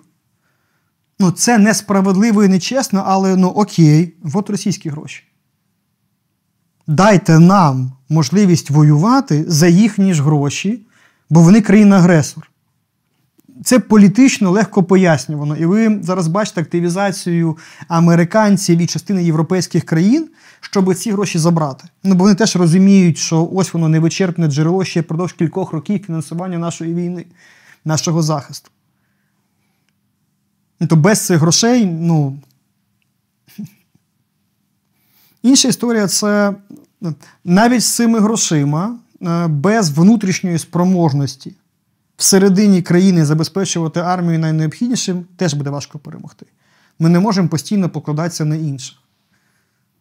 Ну, 1.19 1.31
це 1.31 1.57
несправедливо 1.57 2.43
і 2.43 2.47
нечесно, 2.47 3.03
але 3.05 3.35
ну 3.35 3.47
окей, 3.47 4.13
от 4.33 4.49
російські 4.49 4.89
гроші 4.89 5.23
дайте 6.89 7.39
нам 7.39 7.91
можливість 8.09 8.69
воювати 8.69 9.45
за 9.47 9.67
їхні 9.67 10.13
ж 10.13 10.23
гроші, 10.23 10.85
бо 11.29 11.41
вони 11.41 11.61
країна-агресор. 11.61 12.48
Це 13.63 13.79
політично 13.79 14.51
легко 14.51 14.83
пояснювано. 14.83 15.55
І 15.55 15.65
ви 15.65 15.99
зараз 16.03 16.27
бачите 16.27 16.61
активізацію 16.61 17.57
американців 17.87 18.79
і 18.79 18.87
частини 18.87 19.23
європейських 19.23 19.83
країн, 19.83 20.29
щоб 20.61 20.95
ці 20.95 21.11
гроші 21.11 21.39
забрати. 21.39 21.87
Ну, 22.03 22.15
бо 22.15 22.23
вони 22.23 22.35
теж 22.35 22.55
розуміють, 22.55 23.17
що 23.17 23.49
ось 23.53 23.73
воно 23.73 23.89
невичерпне 23.89 24.47
джерело 24.47 24.85
ще 24.85 25.01
впродовж 25.01 25.33
кількох 25.33 25.73
років 25.73 26.05
фінансування 26.05 26.57
нашої 26.57 26.93
війни, 26.93 27.25
нашого 27.85 28.21
захисту. 28.21 28.69
Ну, 30.79 30.87
то 30.87 30.95
без 30.95 31.25
цих 31.25 31.39
грошей, 31.39 31.85
ну, 31.85 32.39
Інша 35.43 35.67
історія 35.67 36.07
це 36.07 36.53
навіть 37.43 37.81
з 37.81 37.95
цими 37.95 38.19
грошима 38.19 38.97
е, 39.21 39.47
без 39.47 39.89
внутрішньої 39.89 40.59
спроможності 40.59 41.53
всередині 42.19 42.81
країни 42.81 43.25
забезпечувати 43.25 43.99
армію 43.99 44.39
найнеобхіднішим 44.39 45.25
теж 45.35 45.53
буде 45.53 45.69
важко 45.69 45.99
перемогти. 45.99 46.45
Ми 46.99 47.09
не 47.09 47.19
можемо 47.19 47.47
постійно 47.47 47.89
покладатися 47.89 48.45
на 48.45 48.55
інших. 48.55 48.97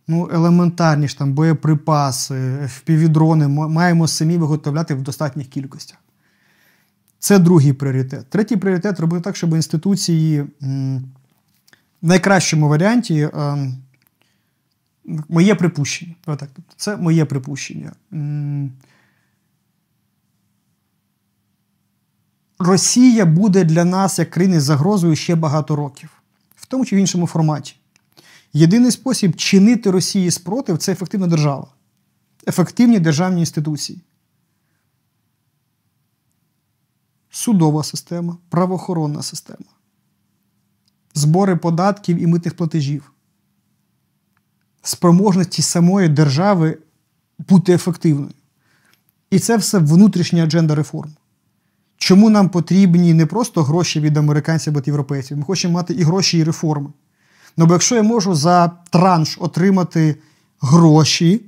Ну, 0.08 0.30
елементарні 0.32 1.08
ж 1.08 1.18
там 1.18 1.32
боєприпаси, 1.32 2.58
впівдрони 2.66 3.48
маємо 3.48 4.08
самі 4.08 4.36
виготовляти 4.36 4.94
в 4.94 5.02
достатніх 5.02 5.46
кількостях. 5.46 5.98
Це 7.18 7.38
другий 7.38 7.72
пріоритет. 7.72 8.30
Третій 8.30 8.56
пріоритет 8.56 9.00
робити 9.00 9.24
так, 9.24 9.36
щоб 9.36 9.54
інституції 9.54 10.40
в 12.02 12.08
найкращому 12.08 12.68
варіанті 12.68 13.28
ем, 13.34 13.76
Моє 15.28 15.54
припущення. 15.54 16.14
Це 16.76 16.96
моє 16.96 17.24
припущення. 17.24 17.92
Росія 22.58 23.26
буде 23.26 23.64
для 23.64 23.84
нас 23.84 24.18
як 24.18 24.30
країни 24.30 24.60
загрозою 24.60 25.16
ще 25.16 25.34
багато 25.34 25.76
років, 25.76 26.22
в 26.56 26.66
тому 26.66 26.84
чи 26.84 26.96
в 26.96 26.98
іншому 26.98 27.26
форматі. 27.26 27.76
Єдиний 28.52 28.90
спосіб 28.90 29.36
чинити 29.36 29.90
Росії 29.90 30.30
спротив 30.30 30.78
це 30.78 30.92
ефективна 30.92 31.26
держава, 31.26 31.66
ефективні 32.48 32.98
державні 33.00 33.40
інституції. 33.40 34.00
Судова 37.30 37.84
система, 37.84 38.36
правоохоронна 38.48 39.22
система, 39.22 39.70
збори 41.14 41.56
податків 41.56 42.16
і 42.22 42.26
митних 42.26 42.56
платежів 42.56 43.12
спроможності 44.82 45.62
самої 45.62 46.08
держави 46.08 46.78
бути 47.38 47.72
ефективною. 47.72 48.32
І 49.30 49.38
це 49.38 49.56
все 49.56 49.78
внутрішня 49.78 50.44
адженда 50.44 50.74
реформ. 50.74 51.17
Чому 51.98 52.30
нам 52.30 52.48
потрібні 52.48 53.14
не 53.14 53.26
просто 53.26 53.62
гроші 53.62 54.00
від 54.00 54.16
американців 54.16 54.72
або 54.72 54.82
європейців, 54.86 55.36
ми 55.36 55.44
хочемо 55.44 55.74
мати 55.74 55.94
і 55.94 56.02
гроші, 56.02 56.38
і 56.38 56.44
реформи. 56.44 56.90
Ну 57.56 57.66
бо 57.66 57.72
якщо 57.72 57.94
я 57.94 58.02
можу 58.02 58.34
за 58.34 58.70
транш 58.90 59.38
отримати 59.40 60.16
гроші, 60.60 61.42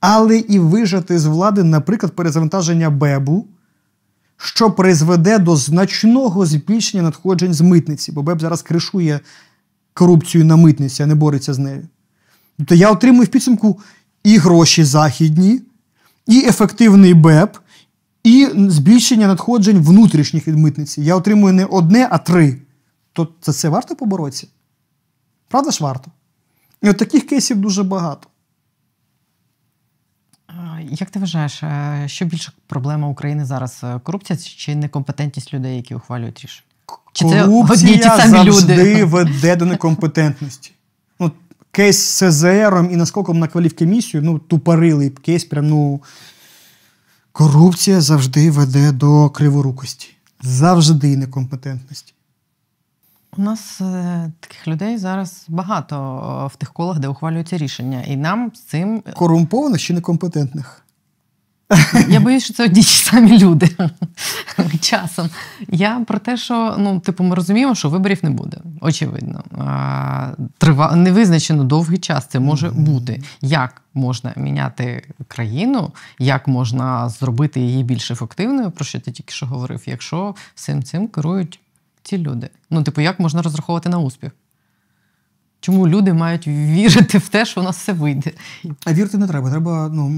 але 0.00 0.38
і 0.38 0.58
вижати 0.58 1.18
з 1.18 1.26
влади, 1.26 1.62
наприклад, 1.62 2.12
перезавантаження 2.12 2.90
БЕБу, 2.90 3.46
що 4.36 4.70
призведе 4.70 5.38
до 5.38 5.56
значного 5.56 6.46
збільшення 6.46 7.02
надходжень 7.02 7.54
з 7.54 7.60
митниці, 7.60 8.12
бо 8.12 8.22
БЕБ 8.22 8.40
зараз 8.40 8.62
кришує 8.62 9.20
корупцію 9.94 10.44
на 10.44 10.56
митниці, 10.56 11.02
а 11.02 11.06
не 11.06 11.14
бореться 11.14 11.54
з 11.54 11.58
нею. 11.58 11.88
Тобто 12.58 12.74
я 12.74 12.90
отримую 12.90 13.24
в 13.24 13.28
підсумку 13.28 13.80
і 14.24 14.38
гроші 14.38 14.84
західні, 14.84 15.60
і 16.26 16.44
ефективний 16.46 17.14
БЕП, 17.14 17.56
і 18.26 18.48
збільшення 18.68 19.26
надходжень 19.26 19.78
внутрішніх 19.78 20.48
від 20.48 20.58
митниці. 20.58 21.02
Я 21.02 21.16
отримую 21.16 21.54
не 21.54 21.64
одне, 21.64 22.08
а 22.10 22.18
три. 22.18 22.58
То 23.12 23.28
за 23.42 23.52
це 23.52 23.68
варто 23.68 23.96
поборотися? 23.96 24.46
Правда 25.48 25.70
ж 25.70 25.84
варто? 25.84 26.10
І 26.82 26.90
от 26.90 26.96
таких 26.96 27.26
кейсів 27.26 27.56
дуже 27.56 27.82
багато. 27.82 28.28
Як 30.82 31.10
ти 31.10 31.18
вважаєш, 31.18 31.62
е, 31.62 32.04
що 32.06 32.24
більше 32.24 32.52
проблема 32.66 33.08
України 33.08 33.44
зараз 33.44 33.80
е, 33.82 34.00
корупція 34.02 34.38
чи 34.38 34.74
некомпетентність 34.74 35.54
людей, 35.54 35.76
які 35.76 35.94
ухвалюють 35.94 36.44
рішення? 36.44 36.66
Чи 37.12 37.24
Корупція 37.24 37.98
це 37.98 38.28
самі 38.28 38.50
завжди 38.50 38.76
люди? 38.76 39.04
веде 39.04 39.56
до 39.56 39.64
некомпетентності. 39.64 40.72
Ну, 41.20 41.30
Кейс 41.70 41.98
з 41.98 42.16
ЦЗРом 42.16 42.90
і 42.92 42.96
наскоком 42.96 43.38
на 43.38 43.48
кваліфкомісію, 43.48 44.22
ну, 44.22 44.38
тупорилий 44.38 45.10
кейс, 45.10 45.44
прям, 45.44 45.68
ну. 45.68 46.00
Корупція 47.36 48.00
завжди 48.00 48.50
веде 48.50 48.92
до 48.92 49.30
криворукості. 49.30 50.08
Завжди 50.42 51.16
некомпетентності. 51.16 52.14
У 53.36 53.42
нас 53.42 53.80
е, 53.80 54.32
таких 54.40 54.68
людей 54.68 54.98
зараз 54.98 55.44
багато 55.48 55.96
е, 55.96 56.46
в 56.54 56.56
тих 56.56 56.72
колах, 56.72 56.98
де 56.98 57.08
ухвалюються 57.08 57.58
рішення. 57.58 58.02
І 58.02 58.16
нам 58.16 58.52
з 58.54 58.60
цим 58.60 59.02
Корумпованих 59.14 59.80
чи 59.80 59.94
некомпетентних? 59.94 60.85
Я 62.08 62.20
боюсь, 62.20 62.44
що 62.44 62.54
це 62.54 62.64
одні 62.64 62.80
й 62.80 62.84
ті 62.84 63.04
самі 63.04 63.38
люди 63.38 63.70
часом. 64.80 65.30
Я 65.68 66.04
про 66.06 66.18
те, 66.18 66.36
що 66.36 66.76
ну, 66.78 67.00
типу, 67.00 67.24
ми 67.24 67.34
розуміємо, 67.34 67.74
що 67.74 67.88
виборів 67.88 68.18
не 68.22 68.30
буде. 68.30 68.56
Очевидно. 68.80 69.44
А, 69.58 70.30
трива... 70.58 70.96
Невизначено 70.96 71.64
довгий 71.64 71.98
час 71.98 72.26
це 72.26 72.40
може 72.40 72.70
бути. 72.70 73.22
Як 73.40 73.82
можна 73.94 74.32
міняти 74.36 75.02
країну, 75.28 75.92
як 76.18 76.48
можна 76.48 77.08
зробити 77.08 77.60
її 77.60 77.84
більш 77.84 78.10
ефективною, 78.10 78.70
про 78.70 78.84
що 78.84 79.00
ти 79.00 79.10
тільки 79.10 79.32
що 79.32 79.46
говорив, 79.46 79.82
якщо 79.86 80.34
всім 80.54 80.82
цим 80.82 81.08
керують 81.08 81.60
ці 82.02 82.18
люди. 82.18 82.50
Ну, 82.70 82.82
типу, 82.82 83.00
як 83.00 83.20
можна 83.20 83.42
розраховувати 83.42 83.88
на 83.88 83.98
успіх? 83.98 84.32
Чому 85.60 85.88
люди 85.88 86.12
мають 86.12 86.46
вірити 86.46 87.18
в 87.18 87.28
те, 87.28 87.44
що 87.44 87.60
у 87.60 87.64
нас 87.64 87.76
все 87.76 87.92
вийде? 87.92 88.32
А 88.84 88.92
вірити 88.92 89.18
не 89.18 89.26
треба. 89.26 89.50
Треба, 89.50 89.88
ну. 89.92 90.08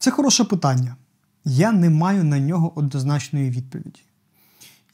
Це 0.00 0.10
хороше 0.10 0.44
питання. 0.44 0.96
Я 1.44 1.72
не 1.72 1.90
маю 1.90 2.24
на 2.24 2.38
нього 2.38 2.72
однозначної 2.74 3.50
відповіді. 3.50 4.00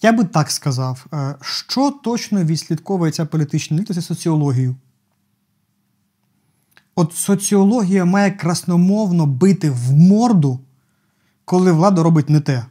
Я 0.02 0.12
би 0.12 0.24
так 0.24 0.50
сказав, 0.50 1.07
е, 1.12 1.34
що 1.40 1.90
точно 1.90 2.44
відслідковує 2.44 3.12
ця 3.12 3.26
політична 3.26 3.76
еліта, 3.76 4.02
соціологію. 4.02 4.76
От 6.94 7.14
соціологія 7.14 8.04
має 8.04 8.30
красномовно 8.30 9.26
бити 9.26 9.70
в 9.70 9.92
морду, 9.92 10.61
коли 11.44 11.72
влада 11.72 12.02
робить 12.02 12.30
не 12.30 12.40
те. 12.40 12.66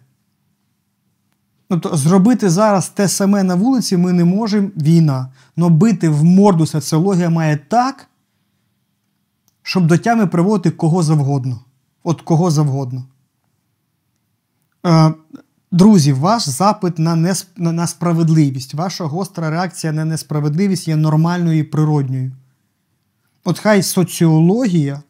Тобто 1.68 1.98
зробити 1.98 2.50
зараз 2.50 2.90
те 2.90 3.08
саме 3.08 3.44
на 3.44 3.56
вулиці 3.56 3.98
ми 3.98 4.14
не 4.14 4.26
можемо 4.26 4.70
війна. 4.76 5.32
Но 5.56 5.70
бити 5.70 6.10
в 6.10 6.24
морду 6.24 6.66
соціологія 6.66 7.30
має 7.30 7.58
так, 7.58 8.08
щоб 9.64 9.88
до 9.88 9.98
тями 9.98 10.28
приводити 10.28 10.72
кого 10.72 11.04
завгодно. 11.04 11.62
От 12.08 12.22
кого 12.22 12.52
завгодно. 12.52 13.06
Е, 14.86 15.14
друзі, 15.72 16.14
ваш 16.14 16.50
запит 16.50 17.00
на, 17.00 17.16
несп... 17.16 17.48
на, 17.58 17.72
на 17.72 17.88
справедливість, 17.88 18.74
ваша 18.74 19.04
гостра 19.04 19.50
реакція 19.50 19.94
на 19.94 20.06
несправедливість 20.06 20.88
є 20.88 20.96
нормальною 20.96 21.60
і 21.60 21.64
природньою. 21.64 22.32
От 23.44 23.60
хай 23.60 23.84
соціологія 23.84 25.04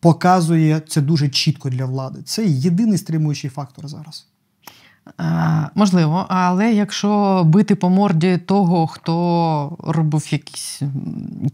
показує 0.00 0.80
це 0.80 1.00
дуже 1.00 1.28
чітко 1.28 1.70
для 1.70 1.84
влади. 1.84 2.22
Це 2.22 2.46
єдиний 2.46 2.98
стримуючий 2.98 3.50
фактор 3.50 3.88
зараз. 3.88 4.26
А, 5.16 5.66
можливо, 5.74 6.26
але 6.28 6.72
якщо 6.72 7.42
бити 7.46 7.74
по 7.74 7.90
морді 7.90 8.38
того, 8.38 8.86
хто 8.86 9.76
робив 9.78 10.32
якісь 10.32 10.82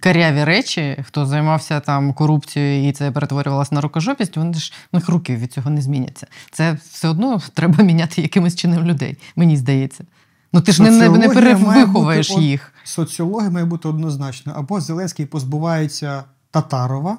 каряві 0.01 0.45
речі, 0.45 0.97
хто 1.07 1.27
займався 1.27 1.81
там 1.81 2.13
корупцією 2.13 2.89
і 2.89 2.93
це 2.93 3.11
перетворювалося 3.11 3.75
на 3.75 3.81
рукожопість, 3.81 4.37
вони 4.37 4.55
ж 4.55 4.73
у 4.93 4.97
них 4.97 5.09
руки 5.09 5.37
від 5.37 5.53
цього 5.53 5.71
не 5.71 5.83
зміняться. 5.83 6.27
Це 6.51 6.79
все 6.91 7.09
одно 7.09 7.41
треба 7.55 7.85
міняти 7.85 8.23
якимось 8.23 8.57
чином 8.57 8.85
людей, 8.85 9.19
мені 9.37 9.57
здається. 9.57 10.05
Ну 10.53 10.61
ти 10.61 10.73
ж 10.73 10.83
не, 10.83 11.09
не, 11.09 11.29
перевиховуєш 11.29 12.31
бути 12.31 12.43
їх. 12.43 12.73
Соціологія 12.85 13.51
має 13.51 13.65
бути 13.65 13.89
однозначно. 13.89 14.53
Або 14.57 14.81
Зеленський 14.81 15.27
позбувається 15.27 16.25
Татарова, 16.51 17.19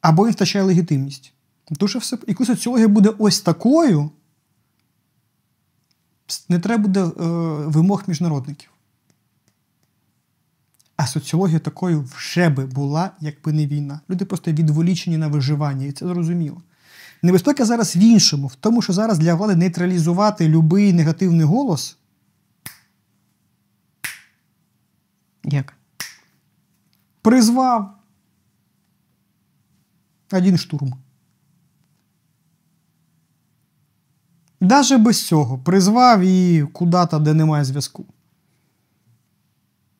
або 0.00 0.26
він 0.26 0.32
втрачає 0.32 0.64
легітимність. 0.64 1.32
Дуже 1.70 1.98
все. 1.98 2.18
І 2.26 2.34
коли 2.34 2.46
соціологія 2.46 2.88
буде 2.88 3.12
ось 3.18 3.40
такою, 3.40 4.10
не 6.48 6.58
треба 6.58 6.82
буде 6.82 7.00
е, 7.00 7.10
вимог 7.66 8.04
міжнародників. 8.06 8.70
А 10.96 11.06
соціологія 11.06 11.58
такою 11.58 12.02
вже 12.02 12.48
би 12.48 12.66
була, 12.66 13.10
якби 13.20 13.52
не 13.52 13.66
війна. 13.66 14.00
Люди 14.10 14.24
просто 14.24 14.52
відволічені 14.52 15.16
на 15.16 15.28
виживання, 15.28 15.86
і 15.86 15.92
це 15.92 16.06
зрозуміло. 16.06 16.62
Небезпека 17.22 17.64
зараз 17.64 17.96
в 17.96 17.98
іншому, 17.98 18.46
в 18.46 18.54
тому, 18.54 18.82
що 18.82 18.92
зараз 18.92 19.18
для 19.18 19.34
влади 19.34 19.56
нейтралізувати 19.56 20.48
будь-який 20.48 20.92
негативний 20.92 21.46
голос 21.46 21.96
Як? 25.44 25.76
призвав 27.22 27.98
один 30.32 30.58
штурм. 30.58 30.94
Даже 34.60 34.98
без 34.98 35.26
цього 35.26 35.58
призвав 35.58 36.20
і 36.20 36.66
куди-то, 36.72 37.18
де 37.18 37.34
немає 37.34 37.64
зв'язку. 37.64 38.06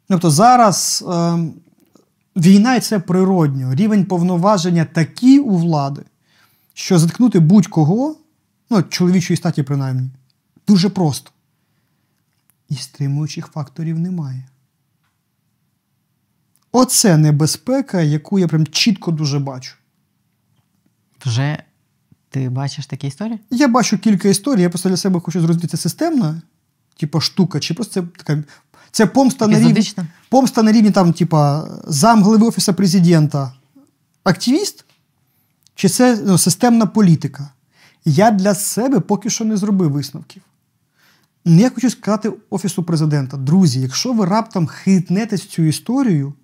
Тобто 0.09 0.31
зараз 0.31 1.05
е, 1.09 1.39
війна 2.37 2.75
і 2.75 2.81
це 2.81 2.99
природньо. 2.99 3.75
Рівень 3.75 4.05
повноваження 4.05 4.85
такий 4.85 5.39
у 5.39 5.57
влади, 5.57 6.03
що 6.75 6.99
заткнути 6.99 7.41
будь-кого, 7.41 8.17
ну, 8.71 8.83
чоловічої 8.83 9.37
статі 9.37 9.63
принаймні, 9.63 10.11
дуже 10.69 10.89
просто. 10.89 11.31
І 12.69 12.75
стримуючих 12.75 13.47
факторів 13.47 13.99
немає. 13.99 14.49
Оце 16.73 17.17
небезпека, 17.17 18.01
яку 18.01 18.39
я 18.39 18.49
прям 18.49 18.67
чітко 18.67 19.13
дуже 19.13 19.39
бачу. 19.39 19.75
Вже 21.25 21.63
ти 22.37 22.49
бачиш 22.49 22.87
такі 22.87 23.07
історії? 23.07 23.39
Я 23.51 23.69
бачу 23.69 23.99
кілька 23.99 24.29
історій, 24.29 24.63
я 24.63 24.69
просто 24.69 24.89
для 24.89 24.97
себе 24.97 25.21
хочу 25.21 25.41
зрозуміти, 25.41 25.69
це 25.69 25.77
системна, 25.77 26.43
типу, 26.97 27.21
штука, 27.21 27.61
чи 27.61 27.75
просто 27.75 27.95
це 27.95 28.07
така. 28.25 28.43
Це 28.91 29.07
помста 29.07 29.47
на 29.47 29.59
рівні, 29.59 29.93
помста 30.29 30.63
на 30.63 30.73
рівні 30.73 30.91
там, 30.91 31.13
типа, 31.13 31.69
зам 31.85 32.23
голови 32.23 32.47
Офісу 32.47 32.75
президента, 32.75 33.53
активіст, 34.25 34.85
чи 35.75 35.89
це 35.89 36.19
ну, 36.27 36.39
системна 36.39 36.87
політика. 36.87 37.49
Я 38.05 38.31
для 38.31 38.55
себе 38.55 39.01
поки 39.01 39.31
що 39.31 39.45
не 39.45 39.57
зробив 39.57 39.91
висновків. 39.91 40.43
Ну, 41.45 41.61
Я 41.61 41.71
хочу 41.71 41.91
сказати 41.91 42.33
Офісу 42.51 42.83
президента: 42.83 43.37
друзі, 43.37 43.81
якщо 43.81 44.13
ви 44.13 44.27
раптом 44.27 44.67
хитнетесь 44.67 45.43
в 45.43 45.49
цю 45.49 45.63
історію, 45.63 46.35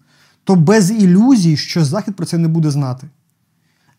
то 0.44 0.56
без 0.56 0.90
ілюзій, 0.90 1.56
що 1.56 1.84
Захід 1.84 2.16
про 2.16 2.26
це 2.26 2.38
не 2.38 2.48
буде 2.48 2.70
знати. 2.70 3.08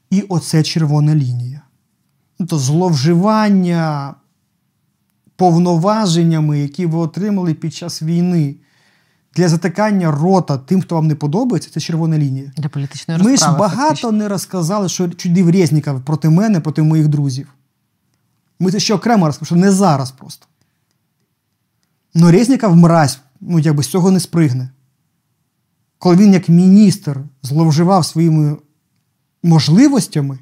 І 0.10 0.22
оце 0.22 0.64
червона 0.64 1.16
лінія. 1.16 1.62
Ну, 2.40 2.46
то 2.46 2.60
зловживання 2.60 4.16
повноваженнями, 5.36 6.60
які 6.60 6.86
ви 6.86 6.98
отримали 6.98 7.54
під 7.54 7.74
час 7.74 8.02
війни 8.02 8.56
для 9.36 9.50
затикання 9.50 10.12
рота 10.12 10.58
тим, 10.58 10.82
хто 10.82 10.96
вам 10.96 11.08
не 11.08 11.16
подобається, 11.16 11.70
це 11.70 11.80
червона 11.80 12.18
лінія. 12.18 12.52
Для 12.58 12.70
політичної 12.70 13.24
Ми 13.24 13.38
ж 13.38 13.46
багато 13.46 13.86
фактично. 13.86 14.12
не 14.12 14.28
розказали, 14.28 14.90
що 14.90 15.10
чудив 15.10 15.50
Резніков 15.50 16.02
проти 16.02 16.30
мене, 16.30 16.60
проти 16.60 16.82
моїх 16.82 17.08
друзів. 17.08 17.48
Ми 18.60 18.72
це 18.72 18.80
ще 18.80 18.94
окремо 18.94 19.26
розказали, 19.26 19.46
що 19.46 19.56
не 19.56 19.72
зараз 19.72 20.12
просто. 20.12 20.48
Ну, 22.14 22.32
Резніков 22.32 22.76
мразь, 22.76 23.20
ну 23.42 23.60
якби 23.60 23.84
з 23.84 23.88
цього 23.88 24.12
не 24.12 24.20
спригне. 24.20 24.70
Коли 25.98 26.16
він, 26.16 26.34
як 26.34 26.50
міністр, 26.50 27.20
зловживав 27.44 28.06
своїми 28.06 28.58
можливостями, 29.44 30.40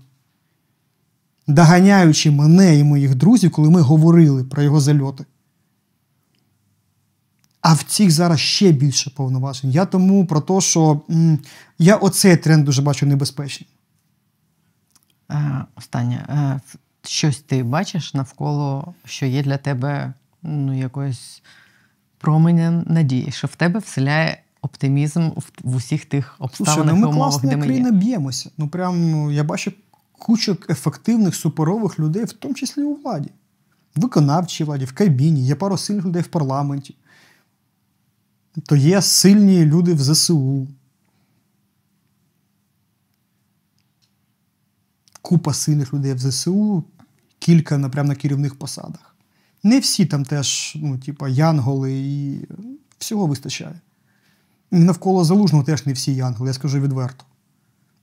доганяючи 1.54 2.32
мене 2.32 2.78
і 2.78 2.84
моїх 2.84 3.16
друзів, 3.16 3.52
коли 3.52 3.70
ми 3.70 3.82
говорили 3.82 4.43
про 4.43 4.64
його 4.64 4.80
зальоти. 4.80 5.26
А 7.62 7.74
в 7.74 7.84
цих 7.84 8.12
зараз 8.12 8.39
ще 8.39 8.72
більше 8.72 9.10
повноважень. 9.10 9.72
Я 9.72 9.86
тому 9.86 10.26
про 10.26 10.41
те, 10.41 10.62
що 10.62 11.02
м, 11.10 11.39
я 11.80 11.95
оцей 11.95 12.38
тренд 12.38 12.66
дуже 12.66 12.82
бачу 12.82 13.06
небезпечний. 13.06 13.70
Е, 15.32 15.66
Останнє. 15.76 16.26
Е, 16.30 16.60
Щось 17.04 17.39
ти 17.39 17.64
бачиш 17.64 18.14
навколо, 18.14 18.93
що 19.06 19.26
є 19.26 19.43
для 19.43 19.58
тебе 19.58 20.14
ну, 20.43 20.78
якоюсь 20.80 21.43
променем 22.18 22.84
надії, 22.88 23.32
що 23.32 23.47
в 23.47 23.56
тебе 23.56 23.80
вселяє 23.80 24.41
оптимізм 24.62 25.30
в, 25.30 25.52
в 25.64 25.76
усіх 25.76 26.06
тих 26.06 26.39
Слушай, 26.54 26.84
ну 26.86 26.97
і 26.97 27.04
умовах, 27.04 27.41
де 27.41 27.58
ми 27.58 27.66
країна 27.66 27.91
б'ємося. 27.91 28.49
Ну 28.58 28.68
прям 28.68 29.32
я 29.32 29.43
бачу 29.43 29.72
кучу 30.22 30.58
ефективних 30.70 31.36
суперових 31.36 32.00
людей, 32.00 32.26
в 32.26 32.34
тому 32.34 32.54
числі 32.54 32.84
у 32.84 32.96
владі. 32.96 33.30
Виконавчій 33.96 34.64
владі, 34.64 34.86
в 34.86 34.94
кабіні, 34.94 35.46
є 35.46 35.56
пару 35.56 35.78
сильних 35.78 36.06
людей 36.06 36.22
в 36.22 36.28
парламенті. 36.28 36.96
То 38.66 38.76
є 38.76 39.02
сильні 39.02 39.66
люди 39.66 39.94
в 39.94 40.02
ЗСУ. 40.02 40.68
Купа 45.22 45.54
сильних 45.54 45.94
людей 45.94 46.14
в 46.14 46.20
ЗСУ, 46.20 46.84
кілька 47.40 47.78
на, 47.78 47.90
прямо 47.90 48.10
на 48.10 48.16
керівних 48.16 48.56
посадах. 48.56 49.16
Не 49.64 49.80
всі 49.80 50.06
там 50.06 50.26
теж, 50.26 50.74
ну, 50.76 50.98
типа, 50.98 51.30
янголи 51.30 51.94
і 51.94 52.48
всього 52.98 53.28
вистачає. 53.28 53.80
Навколо 54.72 55.24
залужного 55.24 55.64
теж 55.64 55.86
не 55.86 55.94
всі 55.94 56.16
янголи, 56.16 56.50
я 56.50 56.54
скажу 56.54 56.80
відверто. 56.80 57.26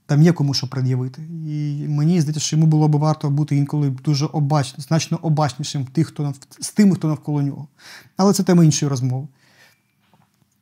Там 0.09 0.23
є 0.23 0.33
кому 0.33 0.55
що 0.55 0.67
пред'явити. 0.67 1.23
І 1.47 1.85
мені 1.89 2.21
здається, 2.21 2.41
що 2.41 2.57
йому 2.57 2.67
було 2.67 2.89
б 2.89 2.97
варто 2.97 3.31
бути 3.31 3.57
інколи 3.57 3.91
дуже 3.91 4.27
обачним, 4.27 4.83
значно 4.89 5.19
обачнішим 5.23 5.85
тих, 5.85 6.07
хто 6.07 6.23
нав- 6.23 6.35
з 6.61 6.71
тими, 6.71 6.95
хто 6.95 7.09
навколо 7.09 7.43
нього. 7.43 7.69
Але 8.17 8.33
це 8.33 8.43
тема 8.43 8.65
іншої 8.65 8.91
розмови. 8.91 9.29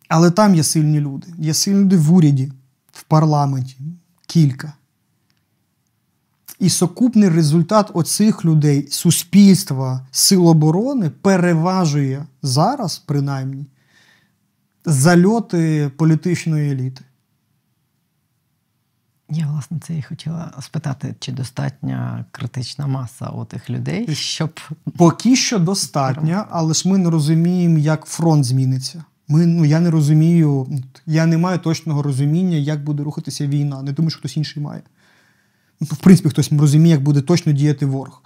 Але 0.09 0.31
там 0.31 0.55
є 0.55 0.63
сильні 0.63 1.01
люди. 1.01 1.27
Є 1.39 1.55
сильні 1.55 1.81
люди 1.81 1.97
в 1.97 2.13
уряді, 2.13 2.53
в 2.93 3.03
парламенті, 3.03 3.77
кілька. 4.27 4.73
І 6.59 6.71
сукупний 6.71 7.29
результат 7.29 7.91
оцих 7.95 8.45
людей, 8.45 8.89
суспільства, 8.91 10.07
сил 10.11 10.49
оборони 10.49 11.11
переважує 11.11 12.27
зараз, 12.43 12.99
принаймні, 12.99 13.67
зальоти 14.85 15.91
політичної 15.97 16.73
еліти. 16.73 17.05
Я, 19.31 19.47
власне, 19.47 19.79
це 19.83 19.99
і 19.99 20.03
хотіла 20.03 20.53
спитати, 20.61 21.15
чи 21.19 21.33
достатня 21.33 22.25
критична 22.31 22.87
маса 22.87 23.29
у 23.29 23.45
тих 23.45 23.71
людей, 23.71 24.15
щоб 24.15 24.61
Поки 24.97 25.37
що 25.37 25.59
достатньо, 25.59 26.45
але 26.51 26.75
ж 26.75 26.89
ми 26.89 26.99
не 26.99 27.11
розуміємо, 27.11 27.79
як 27.79 28.05
фронт 28.05 28.45
зміниться. 28.45 29.05
Ми, 29.29 29.47
ну, 29.47 29.65
я 29.65 29.81
не 29.81 29.91
розумію, 29.91 30.81
я 31.07 31.27
не 31.27 31.39
маю 31.39 31.59
точного 31.59 32.03
розуміння, 32.03 32.57
як 32.57 32.85
буде 32.85 33.03
рухатися 33.03 33.47
війна. 33.47 33.83
Не 33.83 33.93
думаю, 33.93 34.11
що 34.11 34.19
хтось 34.19 34.37
інший 34.37 34.63
має. 34.63 34.83
Ну, 35.81 35.87
В 35.91 35.97
принципі, 35.97 36.29
хтось 36.29 36.53
розуміє, 36.53 36.95
як 36.95 37.03
буде 37.03 37.21
точно 37.21 37.53
діяти 37.53 37.87
ворог. 37.87 38.23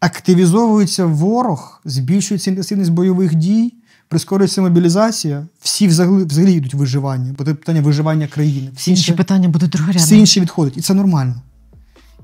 Активізовується 0.00 1.06
ворог, 1.06 1.80
збільшується 1.84 2.50
інтенсивність 2.50 2.90
бойових 2.90 3.34
дій, 3.34 3.74
прискорюється 4.10 4.62
мобілізація. 4.62 5.46
Всі 5.60 5.88
взагалі, 5.88 6.24
взагалі 6.24 6.52
йдуть 6.52 6.74
в 6.74 6.76
виживання, 6.76 7.34
бо 7.38 7.44
це 7.44 7.54
питання 7.54 7.80
виживання 7.80 8.26
країни. 8.26 8.70
всі 8.74 8.90
інші 8.90 9.12
питання 9.12 9.48
будуть 9.48 9.70
другорядні. 9.70 10.02
Всі 10.02 10.18
інші 10.18 10.40
відходять, 10.40 10.76
і 10.76 10.80
це 10.80 10.94
нормально. 10.94 11.34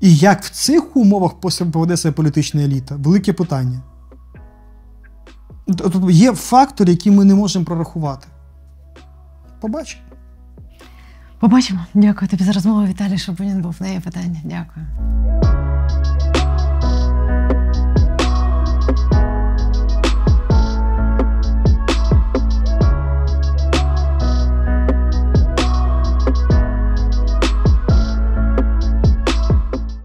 І 0.01 0.15
як 0.15 0.43
в 0.43 0.49
цих 0.49 0.97
умовах 0.97 1.33
поведе 1.71 1.97
себе 1.97 2.11
політична 2.11 2.61
еліта? 2.61 2.95
Велике 2.95 3.33
питання. 3.33 3.81
Тобто 5.77 6.09
є 6.09 6.33
фактори, 6.33 6.91
які 6.91 7.11
ми 7.11 7.25
не 7.25 7.35
можемо 7.35 7.65
прорахувати. 7.65 8.27
Побачимо. 9.61 10.03
Побачимо. 11.39 11.85
Дякую 11.93 12.29
тобі 12.29 12.43
за 12.43 12.51
розмову, 12.51 12.87
Віталій 12.87 13.17
Шабунін 13.17 13.61
був. 13.61 13.75
В 13.79 13.81
неї 13.81 13.99
питання. 13.99 14.41
Дякую. 14.43 14.85